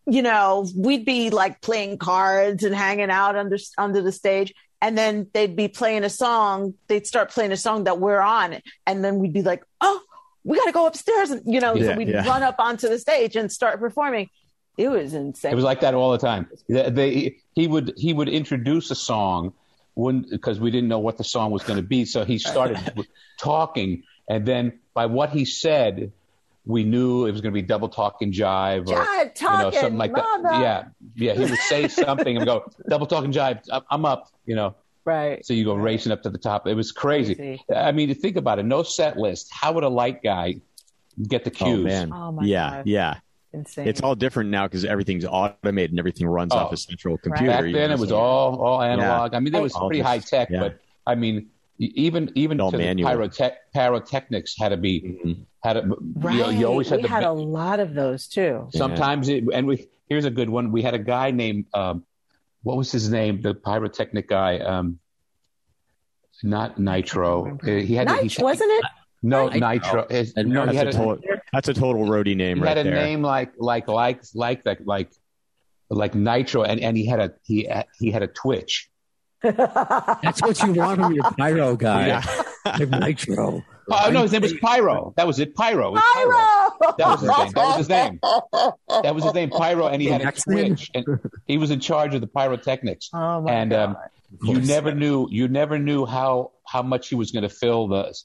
you 0.07 0.23
know 0.23 0.67
we'd 0.77 1.05
be 1.05 1.29
like 1.31 1.61
playing 1.61 1.99
cards 1.99 2.63
and 2.65 2.75
hanging 2.75 3.11
out 3.11 3.37
under 3.37 3.59
under 3.77 4.01
the 4.01 4.13
stage. 4.13 4.55
And 4.85 4.99
then 4.99 5.29
they'd 5.33 5.57
be 5.57 5.69
playing 5.69 6.05
a 6.05 6.11
song. 6.11 6.75
They'd 6.89 7.07
start 7.07 7.31
playing 7.31 7.53
a 7.53 7.57
song 7.57 7.85
that 7.85 7.99
we're 7.99 8.21
on, 8.21 8.59
and 8.87 9.03
then 9.03 9.19
we'd 9.19 9.33
be 9.33 9.41
like, 9.43 9.63
"Oh, 9.81 9.99
we 10.45 10.59
got 10.59 10.67
to 10.67 10.73
go 10.73 10.85
upstairs!" 10.87 11.31
And 11.31 11.41
you 11.47 11.59
know, 11.59 11.75
Yeah, 11.75 11.93
so 11.93 11.97
we'd 11.97 12.09
yeah. 12.09 12.29
run 12.29 12.43
up 12.43 12.57
onto 12.59 12.91
the 12.91 12.99
stage 12.99 13.35
and 13.35 13.51
start 13.51 13.81
performing. 13.81 14.29
It 14.77 14.91
was 14.91 15.15
insane. 15.15 15.53
It 15.53 15.55
was 15.55 15.65
like 15.65 15.81
that 15.81 15.95
all 15.95 16.13
the 16.13 16.19
time. 16.19 16.49
They, 16.69 16.91
they- 16.91 17.37
he 17.55 17.67
would 17.67 17.95
he 17.97 18.13
would 18.13 18.29
introduce 18.29 18.91
a 18.91 18.95
song 18.95 19.55
when 19.95 20.27
because 20.29 20.61
we 20.61 20.71
didn't 20.71 20.89
know 20.89 20.99
what 20.99 21.17
the 21.17 21.25
song 21.25 21.51
was 21.51 21.63
going 21.63 21.79
to 21.79 21.89
be, 21.97 22.05
so 22.05 22.27
he 22.27 22.37
started 22.37 22.79
talking, 23.39 24.03
and 24.29 24.45
then 24.45 24.81
by 24.93 25.07
what 25.07 25.31
he 25.31 25.47
said, 25.47 26.13
we 26.67 26.83
knew 26.85 27.27
it 27.27 27.33
was 27.33 27.41
going 27.41 27.53
to 27.53 27.55
be 27.55 27.63
double 27.63 27.89
talk 27.89 28.23
and 28.23 28.33
jive 28.33 28.89
or 28.89 29.05
Jive, 29.05 29.41
you 29.41 29.59
know 29.65 29.71
something 29.71 29.99
like 29.99 30.15
that. 30.15 30.41
Yeah, 30.45 30.85
yeah. 31.15 31.35
He 31.35 31.41
would 31.51 31.59
say 31.61 31.89
something 31.89 32.37
and 32.37 32.47
go 32.47 32.65
double 32.89 33.07
talk 33.07 33.25
and 33.25 33.35
jive. 33.35 33.61
I'm- 33.71 33.83
I'm 33.91 34.05
up. 34.07 34.29
You 34.47 34.55
know, 34.57 34.75
right. 35.05 35.45
so 35.45 35.53
you 35.55 35.65
go 35.65 35.75
racing 35.75 36.13
up 36.13 36.23
to 36.23 36.31
the 36.31 36.39
top. 36.39 36.67
It 36.67 36.75
was 36.75 36.91
crazy. 36.93 37.35
Crazy. 37.35 37.63
I 37.75 37.93
mean, 37.93 38.09
to 38.09 38.15
think 38.15 38.37
about 38.37 38.59
it, 38.59 38.65
no 38.65 38.83
set 38.83 39.19
list. 39.19 39.49
How 39.53 39.73
would 39.73 39.85
a 39.85 39.89
light 39.89 40.23
guy 40.23 40.57
get 41.29 41.45
the 41.45 41.51
Oh 41.51 41.65
cues? 41.67 41.85
man. 41.85 42.13
Oh, 42.13 42.33
my 42.33 42.45
yeah, 42.45 42.71
God. 42.71 42.87
yeah. 42.87 43.15
Insane. 43.53 43.87
It's 43.87 44.01
all 44.01 44.15
different 44.17 44.51
now 44.51 44.67
because 44.67 44.85
everything's 44.85 45.25
automated 45.25 45.91
and 45.91 45.99
everything 46.01 46.27
runs 46.27 46.53
Oh. 46.53 46.59
off 46.59 46.73
a 46.73 46.77
central 46.77 47.17
computer. 47.19 47.53
Back 47.53 47.73
then, 47.73 47.91
it 47.93 47.99
was 47.99 48.11
all 48.11 48.61
all 48.61 48.83
analog. 48.83 49.33
I 49.35 49.39
mean, 49.41 49.55
it 49.55 49.63
was 49.63 49.75
All 49.75 49.87
pretty 49.89 50.01
just- 50.03 50.09
high 50.09 50.39
tech, 50.39 50.51
yeah. 50.51 50.59
but 50.61 50.81
I 51.07 51.15
mean, 51.15 51.51
even 51.79 52.31
even 52.35 52.61
All 52.61 52.71
to 52.71 52.77
the 52.77 52.85
manual. 52.85 53.29
pyrotechnics 53.75 54.57
had 54.59 54.69
to 54.71 54.77
be 54.77 55.01
Mhm. 55.25 55.47
had 55.63 55.73
to, 55.75 55.97
right. 56.17 56.35
you, 56.35 56.41
know, 56.43 56.49
you 56.51 56.67
always 56.67 56.89
had 56.89 56.99
we 56.99 57.03
to. 57.05 57.09
had 57.09 57.25
a 57.25 57.33
lot 57.33 57.81
of 57.81 57.95
those 57.95 58.27
too. 58.29 58.69
sometimes 58.75 59.29
it, 59.29 59.45
and 59.53 59.67
we 59.67 59.89
here's 60.09 60.25
a 60.25 60.31
good 60.31 60.49
one. 60.49 60.71
We 60.73 60.83
had 60.83 60.95
a 60.95 60.99
guy 60.99 61.31
named 61.31 61.67
um, 61.75 62.05
what 62.63 62.77
was 62.77 62.93
his 62.93 63.11
name? 63.11 63.41
The 63.43 63.55
pyrotechnic 63.55 64.29
guy. 64.29 64.59
Um, 64.59 64.99
not 66.43 66.79
Nitro. 66.79 67.59
He 67.65 67.95
had 67.95 68.09
Nitro, 68.09 68.29
he, 68.29 68.43
wasn't 68.43 68.71
it? 68.73 68.85
no 69.23 69.49
Nitro. 69.49 69.69
Nitro. 69.71 70.07
His- 70.11 70.35
And 70.35 70.49
no, 70.51 70.67
he 70.67 70.77
That's 70.77 70.79
had 70.79 70.87
a, 70.87 70.91
a, 70.91 70.93
total, 70.93 71.19
that's 71.53 71.69
a 71.69 71.75
total 71.75 72.05
roadie 72.05 72.37
name 72.37 72.61
right 72.63 72.75
there. 72.75 72.75
he 72.75 72.77
right 72.77 72.77
had 72.77 72.87
a 72.87 72.91
there. 72.91 72.95
name 73.05 73.23
like 73.23 73.53
like 73.57 73.89
like 73.89 74.21
like 74.35 74.65
that 74.65 74.87
like 74.87 75.11
like 75.91 76.15
Nitro, 76.15 76.63
and, 76.65 76.81
and 76.81 76.97
he 76.97 77.07
had 77.07 77.21
a 77.21 77.33
he 77.45 77.69
he 77.99 78.11
had 78.11 78.23
a 78.23 78.27
twitch. 78.29 78.91
That's 80.23 80.43
what 80.43 80.61
you 80.63 80.73
want 80.73 81.01
from 81.01 81.13
your 81.15 81.31
pyro 81.33 81.77
guy. 81.77 82.07
Yeah. 82.09 82.43
Like 82.65 82.91
Nitro. 82.91 83.63
Oh 83.87 84.11
no, 84.11 84.23
his 84.23 84.33
name 84.33 84.41
was 84.41 84.55
Pyro. 84.55 85.13
That 85.19 85.27
was 85.27 85.39
it. 85.39 85.55
Pyro. 85.55 85.89
It 85.89 85.93
was 85.93 86.03
Pyro. 86.15 86.31
Pyro. 86.31 86.95
That 86.97 87.07
was 87.07 87.21
his 87.21 87.29
name. 87.29 87.53
That 87.53 87.67
was 87.67 87.77
his 87.77 87.89
name. 87.91 88.21
That 89.03 89.15
was 89.15 89.25
his 89.25 89.35
name, 89.35 89.51
Pyro, 89.51 89.89
and 89.89 90.01
he 90.01 90.09
had 90.09 90.23
a 90.23 90.27
X-Men? 90.27 90.69
twitch, 90.69 90.91
and 90.95 91.05
he 91.47 91.59
was 91.59 91.71
in 91.71 91.81
charge 91.81 92.15
of 92.15 92.23
the 92.23 92.27
pyrotechnics. 92.27 93.11
Oh 93.13 93.43
my 93.43 93.53
and 93.53 93.71
god. 93.73 93.89
um, 93.91 93.97
you 94.43 94.61
never 94.63 94.95
knew, 94.95 95.29
you 95.31 95.49
never 95.49 95.79
knew 95.79 96.07
how 96.07 96.53
how 96.67 96.83
much 96.83 97.09
he 97.09 97.15
was 97.15 97.31
going 97.31 97.43
to 97.43 97.51
fill 97.51 97.89
the 97.89 98.19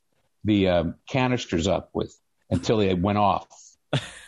the 0.45 0.69
um, 0.69 0.95
canisters 1.09 1.67
up 1.67 1.89
with 1.91 2.17
until 2.49 2.77
they 2.77 2.93
went 2.93 3.17
off. 3.17 3.47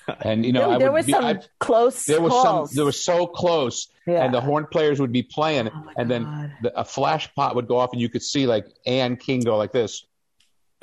And 0.23 0.45
you 0.45 0.51
know, 0.51 0.61
there, 0.61 0.69
I 0.69 0.77
there 0.79 0.91
was 0.91 1.05
be, 1.05 1.11
some 1.13 1.25
I, 1.25 1.39
close 1.59 2.05
there 2.05 2.21
was 2.21 2.33
some, 2.41 2.67
there 2.73 2.85
was 2.85 3.03
so 3.03 3.27
close, 3.27 3.87
Yeah. 4.07 4.23
and 4.25 4.33
the 4.33 4.41
horn 4.41 4.67
players 4.71 4.99
would 4.99 5.11
be 5.11 5.23
playing, 5.23 5.69
Oh 5.69 5.89
and 5.97 6.09
then 6.09 6.53
the, 6.61 6.77
a 6.79 6.83
flash 6.83 7.33
pot 7.35 7.55
would 7.55 7.67
go 7.67 7.77
off, 7.77 7.91
and 7.93 8.01
you 8.01 8.09
could 8.09 8.23
see 8.23 8.47
like 8.47 8.65
Ann 8.85 9.15
King 9.15 9.41
go 9.41 9.57
like 9.57 9.71
this. 9.71 10.05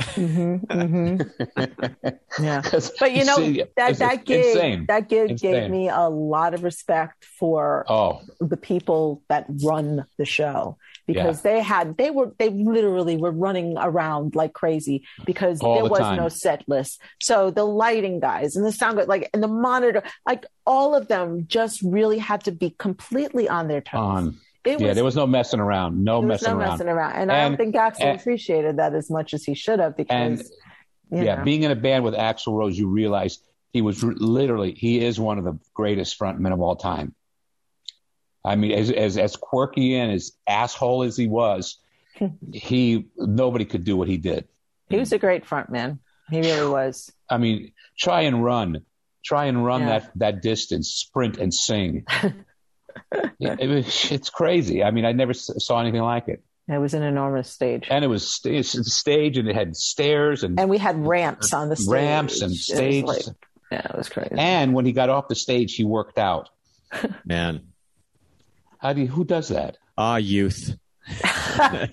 Mhm, 0.01 0.65
mhm. 0.67 2.19
yeah. 2.41 2.63
But 3.01 3.13
you 3.13 3.25
know 3.25 3.37
see, 3.37 3.65
that 3.77 3.99
that 3.99 4.25
gig 4.25 4.45
insane. 4.47 4.85
that 4.87 5.09
gig 5.09 5.33
Insane. 5.33 5.53
gave 5.53 5.71
me 5.71 5.89
a 5.89 6.09
lot 6.09 6.55
of 6.55 6.63
respect 6.63 7.25
for 7.25 7.85
Oh, 7.89 8.21
the 8.41 8.57
people 8.57 9.23
that 9.29 9.47
run 9.65 10.07
the 10.17 10.25
show 10.25 10.77
because 11.09 11.43
they 11.43 11.61
had 11.61 11.97
they 11.97 12.11
were 12.11 12.33
they 12.39 12.51
literally 12.51 13.17
were 13.17 13.33
running 13.33 13.77
around 13.79 14.37
like 14.37 14.53
crazy 14.53 15.05
because 15.25 15.61
All 15.61 15.75
there 15.75 15.83
the 15.85 15.89
was 15.91 15.99
time. 15.99 16.17
no 16.19 16.29
set 16.29 16.63
list. 16.69 17.01
So 17.21 17.51
the 17.51 17.65
lighting 17.65 18.21
guys 18.21 18.55
and 18.55 18.65
the 18.65 18.71
sound 18.73 18.99
like 19.09 19.29
and 19.35 19.43
the 19.43 19.49
monitor, 19.49 20.03
like 20.27 20.47
all 20.67 20.95
of 20.95 21.09
them 21.09 21.47
just 21.49 21.83
really 21.83 22.19
had 22.19 22.45
to 22.45 22.53
be 22.53 22.71
completely 22.79 23.49
on 23.49 23.67
their 23.69 23.81
toes. 23.81 23.99
on. 23.99 24.37
it 24.65 24.81
yeah, 24.81 24.89
was, 24.89 24.95
there 24.97 25.05
was 25.05 25.17
no 25.17 25.27
messing 25.27 25.61
around. 25.61 26.05
No 26.05 26.21
messing 26.23 26.53
no 26.53 26.59
around. 26.59 26.71
messing 26.73 26.89
around, 26.89 27.13
and, 27.17 27.33
I 27.33 27.49
don't 27.49 27.57
think 27.57 27.75
Axl 27.75 28.01
and- 28.01 28.21
appreciated 28.21 28.77
that 28.77 28.95
as 28.95 29.11
much 29.11 29.33
as 29.35 29.45
he 29.45 29.55
should 29.55 29.81
have 29.81 29.97
because 29.97 30.41
And- 31.11 31.25
yeah, 31.25 31.37
know. 31.37 31.45
being 31.45 31.63
in 31.63 31.71
a 31.71 31.77
band 31.77 32.05
with 32.05 32.15
Axl 32.15 32.53
Rose, 32.55 32.79
you 32.79 32.87
realize 32.87 33.39
he 33.73 33.81
was 33.81 34.03
literally 34.05 34.73
he 34.73 35.03
is 35.03 35.19
one 35.19 35.39
of 35.39 35.45
the 35.45 35.59
greatest 35.73 36.19
frontmen 36.19 36.53
of 36.53 36.61
all 36.61 36.77
time. 36.77 37.15
I 38.49 38.57
mean, 38.57 38.73
as 38.73 38.91
as 38.91 39.17
as 39.19 39.37
quirky 39.37 39.95
and 39.97 40.13
as 40.13 40.33
asshole 40.49 41.03
as 41.03 41.17
he 41.17 41.27
was, 41.29 41.79
he 42.53 43.07
nobody 43.17 43.65
could 43.65 43.85
do 43.85 43.97
what 43.97 44.09
he 44.09 44.17
did. 44.17 44.49
he 44.89 44.97
was 44.99 45.13
a 45.13 45.19
great 45.19 45.45
front 45.47 45.71
man. 45.71 45.99
He 46.31 46.41
really 46.41 46.69
was. 46.71 47.11
I 47.31 47.39
mean, 47.39 47.73
try 47.99 48.23
and 48.23 48.45
run, 48.45 48.85
try 49.25 49.47
and 49.47 49.65
run 49.65 49.83
Yeah. 49.83 49.99
that 50.01 50.13
that 50.17 50.43
distance, 50.43 50.89
sprint 50.91 51.39
and 51.39 51.53
sing. 51.55 52.05
yeah, 53.39 53.57
it 53.59 53.69
was, 53.69 54.11
it's 54.11 54.31
crazy. 54.31 54.83
I 54.83 54.91
mean, 54.91 55.05
I 55.05 55.13
never 55.13 55.33
saw 55.35 55.81
anything 55.81 56.03
like 56.03 56.29
it. 56.29 56.43
It 56.69 56.79
was 56.79 56.93
an 56.93 57.03
enormous 57.03 57.49
stage. 57.51 57.87
And 57.91 58.05
it 58.05 58.09
was 58.09 58.35
st- 58.35 58.67
stage, 58.67 59.39
and 59.39 59.49
it 59.49 59.55
had 59.55 59.75
stairs 59.75 60.43
and, 60.45 60.61
And 60.61 60.69
we 60.69 60.77
had 60.77 61.07
ramps 61.07 61.53
uh, 61.55 61.59
on 61.61 61.69
the 61.71 61.77
stage. 61.77 61.89
ramps 61.89 62.43
and 62.43 62.53
It 62.53 62.59
stage. 62.59 63.05
like- 63.05 63.23
yeah, 63.73 63.87
it 63.87 63.97
was 63.97 64.09
crazy. 64.09 64.35
And 64.37 64.75
when 64.75 64.85
he 64.87 64.93
got 64.93 65.09
off 65.11 65.29
the 65.29 65.35
stage, 65.35 65.75
he 65.75 65.85
worked 65.85 66.19
out. 66.19 66.49
Man. 67.25 67.69
How 68.79 68.93
do 68.93 69.01
you, 69.03 69.07
who 69.09 69.25
does 69.25 69.49
that? 69.49 69.77
Ah, 69.97 70.17
youth. 70.17 70.77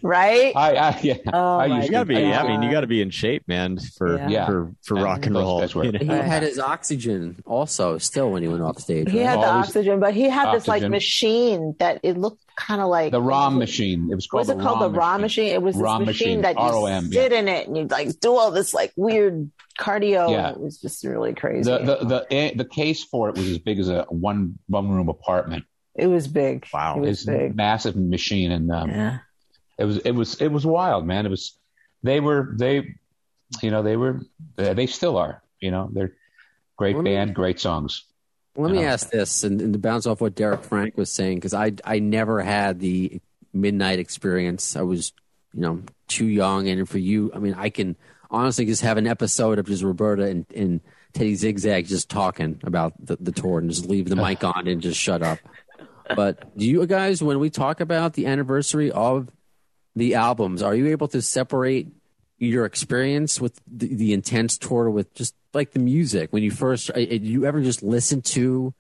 right? 0.02 0.52
I, 0.56 0.76
I 0.76 1.00
yeah. 1.02 1.16
Oh 1.32 1.58
I 1.58 1.66
used 1.68 1.86
You 1.88 1.92
gotta 1.92 2.06
be. 2.06 2.18
I, 2.18 2.44
I 2.44 2.48
mean, 2.48 2.62
you 2.64 2.72
gotta 2.72 2.86
be 2.88 3.02
in 3.02 3.10
shape, 3.10 3.48
man, 3.48 3.78
for 3.98 4.18
Yeah. 4.30 4.46
for 4.46 4.72
for 4.84 4.98
Yeah. 4.98 5.04
rock 5.04 5.26
and 5.26 5.36
roll. 5.36 5.60
that's 5.62 5.74
right. 5.76 5.86
you 5.86 5.92
know? 6.06 6.16
He 6.22 6.28
had 6.30 6.44
his 6.44 6.60
oxygen 6.60 7.42
also 7.46 7.98
still 7.98 8.32
when 8.32 8.44
he 8.44 8.50
went 8.50 8.62
off 8.62 8.78
stage. 8.80 9.10
he 9.10 9.20
right? 9.20 9.30
had 9.30 9.40
the 9.40 9.46
Always 9.48 9.68
oxygen, 9.70 10.00
but 10.00 10.14
he 10.14 10.24
had 10.30 10.54
this 10.54 10.68
like 10.68 10.84
machine 10.90 11.76
that 11.80 12.02
it 12.04 12.18
looked 12.18 12.44
kind 12.58 12.82
of 12.82 12.90
like 12.90 13.12
the 13.12 13.22
ROM 13.22 13.58
machine. 13.58 14.10
It 14.12 14.16
was 14.16 14.28
What 14.30 14.48
called 14.48 14.58
was 14.58 14.66
it 14.66 14.68
called? 14.68 14.94
The 14.94 15.00
ROM 15.00 15.22
machine. 15.22 15.54
It 15.54 15.62
was 15.62 15.76
this 15.76 15.82
ROM 15.82 16.06
machine, 16.06 16.28
machine, 16.28 16.42
that 16.42 16.56
you 16.56 16.86
ROM, 16.86 17.12
sit 17.12 17.32
in 17.32 17.48
it 17.48 17.68
and 17.68 17.78
you 17.78 17.86
like 17.86 18.20
do 18.20 18.36
all 18.36 18.52
this 18.52 18.74
like 18.74 18.92
weird 18.98 19.50
cardio. 19.80 20.30
Yeah. 20.30 20.52
It 20.52 20.60
was 20.60 20.80
just 20.80 21.04
really 21.06 21.34
crazy. 21.34 21.70
The, 21.72 21.80
the 21.80 22.26
the 22.30 22.54
the 22.58 22.66
case 22.66 23.04
for 23.06 23.30
it 23.30 23.36
was 23.38 23.48
as 23.50 23.60
big 23.60 23.80
as 23.80 23.88
a 23.90 24.04
one 24.10 24.60
one 24.68 24.90
room 24.90 25.08
apartment. 25.10 25.64
It 25.96 26.08
was 26.08 26.28
big. 26.28 26.66
Wow. 26.74 26.98
It 26.98 27.02
was 27.02 27.10
It's 27.20 27.26
big. 27.26 27.56
massive 27.56 27.96
machine, 27.96 28.52
and 28.52 28.72
um, 28.72 28.90
Yeah. 28.90 29.18
it 29.78 29.86
was 29.86 29.98
it 30.00 30.12
was 30.12 30.42
it 30.42 30.50
was 30.50 30.66
wild, 30.66 31.06
man. 31.06 31.26
It 31.26 31.30
was 31.30 31.58
they 32.04 32.20
were 32.20 32.54
they, 32.58 32.96
you 33.62 33.72
know, 33.72 33.82
they 33.84 33.98
were 33.98 34.22
they 34.58 34.88
still 34.88 35.18
are. 35.18 35.42
You 35.60 35.72
know, 35.72 35.90
they're 35.92 36.14
great 36.78 36.98
me- 36.98 37.12
band, 37.16 37.34
great 37.36 37.60
songs. 37.60 38.04
Let 38.58 38.72
me 38.72 38.82
Yeah. 38.82 38.94
ask 38.94 39.10
this, 39.10 39.44
and, 39.44 39.60
and 39.62 39.74
to 39.74 39.80
bounce 39.80 40.06
off 40.06 40.22
what 40.22 40.36
Derek 40.36 40.64
Frank 40.64 40.96
was 40.98 41.12
saying, 41.12 41.38
because 41.38 41.54
I 41.54 41.74
I 41.84 42.00
never 42.00 42.42
had 42.42 42.80
the 42.80 43.20
midnight 43.54 44.00
experience. 44.00 44.76
I 44.76 44.82
was, 44.82 45.12
you 45.54 45.62
know, 45.62 45.82
too 46.08 46.26
young, 46.28 46.68
and 46.70 46.88
for 46.88 46.98
you, 46.98 47.32
I 47.34 47.40
mean, 47.40 47.54
I 47.56 47.70
can 47.70 47.96
honestly 48.32 48.66
just 48.66 48.82
have 48.82 48.98
an 48.98 49.08
episode 49.08 49.60
of 49.60 49.66
just 49.68 49.84
Roberta 49.84 50.24
and, 50.26 50.46
and 50.56 50.82
Teddy 51.14 51.36
Zigzag 51.36 51.86
just 51.88 52.10
talking 52.10 52.60
about 52.64 52.94
the, 53.00 53.18
the 53.20 53.32
tour 53.32 53.60
and 53.60 53.70
just 53.70 53.86
leave 53.88 54.10
the 54.10 54.16
mic 54.28 54.44
on 54.44 54.68
and 54.68 54.82
just 54.82 55.00
shut 55.00 55.22
up. 55.22 55.40
But 56.14 56.58
do 56.58 56.66
you 56.66 56.86
guys, 56.86 57.24
when 57.24 57.40
we 57.40 57.50
talk 57.50 57.80
about 57.80 58.14
the 58.14 58.28
anniversary 58.28 58.92
of 58.92 59.30
the 59.96 60.16
albums, 60.16 60.62
are 60.62 60.76
you 60.76 60.88
able 60.88 61.08
to 61.10 61.22
separate 61.22 61.88
your 62.38 62.66
experience 62.66 63.40
with 63.40 63.62
the, 63.66 63.94
the 63.96 64.14
intense 64.14 64.58
tour 64.58 64.90
with 64.90 65.14
just 65.14 65.34
like 65.54 65.72
the 65.72 65.80
music 65.80 66.34
when 66.34 66.44
you 66.44 66.52
first 66.52 66.90
uh, 66.90 66.94
did 66.96 67.26
you 67.26 67.46
ever 67.46 67.62
just 67.62 67.82
listen 67.82 68.22
to 68.22 68.74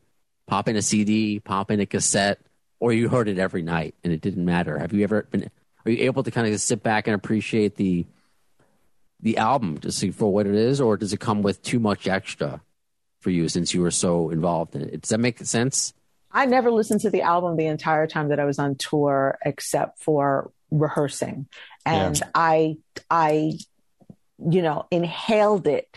pop 0.45 0.67
in 0.67 0.75
a 0.75 0.81
cd 0.81 1.39
pop 1.39 1.71
in 1.71 1.79
a 1.79 1.85
cassette 1.85 2.41
or 2.81 2.91
you 2.91 3.07
heard 3.07 3.29
it 3.29 3.39
every 3.39 3.61
night 3.61 3.95
and 4.03 4.11
it 4.11 4.19
didn't 4.19 4.43
matter 4.43 4.77
have 4.77 4.91
you 4.91 5.05
ever 5.05 5.25
been 5.31 5.49
are 5.85 5.91
you 5.91 6.03
able 6.03 6.21
to 6.21 6.31
kind 6.31 6.45
of 6.45 6.51
just 6.51 6.67
sit 6.67 6.83
back 6.83 7.07
and 7.07 7.15
appreciate 7.15 7.77
the 7.77 8.05
the 9.25 9.37
album 9.37 9.77
to 9.79 9.91
see 9.91 10.11
for 10.11 10.31
what 10.31 10.45
it 10.45 10.55
is, 10.55 10.81
or 10.81 10.97
does 10.97 11.13
it 11.13 11.19
come 11.19 11.41
with 11.41 11.61
too 11.63 11.79
much 11.79 12.07
extra 12.07 12.61
for 13.19 13.31
you 13.31 13.49
since 13.49 13.73
you 13.73 13.81
were 13.81 13.91
so 13.91 14.29
involved 14.29 14.75
in 14.75 14.83
it? 14.83 15.01
Does 15.01 15.09
that 15.09 15.19
make 15.19 15.39
sense? 15.39 15.93
I 16.35 16.45
never 16.45 16.69
listened 16.69 16.99
to 17.01 17.09
the 17.09 17.21
album 17.21 17.55
the 17.55 17.65
entire 17.67 18.05
time 18.07 18.27
that 18.29 18.39
I 18.39 18.45
was 18.45 18.59
on 18.59 18.75
tour, 18.75 19.37
except 19.43 20.03
for 20.03 20.51
rehearsing, 20.69 21.47
and 21.85 22.17
Yeah. 22.19 22.29
I, 22.35 22.77
I, 23.09 23.53
you 24.37 24.61
know, 24.61 24.85
inhaled 24.91 25.65
it 25.65 25.87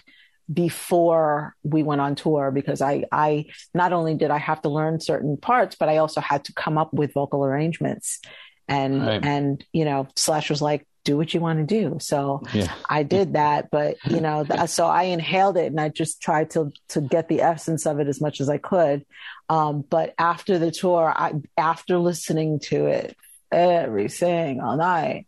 before 0.50 1.54
we 1.62 1.82
went 1.82 2.00
on 2.00 2.14
tour 2.14 2.50
because 2.50 2.80
I, 2.80 3.04
I 3.12 3.46
not 3.74 3.92
only 3.92 4.14
did 4.14 4.30
I 4.30 4.38
have 4.38 4.62
to 4.62 4.68
learn 4.70 5.00
certain 5.00 5.36
parts, 5.36 5.76
but 5.78 5.88
I 5.88 5.98
also 5.98 6.20
had 6.20 6.44
to 6.44 6.52
come 6.54 6.78
up 6.78 6.94
with 6.94 7.12
vocal 7.12 7.44
arrangements, 7.44 8.20
and 8.68 9.04
Right. 9.04 9.24
and 9.24 9.64
you 9.72 9.84
know, 9.84 10.06
Slash 10.16 10.48
was 10.50 10.62
like, 10.62 10.86
"Do 11.08 11.16
what 11.16 11.32
you 11.32 11.40
want 11.40 11.58
to 11.58 11.80
do," 11.80 11.96
so. 12.00 12.42
Yeah. 12.52 12.70
I 12.90 13.02
did 13.02 13.32
that, 13.32 13.70
but 13.70 13.96
you 14.08 14.20
know, 14.20 14.44
so 14.66 14.86
I 14.86 15.04
inhaled 15.04 15.56
it 15.56 15.66
and 15.72 15.80
I 15.80 15.88
just 15.88 16.20
tried 16.20 16.50
to 16.50 16.70
to 16.90 17.00
get 17.00 17.28
the 17.28 17.40
essence 17.40 17.86
of 17.86 17.98
it 17.98 18.08
as 18.08 18.20
much 18.20 18.42
as 18.42 18.50
I 18.50 18.58
could. 18.58 19.06
Um, 19.48 19.84
but 19.88 20.14
after 20.18 20.58
the 20.58 20.70
tour, 20.70 21.12
I 21.16 21.32
after 21.56 21.96
listening 21.98 22.60
to 22.70 22.86
it 22.86 23.16
every 23.50 24.08
single 24.10 24.76
night, 24.76 25.26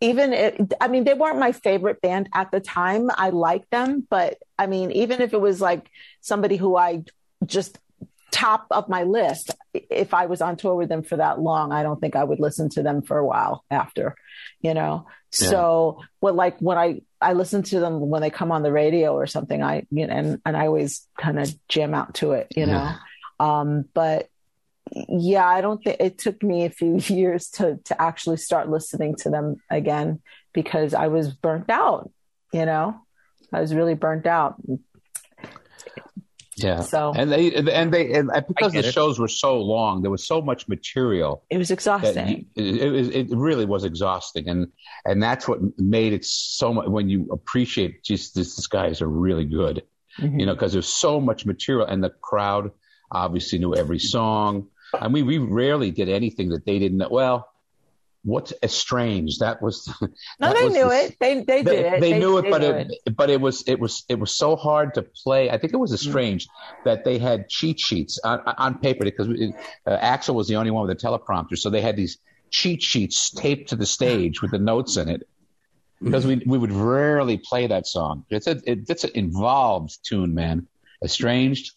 even 0.00 0.32
it, 0.34 0.74
I 0.78 0.88
mean, 0.88 1.04
they 1.04 1.14
weren't 1.14 1.38
my 1.38 1.52
favorite 1.52 2.02
band 2.02 2.28
at 2.34 2.50
the 2.50 2.60
time. 2.60 3.08
I 3.14 3.30
liked 3.30 3.70
them, 3.70 4.06
but 4.10 4.36
I 4.58 4.66
mean, 4.66 4.90
even 4.92 5.22
if 5.22 5.32
it 5.32 5.40
was 5.40 5.60
like 5.60 5.88
somebody 6.20 6.56
who 6.56 6.76
I 6.76 7.04
just 7.46 7.78
top 8.30 8.66
of 8.70 8.88
my 8.88 9.04
list, 9.04 9.50
if 9.74 10.14
I 10.14 10.26
was 10.26 10.40
on 10.40 10.56
tour 10.56 10.74
with 10.74 10.88
them 10.88 11.02
for 11.02 11.16
that 11.16 11.40
long, 11.40 11.72
I 11.72 11.82
don't 11.82 12.00
think 12.00 12.16
I 12.16 12.24
would 12.24 12.40
listen 12.40 12.68
to 12.70 12.82
them 12.82 13.02
for 13.02 13.18
a 13.18 13.26
while 13.26 13.64
after, 13.70 14.16
you 14.60 14.74
know. 14.74 15.06
Yeah. 15.40 15.48
So, 15.48 16.02
what 16.20 16.34
like 16.34 16.58
when 16.60 16.78
I 16.78 17.02
I 17.20 17.32
listen 17.34 17.62
to 17.64 17.80
them 17.80 18.00
when 18.00 18.22
they 18.22 18.30
come 18.30 18.52
on 18.52 18.62
the 18.62 18.72
radio 18.72 19.14
or 19.14 19.26
something, 19.26 19.62
I 19.62 19.86
you 19.90 20.06
know, 20.06 20.14
and 20.14 20.40
and 20.44 20.56
I 20.56 20.66
always 20.66 21.06
kind 21.18 21.38
of 21.38 21.52
jam 21.68 21.94
out 21.94 22.14
to 22.14 22.32
it, 22.32 22.48
you 22.56 22.66
know. 22.66 22.92
Um, 23.40 23.84
but 23.94 24.28
yeah, 24.90 25.46
I 25.46 25.60
don't 25.60 25.82
think 25.82 25.96
it 26.00 26.18
took 26.18 26.42
me 26.42 26.64
a 26.64 26.70
few 26.70 26.96
years 26.98 27.48
to 27.50 27.78
to 27.84 28.00
actually 28.00 28.38
start 28.38 28.68
listening 28.68 29.16
to 29.16 29.30
them 29.30 29.56
again 29.70 30.20
because 30.52 30.94
I 30.94 31.08
was 31.08 31.32
burnt 31.32 31.70
out, 31.70 32.10
you 32.52 32.66
know. 32.66 33.00
I 33.52 33.60
was 33.60 33.74
really 33.74 33.94
burnt 33.94 34.26
out. 34.26 34.56
Yeah. 36.62 36.80
So- 36.80 37.12
and 37.16 37.30
they 37.30 37.52
and 37.54 37.92
they 37.92 38.12
and 38.12 38.30
because 38.48 38.72
the 38.72 38.80
it. 38.80 38.92
shows 38.92 39.18
were 39.18 39.28
so 39.28 39.60
long, 39.60 40.02
there 40.02 40.10
was 40.10 40.26
so 40.26 40.40
much 40.42 40.66
material 40.68 41.44
It 41.50 41.58
was 41.58 41.70
exhausting. 41.70 42.46
you, 42.54 42.64
it, 42.64 42.82
it, 42.82 42.90
was- 42.90 43.08
it 43.10 43.28
really 43.30 43.64
was 43.64 43.84
exhausting, 43.84 44.48
and 44.48 44.68
and 45.04 45.22
that's 45.22 45.46
what 45.48 45.58
made 45.78 46.12
it 46.12 46.24
so 46.24 46.72
much. 46.74 46.86
When 46.88 47.08
you 47.08 47.28
appreciate, 47.32 48.02
just 48.04 48.34
this, 48.34 48.56
these 48.56 48.66
guys 48.66 49.00
are 49.02 49.08
really 49.08 49.44
good, 49.44 49.82
Mhm. 50.20 50.40
you 50.40 50.46
know, 50.46 50.54
because 50.54 50.72
there's 50.72 50.88
so 50.88 51.20
much 51.20 51.46
material, 51.46 51.86
and 51.86 52.02
the 52.02 52.10
crowd 52.10 52.70
obviously 53.12 53.58
knew 53.58 53.74
every 53.74 53.98
song. 53.98 54.66
I 54.94 55.08
mean, 55.08 55.26
we 55.26 55.38
rarely 55.38 55.90
did 55.90 56.08
anything 56.08 56.48
that 56.50 56.64
they 56.66 56.78
didn't 56.78 56.98
know. 56.98 57.08
Well, 57.10 57.46
what's 58.24 58.52
estranged? 58.62 59.40
That 59.40 59.62
was 59.62 59.86
no, 60.00 60.08
that 60.40 60.54
they 60.56 60.64
was 60.64 60.72
knew 60.74 60.88
the- 60.88 61.04
it. 61.04 61.16
They 61.20 61.34
they 61.34 61.62
they, 61.62 61.62
did 61.62 61.92
it. 61.94 62.00
they 62.00 62.18
knew 62.18 62.38
it, 62.38 62.50
but 62.50 62.60
knew 62.60 62.70
it, 62.72 63.16
but 63.16 63.30
it 63.30 63.40
was 63.40 63.62
it 63.66 63.78
was 63.78 64.04
it 64.08 64.18
was 64.18 64.30
so 64.32 64.56
hard 64.56 64.94
to 64.94 65.02
play. 65.02 65.50
I 65.50 65.58
think 65.58 65.72
it 65.72 65.76
was 65.78 65.92
Mm. 65.92 66.08
strange 66.10 66.48
that 66.84 67.04
they 67.04 67.18
had 67.18 67.48
cheat 67.48 67.78
sheets 67.80 68.18
on, 68.24 68.40
on 68.58 68.78
paper 68.78 69.04
because 69.04 69.28
we, 69.28 69.52
uh, 69.86 69.98
Axl 69.98 70.34
was 70.34 70.48
the 70.48 70.56
only 70.56 70.70
one 70.70 70.86
with 70.86 70.96
a 70.96 71.00
teleprompter, 71.06 71.56
so 71.56 71.70
they 71.70 71.80
had 71.80 71.96
these 71.96 72.18
cheat 72.50 72.82
sheets 72.82 73.30
taped 73.30 73.68
to 73.70 73.76
the 73.76 73.86
stage 73.86 74.40
with 74.42 74.50
the 74.50 74.58
notes 74.58 74.96
in 74.96 75.08
it. 75.08 75.26
Because 76.00 76.24
we 76.26 76.36
we 76.46 76.58
would 76.58 76.70
rarely 76.72 77.38
play 77.38 77.66
that 77.66 77.86
song. 77.86 78.24
It's 78.30 78.46
a 78.46 78.60
it, 78.64 78.88
it's 78.88 79.02
an 79.04 79.10
involved 79.14 79.98
tune, 80.04 80.32
man. 80.34 80.66
Estranged, 81.02 81.72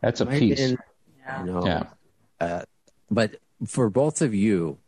that's 0.00 0.20
a 0.20 0.24
Might 0.26 0.38
piece. 0.38 0.58
been, 0.60 0.78
you 1.40 1.44
know, 1.52 1.66
Yeah. 1.66 1.84
uh, 2.40 2.62
but 3.10 3.36
for 3.66 3.88
both 3.90 4.20
of 4.22 4.34
you, 4.34 4.78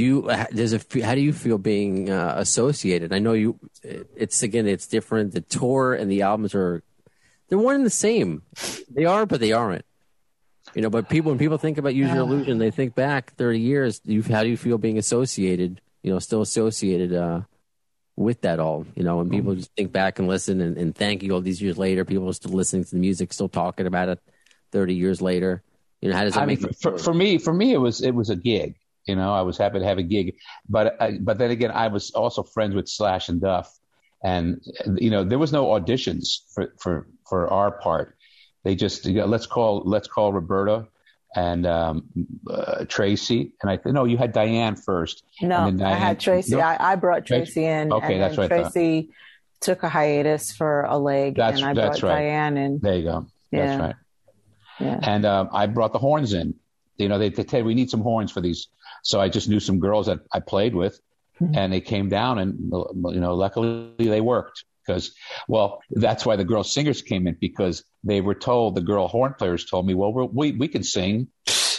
do 0.00 0.06
you 0.06 0.30
does 0.54 0.72
it 0.72 0.86
how 1.02 1.14
do 1.14 1.20
you 1.20 1.32
feel 1.34 1.58
being 1.58 2.08
uh, 2.08 2.34
associated? 2.38 3.12
I 3.12 3.18
know 3.18 3.34
you. 3.34 3.58
It's 3.82 4.42
again, 4.42 4.66
it's 4.66 4.86
different. 4.86 5.32
The 5.32 5.42
tour 5.42 5.94
and 5.94 6.10
the 6.10 6.22
albums 6.22 6.54
are 6.54 6.82
they're 7.48 7.58
one 7.58 7.74
and 7.74 7.84
the 7.84 7.90
same. 7.90 8.42
They 8.90 9.04
are, 9.04 9.26
but 9.26 9.40
they 9.40 9.52
aren't. 9.52 9.84
You 10.74 10.82
know, 10.82 10.88
but 10.88 11.10
people 11.10 11.32
when 11.32 11.38
people 11.38 11.58
think 11.58 11.76
about 11.76 11.94
Use 11.94 12.08
Your 12.08 12.20
Illusion, 12.20 12.56
they 12.56 12.70
think 12.70 12.94
back 12.94 13.34
thirty 13.34 13.60
years. 13.60 14.00
You, 14.04 14.22
how 14.22 14.42
do 14.42 14.48
you 14.48 14.56
feel 14.56 14.78
being 14.78 14.96
associated? 14.96 15.82
You 16.02 16.12
know, 16.12 16.18
still 16.18 16.40
associated 16.40 17.12
uh, 17.12 17.42
with 18.16 18.40
that 18.40 18.58
all. 18.58 18.86
You 18.94 19.04
know, 19.04 19.20
and 19.20 19.30
people 19.30 19.54
just 19.54 19.74
think 19.76 19.92
back 19.92 20.18
and 20.18 20.26
listen 20.26 20.62
and, 20.62 20.78
and 20.78 20.94
thank 20.94 21.22
you 21.22 21.34
all 21.34 21.42
these 21.42 21.60
years 21.60 21.76
later. 21.76 22.06
People 22.06 22.28
are 22.30 22.32
still 22.32 22.52
listening 22.52 22.84
to 22.84 22.90
the 22.90 23.00
music, 23.00 23.34
still 23.34 23.50
talking 23.50 23.86
about 23.86 24.08
it 24.08 24.18
thirty 24.72 24.94
years 24.94 25.20
later. 25.20 25.62
You 26.00 26.08
know, 26.08 26.16
how 26.16 26.24
does 26.24 26.34
that 26.34 26.44
I 26.44 26.46
mean, 26.46 26.62
make 26.62 26.70
you 26.70 26.76
for, 26.80 26.96
for 26.96 27.12
me, 27.12 27.36
for 27.36 27.52
me, 27.52 27.74
it 27.74 27.78
was 27.78 28.00
it 28.00 28.14
was 28.14 28.30
a 28.30 28.36
gig. 28.36 28.76
You 29.06 29.16
know, 29.16 29.32
I 29.32 29.42
was 29.42 29.56
happy 29.58 29.78
to 29.78 29.84
have 29.84 29.98
a 29.98 30.02
gig, 30.02 30.36
but 30.68 31.00
I, 31.00 31.18
but 31.20 31.38
then 31.38 31.50
again, 31.50 31.70
I 31.70 31.88
was 31.88 32.10
also 32.10 32.42
friends 32.42 32.74
with 32.74 32.88
Slash 32.88 33.28
and 33.28 33.40
Duff, 33.40 33.78
and 34.22 34.60
you 34.96 35.10
know, 35.10 35.24
there 35.24 35.38
was 35.38 35.52
no 35.52 35.66
auditions 35.66 36.40
for 36.54 36.74
for 36.78 37.08
for 37.28 37.48
our 37.48 37.70
part. 37.70 38.16
They 38.64 38.74
just 38.74 39.06
you 39.06 39.14
know, 39.14 39.26
let's 39.26 39.46
call 39.46 39.82
let's 39.84 40.06
call 40.06 40.32
Roberta 40.32 40.86
and 41.34 41.66
um, 41.66 42.04
uh, 42.48 42.84
Tracy, 42.86 43.52
and 43.62 43.70
I 43.70 43.78
no, 43.86 44.04
you 44.04 44.18
had 44.18 44.32
Diane 44.32 44.76
first. 44.76 45.24
No, 45.40 45.66
And 45.66 45.80
then 45.80 45.86
I 45.86 45.94
had 45.94 46.20
Tracy. 46.20 46.56
No? 46.56 46.60
I, 46.60 46.92
I 46.92 46.96
brought 46.96 47.24
Tracy- 47.26 47.52
Tracy 47.52 47.64
in. 47.64 47.92
Okay, 47.92 48.14
and 48.14 48.22
that's 48.22 48.36
thought. 48.36 48.48
Tracy 48.48 49.10
took 49.60 49.82
a 49.82 49.88
hiatus 49.88 50.52
for 50.52 50.82
a 50.82 50.98
leg, 50.98 51.36
That's- 51.36 51.60
and 51.60 51.68
I 51.68 51.74
brought 51.74 52.02
right. 52.02 52.22
Diane 52.22 52.56
in. 52.56 52.80
There 52.80 52.96
you 52.96 53.04
go. 53.04 53.26
Yeah. 53.50 53.66
That's 53.66 53.80
right. 53.80 53.94
Yeah. 54.80 54.98
And 55.02 55.24
um, 55.26 55.50
I 55.52 55.66
brought 55.66 55.92
the 55.92 55.98
horns 55.98 56.32
in. 56.32 56.54
You 56.96 57.08
know, 57.08 57.18
they, 57.18 57.28
they 57.30 57.46
said 57.46 57.64
we 57.64 57.74
need 57.74 57.90
some 57.90 58.00
horns 58.00 58.32
for 58.32 58.40
these. 58.40 58.68
So 59.02 59.20
I 59.20 59.28
just 59.28 59.48
knew 59.48 59.60
some 59.60 59.78
girls 59.78 60.06
that 60.06 60.20
I 60.32 60.40
played 60.40 60.74
with, 60.74 61.00
Mhm. 61.40 61.56
and 61.56 61.72
they 61.72 61.80
came 61.80 62.08
down, 62.08 62.38
and 62.38 62.58
you 63.14 63.20
know, 63.20 63.34
luckily 63.34 63.92
they 63.98 64.20
worked 64.20 64.64
because, 64.86 65.12
well, 65.48 65.80
that's 65.90 66.26
why 66.26 66.36
the 66.36 66.44
girl 66.44 66.64
singers 66.64 67.02
came 67.02 67.26
in 67.26 67.36
because 67.40 67.84
they 68.04 68.20
were 68.20 68.34
told 68.34 68.74
the 68.74 68.80
girl 68.80 69.08
horn 69.08 69.34
players 69.38 69.64
told 69.64 69.86
me, 69.86 69.94
well, 69.94 70.12
we 70.12 70.52
we 70.52 70.68
can 70.68 70.82
sing, 70.82 71.28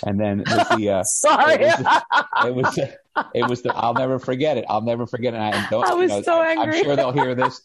and 0.05 0.19
then 0.19 0.39
with 0.39 0.69
the 0.69 0.89
uh, 0.89 1.03
Sorry, 1.03 1.53
it 1.63 1.79
was, 1.79 2.01
it 2.45 2.55
was 2.55 2.79
it 3.35 3.47
was 3.47 3.61
the 3.61 3.73
I'll 3.75 3.93
never 3.93 4.17
forget 4.19 4.57
it. 4.57 4.65
I'll 4.69 4.81
never 4.81 5.05
forget 5.05 5.33
it. 5.33 5.37
I, 5.37 5.67
don't, 5.69 5.85
I 5.85 5.93
was 5.93 6.09
you 6.09 6.17
know, 6.17 6.21
so 6.23 6.41
angry. 6.41 6.77
I'm 6.79 6.83
sure 6.83 6.95
they'll 6.95 7.11
hear 7.11 7.35
this, 7.35 7.61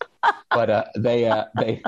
but 0.51 0.71
uh, 0.71 0.85
they 0.97 1.27
uh, 1.29 1.45
they 1.57 1.83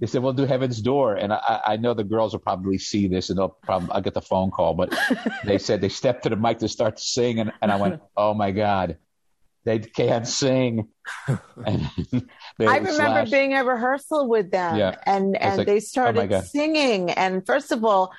they 0.00 0.06
said 0.06 0.22
we'll 0.22 0.32
do 0.32 0.44
Heaven's 0.46 0.80
Door, 0.80 1.16
and 1.16 1.32
I, 1.32 1.60
I 1.66 1.76
know 1.76 1.92
the 1.94 2.04
girls 2.04 2.32
will 2.32 2.40
probably 2.40 2.78
see 2.78 3.08
this, 3.08 3.30
and 3.30 3.38
they'll 3.38 3.56
probably 3.62 3.90
I'll 3.90 4.00
get 4.00 4.14
the 4.14 4.22
phone 4.22 4.50
call. 4.50 4.74
But 4.74 4.96
they 5.44 5.58
said 5.58 5.80
they 5.80 5.88
stepped 5.88 6.22
to 6.24 6.28
the 6.28 6.36
mic 6.36 6.58
to 6.58 6.68
start 6.68 6.96
to 6.96 7.02
sing, 7.02 7.40
and, 7.40 7.52
and 7.60 7.72
I 7.72 7.76
went, 7.76 8.00
oh 8.16 8.32
my 8.34 8.52
god, 8.52 8.96
they 9.64 9.78
can't 9.80 10.26
sing. 10.26 10.88
And 11.66 11.90
they 12.58 12.66
I 12.66 12.76
remember 12.76 12.92
slashed. 12.94 13.32
being 13.32 13.54
at 13.54 13.66
rehearsal 13.66 14.28
with 14.28 14.50
them, 14.50 14.76
Yeah. 14.76 14.94
and 15.04 15.36
and 15.36 15.58
like, 15.58 15.66
they 15.66 15.76
oh 15.76 15.80
started 15.80 16.28
God. 16.30 16.44
singing. 16.44 17.10
And 17.10 17.44
first 17.44 17.72
of 17.72 17.84
all, 17.84 18.12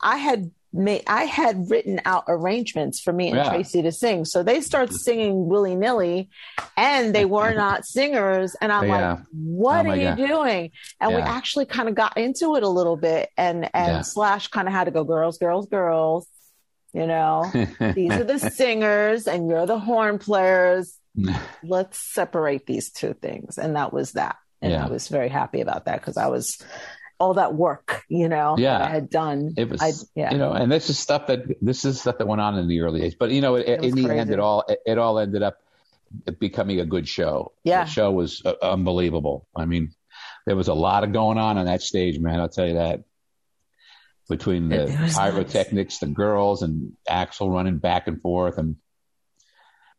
I 0.00 0.16
had 0.16 0.50
made 0.76 1.02
I 1.06 1.24
had 1.24 1.70
written 1.70 2.00
out 2.04 2.24
arrangements 2.28 3.00
for 3.00 3.12
me 3.12 3.28
and 3.28 3.36
Yeah. 3.36 3.50
Tracy 3.50 3.82
to 3.82 3.92
sing, 3.92 4.24
so 4.24 4.42
they 4.42 4.60
start 4.60 4.88
mm-hmm. 4.88 4.96
singing 4.96 5.48
willy 5.48 5.74
nilly, 5.76 6.28
and 6.76 7.14
they 7.14 7.24
were 7.24 7.54
not 7.64 7.84
singers. 7.84 8.54
And 8.60 8.70
I'm 8.72 8.88
Yeah. 8.88 9.10
like, 9.12 9.18
"What 9.32 9.76
Oh 9.76 9.80
are 9.80 9.84
my 9.84 9.94
you 9.96 10.14
doing?" 10.26 10.70
And 11.00 11.14
we 11.14 11.20
actually 11.20 11.66
kind 11.66 11.88
of 11.88 11.94
got 11.94 12.16
into 12.16 12.56
it 12.56 12.62
a 12.62 12.68
little 12.68 12.96
bit, 12.96 13.30
and 13.36 13.64
and 13.74 13.92
Yeah. 13.96 14.00
Slash 14.02 14.48
kind 14.48 14.68
of 14.68 14.74
had 14.74 14.84
to 14.84 14.90
go, 14.90 15.04
"Girls, 15.04 15.38
girls, 15.38 15.66
girls." 15.68 16.26
You 16.92 17.06
know, 17.06 17.50
these 17.94 18.12
are 18.12 18.24
the 18.24 18.38
singers, 18.50 19.26
and 19.26 19.48
you're 19.50 19.66
the 19.66 19.78
horn 19.78 20.18
players 20.18 20.96
let's 21.62 21.98
separate 22.12 22.66
these 22.66 22.90
two 22.90 23.14
things 23.14 23.56
and 23.56 23.74
that 23.76 23.90
was 23.90 24.12
that 24.12 24.36
and 24.60 24.70
Yeah. 24.72 24.84
i 24.84 24.88
was 24.90 25.08
very 25.08 25.30
happy 25.30 25.62
about 25.62 25.86
that 25.86 25.98
because 26.00 26.18
i 26.18 26.26
was 26.26 26.58
all 27.18 27.34
that 27.34 27.54
work 27.54 28.04
you 28.08 28.28
know 28.28 28.56
Yeah. 28.58 28.78
that 28.78 28.88
i 28.88 28.90
had 28.90 29.08
done 29.10 29.54
It 29.56 29.70
was, 29.70 29.80
I, 29.82 29.92
yeah 30.14 30.32
you 30.32 30.38
know, 30.38 30.52
and 30.52 30.70
this 30.70 30.90
is 30.90 30.98
stuff 30.98 31.26
that 31.28 31.40
this 31.62 31.84
is 31.84 32.00
stuff 32.00 32.18
that 32.18 32.26
went 32.28 32.40
on 32.40 32.58
in 32.58 32.68
the 32.68 32.80
early 32.80 33.00
days. 33.00 33.14
But 33.14 33.30
you 33.30 33.40
know, 33.40 33.54
it, 33.54 33.66
It 33.68 33.84
in 33.84 33.94
the 33.94 34.10
end, 34.10 34.30
it 34.30 34.38
all 34.38 34.64
it, 34.68 34.80
it 34.86 34.98
all 34.98 35.18
ended 35.18 35.42
up 35.42 35.58
becoming 36.38 36.78
a 36.80 36.84
good 36.86 37.08
show. 37.08 37.52
Yeah. 37.64 37.84
the 37.84 37.90
show 37.90 38.10
was 38.12 38.42
uh, 38.44 38.54
unbelievable. 38.62 39.46
I 39.56 39.64
mean, 39.66 39.92
there 40.46 40.56
was 40.56 40.68
a 40.68 40.74
lot 40.74 41.04
of 41.04 41.12
going 41.12 41.38
on 41.38 41.56
on 41.58 41.66
that 41.66 41.82
stage, 41.82 42.18
man. 42.18 42.38
I'll 42.40 42.48
tell 42.48 42.66
you 42.66 42.74
that. 42.74 43.04
Between 44.28 44.68
the 44.68 44.82
It- 44.82 44.90
it 44.90 45.12
pyrotechnics, 45.14 45.98
the 45.98 46.06
girls, 46.08 46.62
and 46.62 46.92
Axl 47.08 47.50
running 47.52 47.78
back 47.78 48.08
and 48.08 48.20
forth, 48.20 48.58
and 48.58 48.74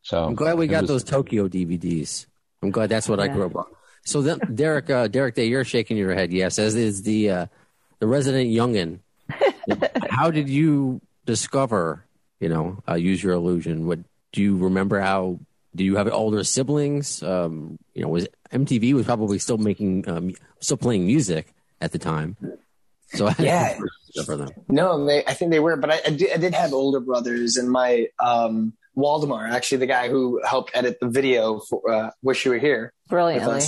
so 0.02 0.26
I'm 0.26 0.36
glad 0.36 0.58
we 0.58 0.68
got 0.68 0.82
was- 0.84 0.90
those 0.90 1.04
Tokyo 1.06 1.48
DVDs. 1.48 2.26
I'm 2.62 2.72
glad 2.72 2.90
that's 2.90 3.08
what 3.08 3.20
I 3.22 3.28
grew 3.30 3.46
up 3.46 3.56
on. 3.56 3.66
So 4.08 4.22
then, 4.22 4.40
Derek, 4.56 4.90
uh, 4.90 5.08
Derek, 5.08 5.36
Day, 5.36 5.46
you're 5.46 5.66
shaking 5.66 5.98
your 5.98 6.14
head. 6.14 6.32
Yes, 6.32 6.58
as 6.58 6.76
is 6.76 7.04
the 7.04 7.30
uh, 7.30 7.46
the 8.00 8.08
resident 8.08 8.50
youngin. 8.50 9.00
how 10.10 10.32
did 10.32 10.48
you 10.50 11.02
discover? 11.26 12.06
You 12.40 12.50
know, 12.50 12.84
uh, 12.88 12.96
use 12.96 13.22
your 13.22 13.34
illusion. 13.34 13.88
What 13.88 14.00
do 14.32 14.42
you 14.42 14.58
remember? 14.58 15.02
How 15.02 15.40
do 15.76 15.84
you 15.84 15.98
have 15.98 16.08
older 16.12 16.44
siblings? 16.44 17.22
Um, 17.22 17.78
you 17.94 18.02
know, 18.02 18.08
was 18.08 18.28
MTV 18.52 18.94
was 18.94 19.06
probably 19.06 19.40
still 19.40 19.58
making, 19.58 20.08
um, 20.08 20.34
still 20.60 20.78
playing 20.78 21.06
music 21.06 21.54
at 21.82 21.92
the 21.92 22.00
time. 22.00 22.38
So 23.10 23.30
Yeah. 23.40 23.78
for 24.26 24.38
them. 24.38 24.50
No, 24.68 25.06
they, 25.06 25.26
I 25.26 25.34
think 25.34 25.52
they 25.52 25.60
were, 25.60 25.76
but 25.76 25.92
I, 25.92 26.02
I, 26.06 26.10
did, 26.12 26.32
I 26.32 26.38
did 26.38 26.54
have 26.54 26.74
older 26.74 27.00
brothers, 27.00 27.58
and 27.58 27.70
my 27.70 28.08
um, 28.20 28.74
Waldemar, 28.96 29.50
actually 29.50 29.80
the 29.80 29.86
guy 29.88 30.10
who 30.10 30.42
helped 30.44 30.72
edit 30.74 31.00
the 31.00 31.08
video 31.08 31.60
for 31.60 31.92
uh, 31.92 32.12
"Wish 32.22 32.46
You 32.46 32.52
Were 32.52 32.58
Here" 32.58 32.94
with 33.06 33.10
Brilliantly. 33.10 33.62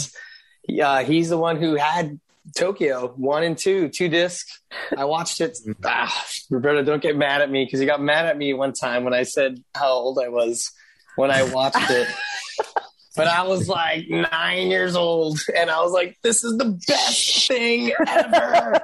Yeah, 0.69 1.01
he's 1.03 1.29
the 1.29 1.37
one 1.37 1.57
who 1.57 1.75
had 1.75 2.19
Tokyo 2.55 3.13
one 3.17 3.43
and 3.43 3.57
two, 3.57 3.89
two 3.89 4.07
discs. 4.07 4.61
I 4.95 5.05
watched 5.05 5.41
it. 5.41 5.57
ah, 5.83 6.25
Roberta, 6.49 6.83
don't 6.83 7.01
get 7.01 7.17
mad 7.17 7.41
at 7.41 7.49
me 7.49 7.65
because 7.65 7.79
he 7.79 7.85
got 7.85 8.01
mad 8.01 8.25
at 8.25 8.37
me 8.37 8.53
one 8.53 8.73
time 8.73 9.03
when 9.03 9.13
I 9.13 9.23
said 9.23 9.63
how 9.75 9.89
old 9.89 10.19
I 10.19 10.29
was 10.29 10.71
when 11.15 11.31
I 11.31 11.43
watched 11.43 11.89
it. 11.89 12.07
But 13.19 13.27
I 13.27 13.43
was 13.43 13.67
like 13.67 14.07
nine 14.07 14.69
years 14.69 14.95
old, 14.95 15.41
and 15.53 15.69
I 15.69 15.81
was 15.81 15.91
like, 15.91 16.17
"This 16.23 16.41
is 16.45 16.57
the 16.57 16.79
best 16.87 17.49
thing 17.49 17.91
ever." 18.07 18.79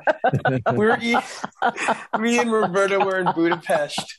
we're 0.73 0.97
me 2.19 2.37
and 2.37 2.51
Roberta 2.51 2.99
were 2.99 3.17
in 3.17 3.31
Budapest. 3.33 4.17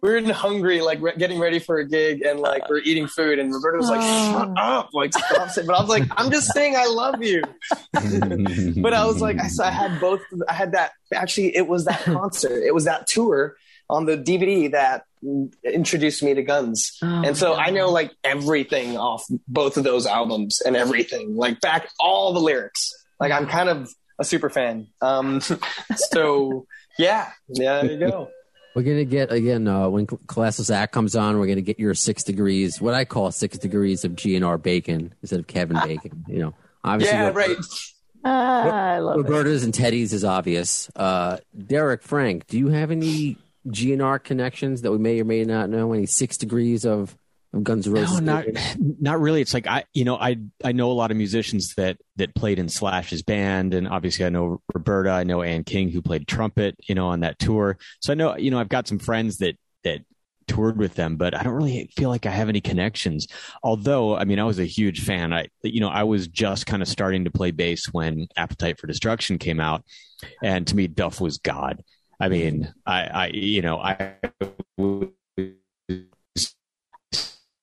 We 0.00 0.08
were 0.08 0.16
in 0.16 0.24
Hungary, 0.30 0.80
like 0.80 1.02
re- 1.02 1.16
getting 1.18 1.38
ready 1.38 1.58
for 1.58 1.80
a 1.80 1.86
gig, 1.86 2.22
and 2.22 2.40
like 2.40 2.66
we're 2.70 2.78
eating 2.78 3.08
food, 3.08 3.38
and 3.38 3.52
Roberta 3.52 3.76
was 3.76 3.90
like, 3.90 4.00
"Shut 4.00 4.48
oh. 4.56 4.78
up!" 4.78 4.94
Like 4.94 5.12
stop 5.12 5.50
saying. 5.50 5.66
But 5.66 5.76
I 5.76 5.80
was 5.82 5.90
like, 5.90 6.04
"I'm 6.16 6.30
just 6.30 6.50
saying 6.54 6.74
I 6.74 6.86
love 6.86 7.22
you." 7.22 7.42
but 8.80 8.94
I 8.94 9.04
was 9.04 9.20
like, 9.20 9.38
I, 9.38 9.48
so 9.48 9.64
I 9.64 9.70
had 9.70 10.00
both. 10.00 10.22
I 10.48 10.54
had 10.54 10.72
that. 10.72 10.92
Actually, 11.12 11.54
it 11.54 11.68
was 11.68 11.84
that 11.84 12.00
concert. 12.04 12.62
It 12.62 12.72
was 12.72 12.86
that 12.86 13.06
tour 13.06 13.54
on 13.90 14.06
the 14.06 14.16
DVD 14.16 14.70
that 14.72 15.04
introduced 15.64 16.22
me 16.22 16.34
to 16.34 16.42
Guns, 16.42 16.96
Oh, 17.02 17.22
and 17.24 17.36
so 17.36 17.54
I 17.54 17.70
know 17.70 17.90
like 17.90 18.12
everything 18.24 18.96
off 18.96 19.24
both 19.48 19.76
of 19.76 19.84
those 19.84 20.06
albums 20.06 20.60
and 20.60 20.76
everything, 20.76 21.36
like 21.36 21.60
back 21.60 21.88
all 21.98 22.32
the 22.32 22.40
lyrics. 22.40 22.92
Like 23.20 23.32
I'm 23.32 23.46
kind 23.46 23.68
of 23.68 23.88
a 24.18 24.24
super 24.24 24.48
fan. 24.50 24.86
Um, 25.00 25.40
so 25.96 26.66
yeah, 26.98 27.30
yeah, 27.48 27.82
there 27.82 27.92
you 27.92 27.98
go. 27.98 28.30
We're 28.74 28.82
gonna 28.82 29.04
get 29.04 29.32
again 29.32 29.66
uh, 29.66 29.88
when 29.88 30.06
Classless 30.06 30.72
Act 30.72 30.92
comes 30.92 31.16
on. 31.16 31.38
We're 31.38 31.46
gonna 31.48 31.62
get 31.62 31.80
your 31.80 31.94
six 31.94 32.22
degrees, 32.22 32.80
what 32.80 32.94
I 32.94 33.04
call 33.04 33.32
six 33.32 33.58
degrees 33.58 34.04
of 34.04 34.12
GNR 34.12 34.62
Bacon 34.62 35.14
instead 35.22 35.40
of 35.40 35.46
Kevin 35.48 35.78
Bacon. 35.82 36.24
You 36.28 36.38
know, 36.40 36.54
obviously, 36.84 37.16
Yeah, 37.16 37.26
Robert- 37.28 37.38
right. 37.38 37.56
I 38.24 38.98
love 38.98 39.16
it. 39.20 39.22
Roberta's 39.22 39.64
and 39.64 39.72
Teddy's 39.72 40.12
is 40.12 40.24
obvious. 40.24 40.90
Uh, 40.94 41.38
Derek 41.66 42.02
Frank, 42.02 42.46
do 42.46 42.58
you 42.58 42.68
have 42.68 42.90
any 42.90 43.38
GNR 43.68 44.22
connections 44.22 44.82
that 44.82 44.92
we 44.92 44.98
may 44.98 45.20
or 45.20 45.24
may 45.24 45.44
not 45.44 45.70
know? 45.70 45.92
Any 45.92 46.06
six 46.06 46.36
degrees 46.36 46.84
of, 46.84 47.16
of 47.52 47.64
Guns 47.64 47.86
N' 47.86 47.92
Roses? 47.92 48.20
No, 48.20 48.34
not 48.34 48.46
not 49.00 49.20
really. 49.20 49.40
It's 49.40 49.54
like 49.54 49.66
I, 49.66 49.84
you 49.94 50.04
know, 50.04 50.16
I 50.16 50.38
I 50.64 50.72
know 50.72 50.90
a 50.90 50.92
lot 50.92 51.10
of 51.10 51.16
musicians 51.16 51.74
that 51.76 51.98
that 52.16 52.34
played 52.34 52.58
in 52.58 52.68
Slash's 52.68 53.22
band, 53.22 53.74
and 53.74 53.88
obviously 53.88 54.24
I 54.24 54.30
know 54.30 54.60
Roberta. 54.74 55.10
I 55.10 55.24
know 55.24 55.42
Ann 55.42 55.64
King 55.64 55.90
who 55.90 56.02
played 56.02 56.26
trumpet, 56.26 56.76
you 56.88 56.94
know, 56.94 57.08
on 57.08 57.20
that 57.20 57.38
tour. 57.38 57.78
So 58.00 58.12
I 58.12 58.16
know, 58.16 58.36
you 58.36 58.50
know, 58.50 58.58
I've 58.58 58.68
got 58.68 58.88
some 58.88 58.98
friends 58.98 59.38
that 59.38 59.56
that 59.84 60.02
toured 60.48 60.78
with 60.78 60.94
them, 60.94 61.16
but 61.16 61.34
I 61.34 61.42
don't 61.42 61.52
really 61.52 61.90
feel 61.94 62.08
like 62.08 62.26
I 62.26 62.30
have 62.30 62.48
any 62.48 62.60
connections. 62.60 63.28
Although, 63.62 64.16
I 64.16 64.24
mean, 64.24 64.40
I 64.40 64.44
was 64.44 64.58
a 64.58 64.64
huge 64.64 65.04
fan. 65.04 65.32
I, 65.32 65.48
you 65.62 65.80
know, 65.80 65.90
I 65.90 66.02
was 66.02 66.26
just 66.26 66.66
kind 66.66 66.82
of 66.82 66.88
starting 66.88 67.24
to 67.24 67.30
play 67.30 67.52
bass 67.52 67.86
when 67.92 68.26
Appetite 68.36 68.80
for 68.80 68.86
Destruction 68.86 69.38
came 69.38 69.60
out, 69.60 69.84
and 70.42 70.66
to 70.66 70.74
me, 70.74 70.88
Duff 70.88 71.20
was 71.20 71.38
God. 71.38 71.84
I 72.20 72.28
mean, 72.28 72.72
I, 72.86 73.02
I, 73.06 73.26
you 73.28 73.62
know, 73.62 73.78
I 73.78 74.16
was 74.76 75.08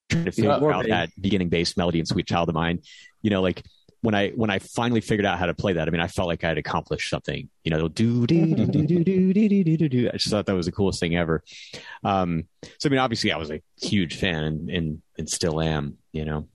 trying 0.10 0.26
to 0.26 0.32
figure 0.32 0.52
Yeah, 0.52 0.72
out 0.72 0.88
that 0.88 1.10
beginning 1.20 1.50
bass 1.50 1.76
melody 1.78 2.00
in 2.00 2.06
Sweet 2.06 2.28
Child 2.28 2.50
of 2.50 2.56
Mine. 2.56 2.80
You 3.22 3.30
know, 3.32 3.42
like 3.42 3.64
when 4.02 4.16
I 4.16 4.30
when 4.32 4.50
I 4.50 4.60
finally 4.60 5.02
figured 5.02 5.26
out 5.26 5.40
how 5.40 5.48
to 5.48 5.54
play 5.54 5.74
that, 5.74 5.88
I 5.88 5.92
mean, 5.92 6.02
I 6.02 6.08
felt 6.08 6.28
like 6.28 6.44
I 6.44 6.50
had 6.50 6.58
accomplished 6.58 7.10
something. 7.10 7.50
You 7.64 7.72
know, 7.72 7.88
do 7.88 8.26
do 8.28 8.56
do 8.56 8.66
do 8.68 8.86
do 8.88 9.04
do 9.04 9.34
do 9.34 9.64
do 9.64 9.78
do 9.78 9.90
do. 9.90 10.10
I 10.10 10.18
just 10.18 10.30
thought 10.30 10.46
that 10.46 10.56
was 10.56 10.68
the 10.68 10.72
coolest 10.72 11.00
thing 11.00 11.16
ever. 11.16 11.44
Um, 12.04 12.46
so 12.80 12.88
I 12.88 12.92
mean, 12.92 13.00
obviously, 13.00 13.32
I 13.32 13.38
was 13.38 13.52
a 13.52 13.62
huge 13.82 14.18
fan 14.18 14.44
and 14.44 14.70
and, 14.70 15.02
and 15.18 15.30
still 15.30 15.60
am. 15.62 15.98
You 16.14 16.26
know, 16.26 16.48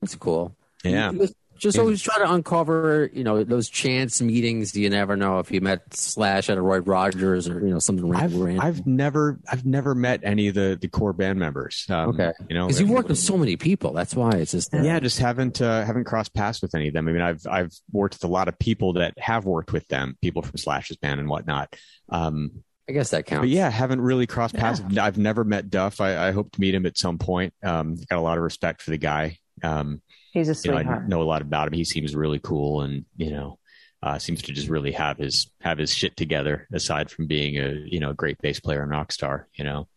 That's 0.00 0.14
cool. 0.16 0.56
yeah. 0.84 1.12
Just, 1.58 1.78
always 1.78 2.02
try 2.02 2.18
to 2.18 2.32
uncover, 2.32 3.10
you 3.12 3.24
know, 3.24 3.42
those 3.44 3.68
chance 3.68 4.20
meetings. 4.20 4.72
Do 4.72 4.80
you 4.80 4.90
never 4.90 5.16
know 5.16 5.38
if 5.38 5.50
you 5.50 5.60
met 5.60 5.94
Slash 5.94 6.50
at 6.50 6.58
a 6.58 6.62
Roy 6.62 6.78
Rogers 6.78 7.48
or 7.48 7.60
you 7.60 7.72
know 7.72 7.78
something 7.78 8.14
I've 8.14 8.34
random. 8.34 8.64
I've 8.64 8.86
never 8.86 9.38
I've 9.50 9.64
never 9.64 9.94
met 9.94 10.20
any 10.22 10.48
of 10.48 10.54
the 10.54 10.78
the 10.80 10.88
core 10.88 11.12
band 11.12 11.38
members. 11.38 11.86
Um, 11.88 12.10
Okay. 12.10 12.32
you 12.48 12.54
know, 12.54 12.66
because 12.66 12.80
you 12.80 12.86
work 12.86 13.08
with 13.08 13.18
so 13.18 13.36
many 13.36 13.56
people. 13.56 13.92
That's 13.92 14.14
why 14.14 14.32
it's 14.32 14.52
just 14.52 14.70
yeah, 14.72 15.00
just 15.00 15.18
haven't 15.18 15.60
uh, 15.60 15.84
haven't 15.84 16.04
crossed 16.04 16.34
paths 16.34 16.62
with 16.62 16.74
any 16.74 16.88
of 16.88 16.94
them. 16.94 17.08
I 17.08 17.12
mean, 17.12 17.22
I've 17.22 17.46
I've 17.50 17.72
worked 17.92 18.14
with 18.14 18.24
a 18.24 18.28
lot 18.32 18.48
of 18.48 18.58
people 18.58 18.94
that 18.94 19.14
have 19.18 19.44
worked 19.44 19.72
with 19.72 19.86
them, 19.88 20.16
people 20.22 20.42
from 20.42 20.56
Slash's 20.58 20.96
band 20.96 21.20
and 21.20 21.28
whatnot. 21.28 21.74
Um, 22.08 22.62
I 22.88 22.92
guess 22.92 23.10
that 23.10 23.26
counts. 23.26 23.42
but 23.42 23.48
yeah, 23.48 23.68
haven't 23.68 24.00
really 24.00 24.28
crossed 24.28 24.54
paths. 24.54 24.80
I've 24.96 25.18
never 25.18 25.42
met 25.42 25.70
Duff. 25.70 26.00
I, 26.00 26.28
I 26.28 26.30
hope 26.30 26.52
to 26.52 26.60
meet 26.60 26.72
him 26.72 26.86
at 26.86 26.96
some 26.96 27.18
point. 27.18 27.52
Um, 27.64 27.96
got 28.08 28.18
a 28.18 28.20
lot 28.20 28.38
of 28.38 28.44
respect 28.44 28.80
for 28.80 28.90
the 28.92 28.98
guy. 28.98 29.38
Um, 29.62 30.02
He's 30.36 30.50
a 30.50 30.68
you 30.68 30.74
know, 30.74 30.92
I 30.92 31.06
know 31.06 31.22
a 31.22 31.24
lot 31.24 31.40
about 31.40 31.68
him. 31.68 31.72
He 31.72 31.84
seems 31.86 32.14
really 32.14 32.38
cool, 32.38 32.82
and 32.82 33.06
you 33.16 33.30
know, 33.30 33.58
uh, 34.02 34.18
seems 34.18 34.42
to 34.42 34.52
just 34.52 34.68
really 34.68 34.92
have 34.92 35.16
his 35.16 35.50
have 35.62 35.78
his 35.78 35.94
shit 35.94 36.14
together. 36.14 36.68
Aside 36.74 37.10
from 37.10 37.26
being 37.26 37.56
a 37.56 37.72
you 37.86 38.00
know 38.00 38.10
a 38.10 38.14
great 38.14 38.36
bass 38.42 38.60
player 38.60 38.82
and 38.82 38.90
rock 38.90 39.12
star, 39.12 39.48
you 39.54 39.64
know. 39.64 39.88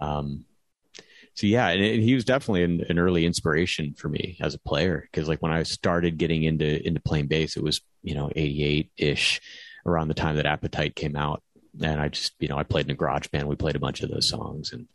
um, 0.00 0.46
so 1.34 1.46
yeah, 1.46 1.68
and, 1.68 1.84
and 1.84 2.02
he 2.02 2.14
was 2.14 2.24
definitely 2.24 2.62
an, 2.62 2.86
an 2.88 2.98
early 2.98 3.26
inspiration 3.26 3.92
for 3.98 4.08
me 4.08 4.38
as 4.40 4.54
a 4.54 4.58
player 4.58 5.06
because 5.12 5.28
like 5.28 5.42
when 5.42 5.52
I 5.52 5.62
started 5.64 6.16
getting 6.16 6.44
into 6.44 6.86
into 6.86 7.00
playing 7.00 7.26
bass, 7.26 7.58
it 7.58 7.62
was 7.62 7.82
you 8.02 8.14
know 8.14 8.30
eighty 8.34 8.64
eight 8.64 8.90
ish 8.96 9.42
around 9.84 10.08
the 10.08 10.14
time 10.14 10.36
that 10.36 10.46
Appetite 10.46 10.96
came 10.96 11.16
out, 11.16 11.42
and 11.82 12.00
I 12.00 12.08
just 12.08 12.32
you 12.38 12.48
know 12.48 12.56
I 12.56 12.62
played 12.62 12.86
in 12.86 12.92
a 12.92 12.94
garage 12.94 13.28
band. 13.28 13.46
We 13.46 13.56
played 13.56 13.76
a 13.76 13.80
bunch 13.80 14.02
of 14.02 14.08
those 14.08 14.26
songs, 14.26 14.72
and 14.72 14.88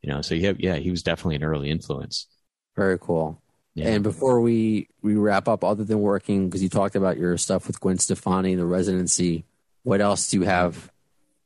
you 0.00 0.12
know, 0.12 0.22
so 0.22 0.36
yeah, 0.36 0.52
yeah, 0.56 0.76
he 0.76 0.92
was 0.92 1.02
definitely 1.02 1.34
an 1.34 1.42
early 1.42 1.70
influence. 1.70 2.28
Very 2.76 3.00
cool. 3.00 3.42
Yeah. 3.78 3.88
And 3.90 4.02
before 4.02 4.40
we 4.40 4.88
we 5.02 5.14
wrap 5.14 5.46
up, 5.48 5.62
other 5.62 5.84
than 5.84 6.00
working, 6.00 6.48
because 6.48 6.62
you 6.62 6.68
talked 6.68 6.96
about 6.96 7.16
your 7.16 7.36
stuff 7.38 7.66
with 7.66 7.80
Gwen 7.80 7.98
Stefani 7.98 8.52
and 8.52 8.60
the 8.60 8.66
residency, 8.66 9.44
what 9.84 10.00
else 10.00 10.30
do 10.30 10.38
you 10.38 10.42
have 10.44 10.90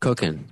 cooking? 0.01 0.47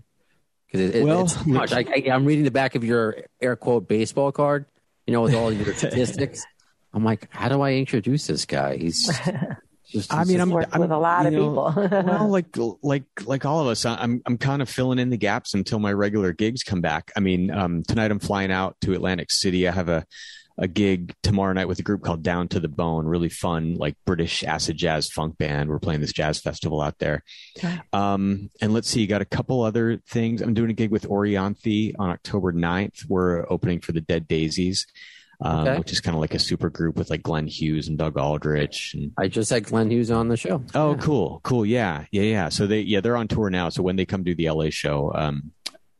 Because 0.66 0.90
it, 0.90 0.96
it- 0.96 1.04
Well, 1.04 1.22
it's 1.24 1.42
too 1.42 1.50
much. 1.50 1.72
I, 1.72 1.80
I, 1.88 2.10
I'm 2.12 2.24
reading 2.26 2.44
the 2.44 2.50
back 2.50 2.74
of 2.74 2.84
your 2.84 3.16
air 3.40 3.56
quote 3.56 3.88
baseball 3.88 4.30
card, 4.30 4.66
you 5.06 5.12
know, 5.14 5.22
with 5.22 5.34
all 5.34 5.50
your 5.52 5.74
statistics. 5.82 6.44
I'm 6.92 7.04
like, 7.04 7.28
how 7.30 7.48
do 7.48 7.60
I 7.62 7.72
introduce 7.74 8.26
this 8.26 8.44
guy? 8.44 8.76
He's 8.76 9.06
just, 9.06 9.22
just 9.86 10.12
I 10.12 10.24
mean, 10.24 10.36
just- 10.36 10.40
I'm 10.42 10.50
Worked 10.50 10.76
with 10.78 10.90
a 10.90 10.98
lot 10.98 11.24
of 11.26 11.32
know, 11.32 11.48
people. 11.72 11.88
well, 12.04 12.28
like 12.28 12.46
like 12.82 13.04
like 13.24 13.44
all 13.46 13.60
of 13.60 13.68
us, 13.68 13.86
I- 13.86 13.96
I'm 13.96 14.20
I'm 14.26 14.36
kind 14.38 14.60
of 14.60 14.68
filling 14.68 14.98
in 14.98 15.08
the 15.10 15.16
gaps 15.16 15.54
until 15.54 15.78
my 15.78 15.92
regular 15.94 16.32
gigs 16.34 16.62
come 16.62 16.80
back. 16.82 17.10
I 17.16 17.20
mean, 17.20 17.50
um, 17.50 17.82
tonight 17.84 18.10
I'm 18.10 18.18
flying 18.20 18.52
out 18.52 18.76
to 18.82 18.92
Atlantic 18.92 19.30
City. 19.30 19.66
I 19.66 19.72
have 19.72 19.88
a 19.88 20.04
a 20.58 20.68
gig 20.68 21.14
tomorrow 21.22 21.52
night 21.52 21.68
with 21.68 21.78
a 21.78 21.82
group 21.82 22.02
called 22.02 22.22
Down 22.22 22.48
to 22.48 22.60
the 22.60 22.68
Bone. 22.68 23.06
Really 23.06 23.28
fun, 23.30 23.74
like 23.76 23.96
British 24.04 24.44
acid 24.44 24.76
jazz 24.76 25.08
funk 25.08 25.38
band. 25.38 25.70
We're 25.70 25.78
playing 25.78 26.00
this 26.02 26.12
jazz 26.12 26.40
festival 26.40 26.80
out 26.80 26.98
there. 26.98 27.22
Um, 27.92 28.50
and 28.60 28.72
let's 28.72 28.88
see, 28.88 29.06
got 29.06 29.22
a 29.22 29.26
couple 29.26 29.62
other 29.62 29.98
things. 30.08 30.42
I'm 30.42 30.54
doing 30.54 30.70
a 30.70 30.74
gig 30.74 30.90
with 30.90 31.08
Orianthi 31.08 31.94
on 31.98 32.10
October 32.10 32.52
9th. 32.52 33.06
We're 33.08 33.46
opening 33.50 33.80
for 33.80 33.92
the 33.92 34.00
Dead 34.00 34.28
Daisies. 34.28 34.86
Um, 35.42 35.66
Okay. 35.66 35.78
which 35.78 35.90
is 35.90 36.00
kind 36.02 36.14
of 36.14 36.20
like 36.20 36.34
a 36.34 36.38
super 36.38 36.68
group 36.68 36.96
with 36.96 37.08
like 37.08 37.22
Glenn 37.22 37.46
Hughes 37.46 37.88
and 37.88 37.96
Doug 37.96 38.18
Aldrich 38.18 38.92
and 38.92 39.10
I 39.16 39.28
just 39.28 39.48
had 39.48 39.64
Glenn 39.64 39.90
Hughes 39.90 40.10
on 40.10 40.28
the 40.28 40.36
show. 40.36 40.62
Oh, 40.74 40.96
cool, 41.00 41.40
cool, 41.42 41.64
yeah, 41.64 42.04
yeah, 42.10 42.24
yeah. 42.24 42.48
So 42.50 42.66
they, 42.66 42.80
yeah, 42.82 43.00
they're 43.00 43.16
on 43.16 43.26
tour 43.26 43.48
now. 43.48 43.70
So 43.70 43.82
when 43.82 43.96
they 43.96 44.04
come 44.04 44.22
do 44.22 44.34
the 44.34 44.50
LA 44.50 44.66
show, 44.68 45.10
um, 45.14 45.52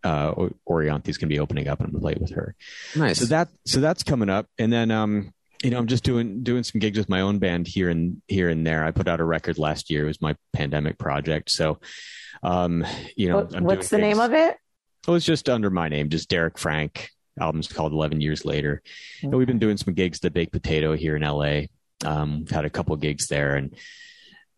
uh, 0.05 0.33
O- 0.37 0.51
Orianthi's 0.69 1.19
gonna 1.19 1.29
be 1.29 1.39
opening 1.39 1.69
up 1.69 1.81
and 1.81 1.95
I'm 1.95 2.01
play 2.01 2.17
with 2.21 2.33
her. 2.33 2.55
Nice. 2.97 3.19
So 3.19 3.25
that, 3.27 3.49
so 3.67 3.81
that's 3.81 4.03
coming 4.03 4.29
up, 4.31 4.47
and 4.59 4.73
then, 4.73 4.91
um, 4.91 5.33
you 5.63 5.71
know, 5.71 5.79
I'm 5.79 5.87
just 5.89 6.05
doing 6.05 6.43
doing 6.43 6.63
some 6.63 6.79
gigs 6.79 6.97
with 6.97 7.09
my 7.11 7.21
own 7.21 7.39
band 7.39 7.67
here 7.67 7.91
and 7.91 8.23
here 8.29 8.49
and 8.49 8.67
there. 8.67 8.83
I 8.85 8.93
put 8.93 9.09
out 9.09 9.21
a 9.21 9.25
record 9.25 9.59
last 9.59 9.91
year. 9.91 10.05
It 10.05 10.09
was 10.09 10.23
my 10.23 10.35
pandemic 10.55 10.97
project. 10.99 11.51
So, 11.51 11.81
um, 12.43 12.85
you 13.17 13.29
know, 13.29 13.37
What- 13.37 13.55
I'm 13.57 13.65
what's 13.65 13.89
the 13.91 13.99
doing 13.99 14.09
name 14.11 14.21
of 14.21 14.33
it? 14.33 14.57
it 15.07 15.11
was 15.11 15.25
just 15.25 15.49
under 15.51 15.69
my 15.71 15.89
name, 15.89 16.09
just 16.09 16.29
Derek 16.31 16.59
Frank. 16.59 17.11
Album's 17.39 17.69
called 17.69 17.93
11 17.93 18.21
Years 18.21 18.45
Later. 18.45 18.83
And 19.23 19.35
we've 19.35 19.47
been 19.47 19.59
doing 19.59 19.77
some 19.79 19.95
gigs 19.95 20.19
at 20.19 20.23
the 20.23 20.31
Baked 20.31 20.53
Potato 20.53 20.95
here 20.95 21.17
in 21.17 21.23
LA. 21.23 21.67
Um, 22.05 22.41
we've 22.41 22.51
had 22.51 22.65
a 22.67 22.71
couple 22.71 22.95
gigs 22.97 23.29
there 23.29 23.57
and 23.57 23.75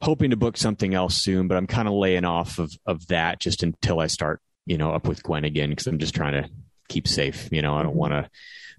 hoping 0.01 0.31
to 0.31 0.37
book 0.37 0.57
something 0.57 0.95
else 0.95 1.17
soon, 1.17 1.47
but 1.49 1.57
I'm 1.57 1.67
kind 1.69 1.87
of 1.87 1.95
laying 1.95 2.25
off 2.25 2.59
of, 2.59 2.73
of 2.87 3.07
that 3.09 3.39
just 3.41 3.63
until 3.63 4.01
I 4.01 4.09
start, 4.09 4.41
you 4.67 4.79
know, 4.79 4.93
up 4.93 5.07
with 5.09 5.23
Gwen 5.23 5.45
again 5.45 5.71
because 5.71 5.87
I'm 5.87 5.99
just 5.99 6.15
trying 6.15 6.43
to 6.43 6.49
keep 6.89 7.09
safe. 7.09 7.49
You 7.53 7.63
know, 7.63 7.75
I 7.75 7.83
don't 7.83 7.97
want 7.97 8.13
to, 8.13 8.31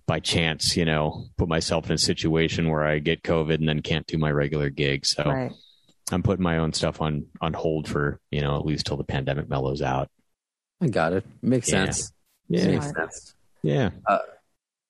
by 0.05 0.19
chance, 0.19 0.75
you 0.77 0.85
know, 0.85 1.25
put 1.37 1.47
myself 1.47 1.85
in 1.87 1.93
a 1.93 1.97
situation 1.97 2.69
where 2.69 2.83
I 2.83 2.99
get 2.99 3.23
COVID 3.23 3.55
and 3.55 3.67
then 3.67 3.81
can't 3.81 4.05
do 4.07 4.17
my 4.17 4.31
regular 4.31 4.69
gig. 4.69 5.05
So 5.05 5.23
Right. 5.23 5.51
I'm 6.11 6.23
putting 6.23 6.43
my 6.43 6.57
own 6.57 6.73
stuff 6.73 7.01
on 7.01 7.27
on 7.41 7.53
hold 7.53 7.87
for, 7.87 8.19
you 8.29 8.41
know, 8.41 8.57
at 8.57 8.65
least 8.65 8.85
till 8.85 8.97
the 8.97 9.03
pandemic 9.05 9.49
mellows 9.49 9.81
out. 9.81 10.09
I 10.81 10.87
got 10.87 11.13
it. 11.13 11.25
Makes 11.41 11.71
Yeah. 11.71 11.85
sense. 11.85 12.11
Yeah. 12.49 12.67
Makes 12.67 12.91
sense. 12.91 13.35
Yeah. 13.61 13.89
Uh, 14.05 14.19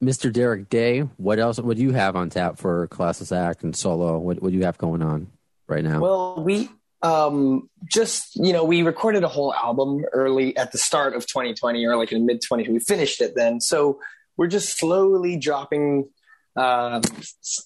Mr. 0.03 0.33
Derek 0.33 0.67
Day, 0.69 1.01
what 1.17 1.39
else? 1.39 1.59
What 1.59 1.77
do 1.77 1.83
you 1.83 1.91
have 1.91 2.15
on 2.15 2.29
tap 2.29 2.57
for 2.57 2.87
Classless 2.89 3.35
Act 3.35 3.63
and 3.63 3.75
solo? 3.75 4.17
What 4.17 4.41
What 4.41 4.51
do 4.51 4.57
you 4.57 4.65
have 4.65 4.77
going 4.77 5.01
on 5.03 5.27
right 5.67 5.83
now? 5.83 6.01
Well, 6.01 6.43
we 6.43 6.69
um, 7.03 7.69
just 7.85 8.35
you 8.35 8.53
know 8.53 8.63
we 8.63 8.81
recorded 8.81 9.23
a 9.23 9.27
whole 9.27 9.53
album 9.53 10.05
early 10.13 10.55
at 10.57 10.71
the 10.71 10.77
start 10.77 11.15
of 11.15 11.27
2020 11.27 11.85
or 11.85 11.97
like 11.97 12.11
in 12.11 12.25
mid 12.25 12.41
20. 12.41 12.69
We 12.69 12.79
finished 12.79 13.21
it 13.21 13.33
then, 13.35 13.59
so 13.59 13.99
we're 14.37 14.47
just 14.47 14.77
slowly 14.77 15.37
dropping. 15.37 16.09
Uh, 16.55 17.01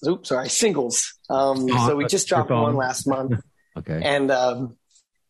oops, 0.06 0.28
sorry, 0.28 0.48
singles. 0.48 1.14
Um, 1.30 1.68
so 1.68 1.94
we 1.94 2.06
just 2.06 2.26
dropped 2.26 2.50
one 2.50 2.74
last 2.74 3.06
month. 3.06 3.40
okay. 3.78 4.00
and 4.02 4.30
um, 4.30 4.76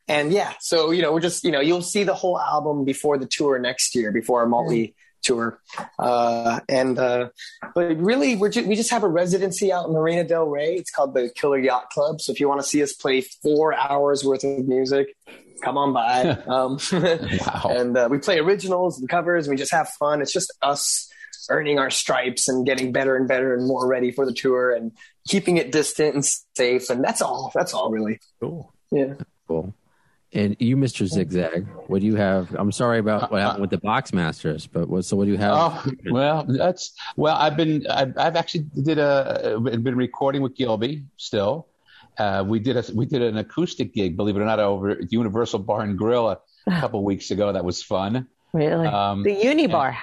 and 0.09 0.33
yeah, 0.33 0.55
so 0.61 0.91
you 0.91 1.03
know, 1.03 1.13
we're 1.13 1.21
just 1.21 1.45
you 1.45 1.51
know, 1.51 1.61
you'll 1.61 1.83
see 1.83 2.05
the 2.05 2.15
whole 2.15 2.41
album 2.41 2.85
before 2.85 3.19
the 3.19 3.27
tour 3.27 3.59
next 3.59 3.95
year, 3.95 4.11
before 4.11 4.41
our 4.41 4.47
Motley 4.47 4.95
tour, 5.29 5.61
uh, 5.99 6.61
and 6.69 6.99
uh, 6.99 7.29
but 7.75 7.97
really, 7.99 8.35
we're 8.37 8.49
ju- 8.51 8.67
we 8.67 8.75
just 8.75 8.91
have 8.91 9.05
a 9.05 9.09
residency 9.09 9.73
out 9.73 9.87
in 9.87 9.93
Marina 9.93 10.25
Del 10.25 10.47
Rey. 10.47 10.75
It's 10.75 10.91
called 10.91 11.15
the 11.15 11.31
Killer 11.35 11.59
Yacht 11.59 11.91
Club. 11.91 12.21
So 12.21 12.33
if 12.33 12.41
you 12.41 12.49
want 12.49 12.61
to 12.61 12.67
see 12.67 12.83
us 12.83 12.93
play 12.93 13.21
four 13.21 13.75
hours 13.75 14.25
worth 14.25 14.43
of 14.45 14.67
music, 14.67 15.15
come 15.63 15.77
on 15.79 15.93
by. 15.93 16.31
um, 16.47 16.79
Wow. 16.93 17.71
and 17.71 17.97
uh, 17.97 18.09
we 18.11 18.19
play 18.19 18.39
originals 18.39 18.99
and 18.99 19.09
covers, 19.09 19.47
and 19.47 19.53
we 19.53 19.57
just 19.57 19.73
have 19.73 19.89
fun. 19.91 20.21
It's 20.23 20.33
just 20.33 20.53
us 20.63 21.09
earning 21.51 21.79
our 21.79 21.91
stripes 21.91 22.49
and 22.49 22.67
getting 22.67 22.93
better 22.93 23.17
and 23.17 23.27
better 23.29 23.55
and 23.55 23.67
more 23.67 23.87
ready 23.87 24.11
for 24.11 24.27
the 24.27 24.33
tour 24.35 24.71
and 24.71 24.93
keeping 25.27 25.57
it 25.57 25.73
distant 25.73 26.15
and 26.15 26.25
safe. 26.57 26.91
And 26.91 27.03
that's 27.03 27.23
all. 27.23 27.53
That's 27.55 27.73
all, 27.73 27.91
really. 27.91 28.21
Cool. 28.41 28.73
Yeah. 28.91 29.15
Cool. 29.47 29.73
And 30.35 30.57
you, 30.59 30.77
Mr. 30.77 31.07
Zigzag, 31.07 31.67
what 31.87 32.01
do 32.03 32.07
you 32.07 32.17
have? 32.17 32.55
I'm 32.55 32.71
sorry 32.71 32.99
about 32.99 33.33
what 33.33 33.41
happened 33.41 33.63
with 33.63 33.71
the 33.71 33.79
Boxmasters, 33.79 34.69
but 34.71 34.87
what? 34.87 35.07
So 35.07 35.17
what 35.17 35.25
do 35.25 35.31
you 35.31 35.39
have? 35.39 35.55
Oh 35.55 35.93
well, 36.11 36.45
that's 36.47 36.93
well. 37.17 37.35
I've 37.35 37.57
been 37.57 37.87
I've, 37.89 38.13
I've 38.19 38.37
actually 38.37 38.67
did 38.83 38.99
a 38.99 39.59
been 39.59 39.97
recording 39.97 40.43
with 40.43 40.55
Gilby 40.55 41.05
still. 41.17 41.69
Uh, 42.19 42.45
we 42.47 42.59
did 42.59 42.77
a 42.77 42.85
we 42.95 43.07
did 43.07 43.23
an 43.23 43.39
acoustic 43.39 43.95
gig, 43.95 44.19
believe 44.19 44.37
it 44.37 44.41
or 44.41 44.45
not, 44.45 44.59
over 44.59 44.91
at 44.91 45.11
Universal 45.11 45.61
Bar 45.61 45.81
and 45.81 45.97
Grill 45.97 46.29
a 46.29 46.39
couple 46.81 47.03
weeks 47.05 47.31
ago. 47.31 47.51
That 47.51 47.65
was 47.65 47.83
fun. 47.83 48.27
Really? 48.53 48.87
Um, 48.87 49.23
the 49.23 49.35
Unibar. 49.35 49.97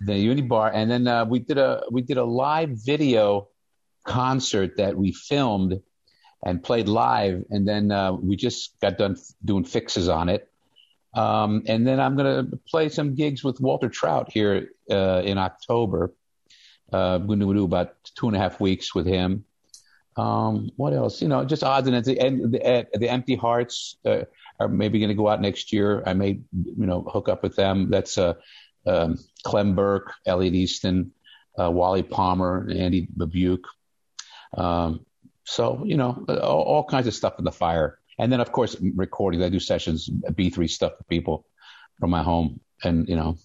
the 0.00 0.12
Unibar, 0.12 0.72
and 0.74 0.90
then 0.90 1.06
uh, 1.06 1.24
we 1.24 1.38
did 1.38 1.58
a 1.58 1.84
we 1.92 2.02
did 2.02 2.16
a 2.16 2.24
live 2.24 2.70
video 2.70 3.48
concert 4.04 4.76
that 4.78 4.96
we 4.96 5.12
filmed 5.12 5.80
and 6.44 6.62
played 6.62 6.88
live, 6.88 7.44
and 7.50 7.66
then 7.66 7.90
uh, 7.90 8.12
we 8.12 8.36
just 8.36 8.78
got 8.80 8.98
done 8.98 9.16
f- 9.18 9.34
doing 9.44 9.64
fixes 9.64 10.08
on 10.08 10.28
it. 10.28 10.48
Um, 11.14 11.62
and 11.66 11.86
then 11.86 12.00
I'm 12.00 12.16
gonna 12.16 12.44
play 12.68 12.88
some 12.88 13.14
gigs 13.14 13.42
with 13.42 13.60
Walter 13.60 13.88
Trout 13.88 14.30
here 14.30 14.70
uh, 14.90 15.22
in 15.24 15.38
October. 15.38 16.12
Uh, 16.92 17.18
we're 17.20 17.36
gonna 17.36 17.54
do 17.54 17.64
about 17.64 17.96
two 18.16 18.28
and 18.28 18.36
a 18.36 18.38
half 18.38 18.60
weeks 18.60 18.94
with 18.94 19.06
him. 19.06 19.44
Um, 20.16 20.70
what 20.76 20.92
else? 20.92 21.22
You 21.22 21.28
know, 21.28 21.44
just 21.44 21.62
odds 21.62 21.86
and 21.86 21.94
ends. 21.94 22.08
The, 22.08 22.18
and 22.18 22.52
the, 22.52 22.86
the 22.94 23.08
Empty 23.08 23.36
Hearts 23.36 23.96
uh, 24.04 24.22
are 24.58 24.68
maybe 24.68 24.98
going 24.98 25.10
to 25.10 25.14
go 25.14 25.28
out 25.28 25.40
next 25.40 25.72
year. 25.72 26.02
I 26.04 26.12
may, 26.14 26.40
you 26.52 26.86
know, 26.86 27.02
hook 27.02 27.28
up 27.28 27.44
with 27.44 27.54
them. 27.54 27.88
That's 27.88 28.18
uh, 28.18 28.34
um, 28.84 29.16
Clem 29.44 29.76
Burke, 29.76 30.12
Elliot 30.26 30.54
Easton, 30.54 31.12
uh, 31.58 31.70
Wally 31.70 32.02
Palmer, 32.02 32.68
Andy 32.74 33.06
Babiuk. 33.16 33.62
Um, 34.56 35.06
so, 35.48 35.82
you 35.84 35.96
know, 35.96 36.24
all, 36.28 36.62
all 36.62 36.84
kinds 36.84 37.06
of 37.06 37.14
stuff 37.14 37.38
in 37.38 37.44
the 37.44 37.52
fire. 37.52 37.98
And 38.18 38.30
then, 38.30 38.40
of 38.40 38.52
course, 38.52 38.76
recording. 38.94 39.42
I 39.42 39.48
do 39.48 39.58
sessions, 39.60 40.08
B3 40.10 40.68
stuff 40.68 40.92
for 40.98 41.04
people 41.04 41.46
from 41.98 42.10
my 42.10 42.22
home 42.22 42.60
and, 42.84 43.08
you 43.08 43.16
know. 43.16 43.36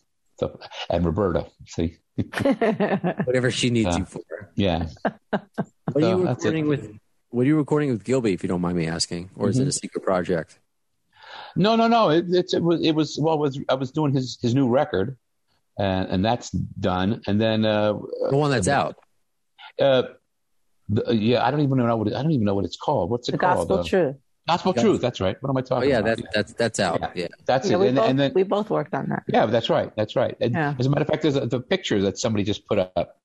And 0.90 1.06
Roberta, 1.06 1.46
see? 1.66 1.98
Whatever 2.18 3.52
she 3.52 3.70
needs 3.70 3.88
Yeah. 3.96 3.98
you 4.00 4.06
for. 4.06 4.22
Yeah. 4.56 4.88
What 5.30 6.04
are 6.04 6.10
you 6.10 6.24
So, 6.26 6.30
recording 6.30 6.68
with? 6.68 6.98
What 7.30 7.44
are 7.44 7.46
you 7.46 7.56
recording 7.58 7.90
with 7.92 8.04
Gilby, 8.04 8.34
if 8.34 8.44
you 8.44 8.50
don't 8.50 8.62
mind 8.62 8.78
me 8.78 8.86
asking, 8.88 9.30
or 9.36 9.50
is 9.50 9.58
it 9.58 9.68
a 9.68 9.72
secret 9.72 10.04
project? 10.04 10.60
No, 11.56 11.76
no, 11.76 11.88
no. 11.88 12.10
It, 12.10 12.26
it's, 12.30 12.54
it 12.54 12.62
was, 12.62 12.82
it 12.86 12.94
was, 12.94 13.18
well, 13.20 13.36
it 13.36 13.40
was, 13.40 13.60
I 13.70 13.76
was 13.76 13.92
doing 13.92 14.14
his, 14.14 14.38
his 14.42 14.54
new 14.54 14.68
record 14.68 15.18
and, 15.80 16.10
and 16.10 16.26
that's 16.26 16.50
done. 16.52 17.22
And 17.28 17.40
then, 17.40 17.64
uh, 17.66 17.94
The 18.30 18.38
one 18.38 18.52
that's 18.52 18.68
out. 18.68 18.98
uh, 19.82 20.04
the, 20.90 21.14
yeah, 21.16 21.46
I 21.46 21.52
don't 21.52 21.62
even 21.62 21.78
know 21.78 21.96
what 21.98 22.08
it, 22.08 22.14
I 22.14 22.22
don't 22.22 22.32
even 22.32 22.46
know 22.46 22.56
what 22.56 22.66
it's 22.66 22.78
called. 22.78 23.10
What's 23.10 23.30
it 23.30 23.34
the 23.34 23.38
called? 23.38 23.68
gospel 23.70 23.80
Uh, 23.80 23.84
truth. 23.84 24.16
Gospel 24.46 24.74
Gospel- 24.74 24.92
Truth. 24.92 25.02
That's 25.02 25.22
right. 25.22 25.38
What 25.42 25.50
am 25.52 25.56
I 25.58 25.62
talking? 25.62 25.72
Oh 25.72 25.76
talking 25.78 25.90
yeah, 25.92 26.00
about? 26.00 26.18
that's 26.34 26.34
that's 26.34 26.54
that's 26.54 26.80
out. 26.82 27.16
Yeah. 27.16 27.28
that's 27.46 27.70
Yeah, 27.70 27.82
it. 27.82 27.88
And, 27.88 27.96
both, 27.96 28.10
and 28.10 28.20
then, 28.20 28.32
we 28.36 28.44
both 28.44 28.70
worked 28.70 28.94
on 28.94 29.08
that. 29.08 29.24
yeah, 29.30 29.46
that's 29.46 29.70
right. 29.70 29.90
That's 29.96 30.18
right. 30.18 30.36
And 30.42 30.52
Yeah. 30.54 30.76
As 30.78 30.86
a 30.86 30.90
matter 30.90 31.04
of 31.04 31.08
fact, 31.08 31.22
there's 31.22 31.38
a, 31.38 31.46
the 31.46 31.62
picture 31.62 32.02
that 32.02 32.18
somebody 32.18 32.44
just 32.44 32.68
put 32.68 32.78
up 32.78 33.18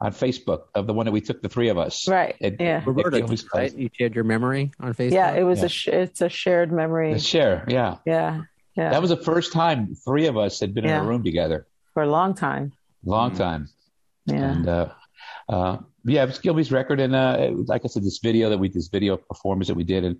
on 0.00 0.12
Facebook 0.12 0.62
of 0.74 0.86
the 0.86 0.94
one 0.94 1.04
that 1.04 1.12
we 1.12 1.20
took, 1.20 1.42
the 1.42 1.48
three 1.50 1.68
of 1.68 1.76
us. 1.76 2.08
Right. 2.08 2.36
It- 2.40 2.56
yeah. 2.58 2.82
Roberta, 2.86 3.18
It 3.18 3.28
was 3.28 3.46
right? 3.54 3.76
You 3.76 3.90
shared 3.92 4.14
your 4.14 4.24
memory 4.24 4.70
on 4.80 4.94
Facebook. 4.94 5.12
Yeah. 5.12 5.32
It 5.32 5.42
was 5.42 5.58
Yeah. 5.58 5.66
a 5.66 5.68
sh- 5.68 5.88
it's 5.88 6.20
a 6.22 6.30
shared 6.30 6.72
memory. 6.72 7.12
The 7.12 7.18
share. 7.20 7.66
Yeah. 7.68 7.96
Yeah. 8.06 8.40
Yeah. 8.74 8.88
That 8.92 9.02
was 9.02 9.10
the 9.10 9.18
first 9.18 9.52
time 9.52 9.94
three 10.06 10.26
of 10.26 10.38
us 10.38 10.58
had 10.58 10.72
been 10.72 10.86
in 10.86 10.90
a 10.90 11.04
room 11.04 11.22
together. 11.22 11.66
for 11.92 12.02
a 12.02 12.08
long 12.08 12.32
time. 12.32 12.72
Long 13.04 13.32
Mhm. 13.32 13.36
time. 13.36 13.68
Yeah. 14.24 14.52
And 14.52 14.66
uh, 14.66 14.88
uh, 15.52 15.76
yeah, 16.04 16.22
it 16.24 16.26
was 16.26 16.38
Gilby's 16.38 16.72
record, 16.72 16.98
and 16.98 17.14
uh, 17.14 17.50
like 17.66 17.82
I 17.84 17.88
said, 17.88 18.02
this 18.02 18.18
video 18.18 18.50
that 18.50 18.58
we, 18.58 18.68
this 18.68 18.88
video 18.88 19.16
performance 19.16 19.68
that 19.68 19.74
we 19.74 19.84
did, 19.84 20.04
and 20.04 20.16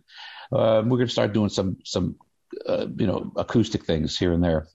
uh, 0.52 0.82
we're 0.86 0.98
gonna 0.98 1.08
start 1.08 1.32
doing 1.32 1.48
some 1.48 1.78
some 1.84 2.16
uh, 2.68 2.86
you 2.96 3.06
know 3.06 3.32
acoustic 3.36 3.84
things 3.84 4.16
here 4.18 4.32
and 4.32 4.44
there. 4.44 4.68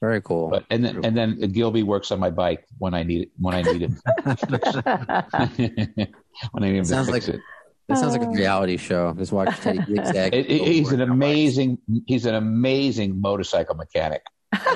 Very 0.00 0.20
cool. 0.20 0.50
But 0.50 0.64
and 0.68 0.84
then 0.84 1.04
and 1.04 1.16
then 1.16 1.38
Gilby 1.52 1.82
works 1.82 2.10
on 2.10 2.18
my 2.20 2.30
bike 2.30 2.66
when 2.78 2.92
I 2.92 3.02
need 3.04 3.22
it 3.22 3.30
when 3.38 3.54
I 3.54 3.62
need 3.62 3.82
it 3.82 3.92
when 6.50 6.62
I 6.62 6.68
need 6.68 6.76
him 6.76 6.84
to 6.84 6.88
Sounds 6.88 7.08
like- 7.08 7.28
it. 7.28 7.40
That 7.88 7.98
sounds 7.98 8.14
like 8.16 8.26
a 8.26 8.30
reality 8.30 8.78
show. 8.78 9.14
Just 9.16 9.30
watch 9.30 9.56
Teddy 9.60 9.78
Zigzag. 9.78 10.34
It- 10.34 10.50
it- 10.50 10.62
he's 10.66 10.90
an 10.90 11.00
amazing 11.00 11.78
he's 12.06 12.26
an 12.26 12.34
amazing 12.34 13.20
motorcycle 13.20 13.76
mechanic. 13.76 14.22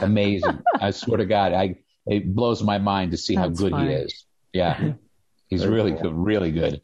Amazing. 0.01 0.63
I 0.81 0.93
swear 0.93 1.19
to 1.19 1.27
God, 1.27 1.53
I 1.53 1.75
it 2.07 2.33
blows 2.33 2.63
my 2.63 2.79
mind 2.79 3.11
to 3.11 3.17
see 3.17 3.35
how 3.35 3.49
good 3.49 3.75
he 3.75 3.87
is. 3.89 4.25
Yeah. 4.53 4.93
He's 5.49 5.63
Very 5.63 5.75
really 5.75 5.93
cool. 5.93 6.03
good, 6.03 6.15
really 6.15 6.53
good. 6.53 6.81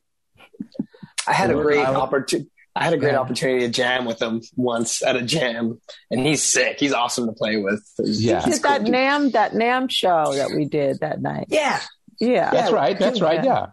I 1.26 1.32
had 1.32 1.50
a 1.50 1.54
great 1.54 1.84
I- 1.86 1.94
opportunity. 1.94 2.50
I 2.74 2.84
had 2.84 2.92
a 2.92 2.98
great 2.98 3.12
Yeah. 3.12 3.20
opportunity 3.20 3.60
to 3.60 3.68
jam 3.70 4.04
with 4.04 4.20
him 4.20 4.42
once 4.54 5.02
at 5.02 5.16
a 5.16 5.22
jam, 5.22 5.80
and 6.10 6.20
he's 6.20 6.42
sick. 6.42 6.78
He's 6.78 6.92
awesome 6.92 7.24
to 7.26 7.32
play 7.32 7.56
with. 7.56 7.82
He's- 7.96 8.20
Yeah. 8.20 8.44
he's 8.44 8.56
Did 8.56 8.64
that 8.64 8.80
cool. 8.82 8.90
NAMM 8.90 9.32
that 9.32 9.52
NAMM 9.52 9.90
show 9.90 10.34
that 10.34 10.50
we 10.54 10.66
did 10.66 11.00
that 11.00 11.22
night. 11.22 11.46
Yeah, 11.48 11.80
Yeah. 12.20 12.50
That's 12.50 12.70
right. 12.72 12.98
That's 12.98 13.20
right. 13.22 13.42
Yeah. 13.42 13.44
Yeah. 13.44 13.66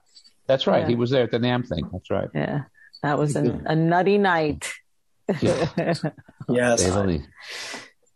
That's 0.48 0.68
right. 0.68 0.84
Yeah. 0.84 0.88
He 0.88 0.96
was 0.96 1.10
there 1.10 1.24
at 1.24 1.32
the 1.32 1.40
NAMM 1.40 1.68
thing. 1.68 1.90
That's 1.92 2.10
right. 2.10 2.30
Yeah. 2.34 2.64
That 3.02 3.18
was 3.20 3.36
an, 3.36 3.64
a 3.66 3.76
nutty 3.76 4.18
night. 4.18 4.72
Yeah. 5.42 5.68
yes. 6.48 6.84
They 6.84 7.22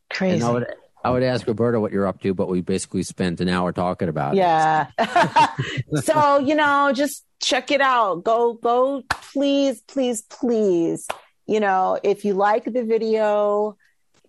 Crazy. 0.10 0.36
And 0.36 0.44
I 0.46 0.52
would 0.52 0.68
I 1.08 1.12
would 1.12 1.24
ask 1.24 1.48
Roberta 1.48 1.80
what 1.80 1.94
you're 1.94 2.06
up 2.06 2.22
to, 2.22 2.34
but 2.34 2.50
we 2.50 2.60
basically 2.60 3.04
spent 3.04 3.40
an 3.40 3.48
hour 3.48 3.72
talking 3.72 4.10
about 4.10 4.34
it. 4.34 4.40
Yeah. 4.40 4.88
so, 6.04 6.40
you 6.40 6.54
know, 6.54 6.92
just 6.94 7.24
check 7.42 7.72
it 7.72 7.80
out. 7.80 8.26
Go, 8.26 8.54
go, 8.54 9.04
please, 9.10 9.82
please, 9.88 10.24
please. 10.24 11.08
You 11.46 11.62
know, 11.62 11.98
if 12.04 12.26
you 12.26 12.34
like 12.34 12.66
the 12.66 12.84
video, 12.84 13.78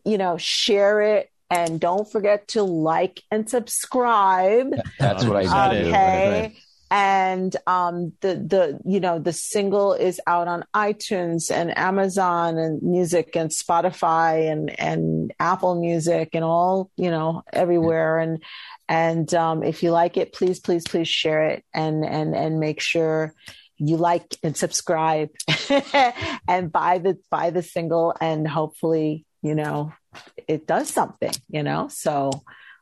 you 0.04 0.18
know, 0.18 0.36
share 0.36 1.00
it 1.00 1.32
and 1.50 1.80
don't 1.80 2.10
forget 2.10 2.46
to 2.48 2.62
like 2.62 3.24
and 3.30 3.50
subscribe. 3.50 4.72
That's 5.00 5.24
what 5.24 5.36
I 5.36 5.44
Got 5.44 5.70
did. 5.72 5.86
it. 5.86 5.88
Okay. 5.88 6.56
And 6.90 7.54
um 7.66 8.12
the 8.20 8.34
the 8.34 8.80
you 8.84 9.00
know 9.00 9.18
the 9.18 9.32
single 9.32 9.92
is 9.92 10.20
out 10.26 10.48
on 10.48 10.64
iTunes 10.74 11.50
and 11.50 11.76
Amazon 11.76 12.56
and 12.56 12.82
Music 12.82 13.36
and 13.36 13.50
Spotify 13.50 14.50
and 14.50 14.78
and 14.80 15.32
Apple 15.38 15.80
Music 15.80 16.30
and 16.32 16.44
all 16.44 16.90
you 16.96 17.10
know 17.10 17.42
everywhere. 17.52 18.18
And 18.18 18.42
and 18.88 19.32
um 19.34 19.62
if 19.62 19.82
you 19.82 19.90
like 19.90 20.16
it 20.16 20.32
please 20.32 20.60
please 20.60 20.84
please 20.86 21.08
share 21.08 21.44
it 21.44 21.64
and 21.74 22.04
and 22.04 22.34
and 22.34 22.58
make 22.58 22.80
sure 22.80 23.34
you 23.76 23.96
like 23.96 24.34
and 24.42 24.56
subscribe 24.56 25.28
and 26.48 26.72
buy 26.72 26.98
the 26.98 27.18
buy 27.30 27.50
the 27.50 27.62
single 27.62 28.14
and 28.20 28.48
hopefully 28.48 29.24
you 29.42 29.54
know 29.54 29.92
it 30.48 30.66
does 30.66 30.88
something 30.88 31.32
you 31.48 31.62
know? 31.62 31.88
So 31.88 32.30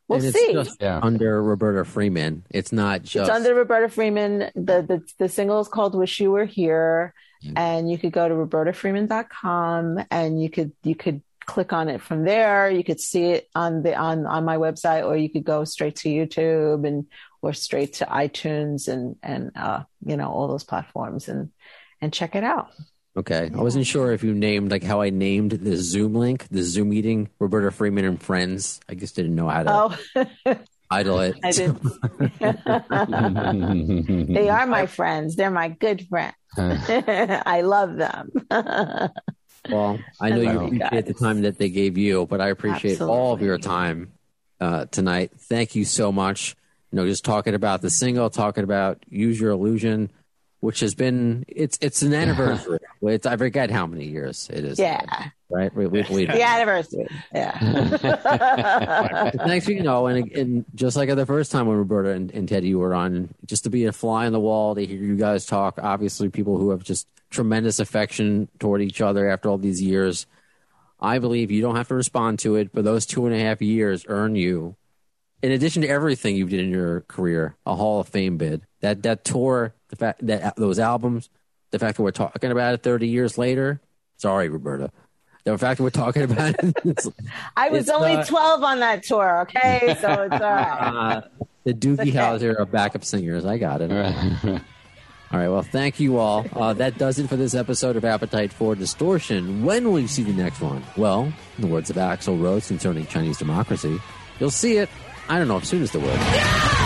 we'll 0.09 0.19
And 0.19 0.29
it's 0.29 0.39
see 0.39 0.53
just 0.53 0.81
Yeah. 0.81 1.01
under 1.03 1.43
Roberta 1.43 1.85
Freeman. 1.85 2.45
It's 2.51 2.73
not 2.73 3.03
just 3.03 3.29
it's 3.29 3.37
under 3.37 3.55
Roberta 3.55 3.89
Freeman. 3.89 4.51
The, 4.55 4.83
the 4.83 5.03
the 5.19 5.29
single 5.29 5.61
is 5.61 5.69
called 5.69 5.95
"Wish 5.95 6.21
You 6.21 6.31
Were 6.33 6.45
Here," 6.45 7.15
Yeah. 7.43 7.53
and 7.57 7.91
you 7.91 7.99
could 7.99 8.13
go 8.13 8.29
to 8.29 8.35
robertafreeman.com 8.35 10.05
and 10.11 10.43
you 10.43 10.51
could 10.51 10.73
you 10.83 10.95
could 10.95 11.23
click 11.45 11.73
on 11.73 11.89
it 11.89 12.01
from 12.03 12.25
there. 12.25 12.69
You 12.71 12.83
could 12.83 13.01
see 13.01 13.25
it 13.27 13.49
on 13.55 13.83
the 13.83 13.95
on 13.95 14.27
on 14.27 14.45
my 14.45 14.57
website, 14.57 15.05
or 15.07 15.17
you 15.17 15.31
could 15.31 15.45
go 15.45 15.65
straight 15.65 15.97
to 15.97 16.09
YouTube 16.09 16.87
and 16.87 17.07
or 17.43 17.53
straight 17.53 17.95
to 17.95 18.05
iTunes 18.07 18.89
and 18.89 19.17
and 19.23 19.53
uh, 19.57 19.85
you 20.05 20.17
know 20.17 20.29
all 20.31 20.49
those 20.49 20.65
platforms 20.65 21.29
and 21.29 21.51
and 22.01 22.13
check 22.13 22.35
it 22.35 22.45
out. 22.45 22.69
Okay. 23.17 23.51
I 23.55 23.63
wasn't 23.63 23.87
sure 23.87 24.13
if 24.13 24.23
you 24.23 24.35
named 24.35 24.71
like 24.71 24.83
how 24.83 25.01
I 25.01 25.11
named 25.11 25.53
the 25.53 25.77
Zoom 25.77 26.15
link, 26.15 26.47
the 26.51 26.63
Zoom 26.63 26.91
meeting, 26.91 27.31
Roberta 27.39 27.71
Freeman 27.71 28.05
and 28.05 28.23
Friends. 28.23 28.81
I 28.89 28.95
just 28.95 29.17
didn't 29.17 29.35
know 29.35 29.49
how 29.49 29.63
to 29.63 29.99
Oh, 30.47 30.57
Idle 30.91 31.21
it. 31.21 31.37
I 31.43 31.51
did. 31.51 31.77
they 34.29 34.49
are 34.49 34.67
my 34.67 34.87
friends. 34.87 35.35
They're 35.35 35.51
my 35.51 35.69
good 35.69 36.07
friends. 36.07 36.35
I 36.57 37.63
love 37.63 37.97
them. 37.97 38.31
Well, 39.69 39.99
I 40.21 40.31
know 40.31 40.43
I 40.43 40.53
you 40.53 40.61
appreciate 40.61 41.07
the 41.07 41.15
time 41.15 41.43
that 41.43 41.59
they 41.59 41.71
gave 41.71 41.99
you, 41.99 42.27
but 42.27 42.41
I 42.41 42.51
appreciate 42.51 43.01
all 43.01 43.33
of 43.33 43.43
your 43.43 43.59
time 43.59 44.13
uh, 44.61 44.87
tonight. 44.87 45.33
Thank 45.37 45.75
you 45.75 45.85
so 45.85 46.13
much. 46.13 46.55
You 46.93 46.97
know, 46.97 47.07
just 47.07 47.25
talking 47.25 47.55
about 47.55 47.83
the 47.83 47.91
single, 47.91 48.31
talking 48.31 48.63
about 48.63 49.03
"Use 49.09 49.41
Your 49.41 49.51
Illusion," 49.51 50.13
which 50.67 50.81
has 50.81 50.97
been 50.97 51.45
it's 51.47 51.79
it's 51.81 52.03
an 52.03 52.13
anniversary. 52.23 52.81
it's, 53.03 53.25
I 53.25 53.37
forget 53.37 53.71
how 53.71 53.87
many 53.87 54.07
years 54.07 54.51
it 54.53 54.65
is. 54.65 54.81
yeah. 54.81 55.29
right. 55.49 55.73
We, 55.77 55.87
we, 55.87 56.05
we, 56.11 56.27
The 56.27 56.43
anniversary. 56.43 57.07
Yeah. 57.33 57.57
thanks 59.47 59.65
for 59.65 59.71
you 59.71 59.85
know, 59.85 60.09
and, 60.09 60.29
and 60.33 60.65
just 60.75 60.97
like 60.97 61.09
the 61.15 61.25
first 61.25 61.53
time 61.53 61.69
when 61.69 61.77
Roberta 61.77 62.11
and, 62.11 62.33
and 62.33 62.49
Teddy 62.49 62.75
were 62.75 62.97
on, 62.97 63.33
just 63.45 63.63
to 63.63 63.71
be 63.71 63.85
a 63.85 63.93
fly 63.93 64.27
on 64.27 64.33
the 64.33 64.41
wall 64.41 64.75
to 64.75 64.85
hear 64.85 64.99
you 64.99 65.15
guys 65.15 65.47
talk. 65.47 65.79
Obviously, 65.81 66.31
people 66.31 66.59
who 66.59 66.71
have 66.71 66.83
just 66.83 67.07
tremendous 67.31 67.79
affection 67.79 68.49
toward 68.59 68.83
each 68.83 69.01
other 69.01 69.31
after 69.31 69.49
all 69.49 69.59
these 69.59 69.81
years. 69.81 70.27
I 70.99 71.21
believe 71.21 71.53
you 71.53 71.63
don't 71.63 71.77
have 71.77 71.89
to 71.89 71.95
respond 71.95 72.41
to 72.41 72.57
it, 72.57 72.71
but 72.75 72.83
those 72.83 73.07
two 73.07 73.27
and 73.27 73.35
a 73.37 73.39
half 73.39 73.63
years 73.63 74.05
earn 74.09 74.35
you, 74.35 74.75
in 75.43 75.53
addition 75.53 75.83
to 75.83 75.89
everything 75.89 76.35
you 76.35 76.49
did 76.49 76.59
in 76.59 76.71
your 76.71 77.03
career, 77.03 77.55
a 77.65 77.77
Hall 77.77 78.01
of 78.01 78.09
Fame 78.09 78.37
bid. 78.37 78.63
That 78.81 79.05
that 79.05 79.25
tour, 79.25 79.76
the 79.89 79.97
fact 79.97 80.27
that 80.27 80.57
those 80.57 80.79
albums, 80.79 81.29
the 81.71 81.79
fact 81.79 81.97
that 81.97 82.03
we're 82.03 82.11
talking 82.11 82.51
about 82.51 82.75
it 82.75 82.83
thirty 82.83 83.09
years 83.09 83.39
later. 83.39 83.81
Sorry, 84.17 84.49
Roberta. 84.49 84.91
The 85.45 85.57
fact 85.59 85.79
that 85.79 85.85
we're 85.85 85.91
talking 85.91 86.23
about 86.23 86.57
it. 86.65 86.77
it's- 86.85 87.09
I 87.57 87.69
was 87.69 87.83
It's, 87.83 87.91
only 87.91 88.15
uh, 88.17 88.25
12 88.25 88.63
on 88.65 88.81
that 88.81 89.05
tour, 89.05 89.43
okay? 89.43 89.97
So 90.01 90.11
it's 90.23 90.33
all 90.33 90.41
right. 90.41 90.41
uh, 90.81 91.21
the 91.63 91.73
Doogie 91.73 92.01
Okay. 92.01 92.11
Howser 92.13 92.57
of 92.57 92.73
backup 92.73 93.05
singers. 93.05 93.45
I 93.47 93.57
got 93.59 93.81
it. 93.81 93.91
All 95.33 95.41
right. 95.41 95.49
Well, 95.49 95.63
thank 95.63 95.99
you 95.99 96.19
all. 96.19 96.47
Uh, 96.53 96.73
that 96.75 96.99
does 96.99 97.19
it 97.19 97.29
for 97.29 97.35
this 97.37 97.55
episode 97.55 97.97
of 97.97 98.05
Appetite 98.05 98.53
for 98.53 98.77
Distortion. 98.77 99.65
When 99.65 99.91
will 99.91 99.99
you 99.99 100.07
see 100.07 100.23
the 100.23 100.33
next 100.33 100.61
one? 100.61 100.85
Well, 100.97 101.33
in 101.57 101.63
the 101.63 101.67
words 101.67 101.91
of 101.91 101.97
Axl 101.97 102.41
Rose 102.41 102.69
concerning 102.69 103.07
Chinese 103.07 103.37
democracy, 103.39 104.01
you'll 104.39 104.51
see 104.51 104.77
it. 104.77 104.89
I 105.29 105.39
don't 105.39 105.49
know 105.49 105.57
if 105.57 105.65
soon 105.65 105.83
is 105.83 105.91
the 105.91 105.99
word. 105.99 106.17
Thanks 106.19 106.86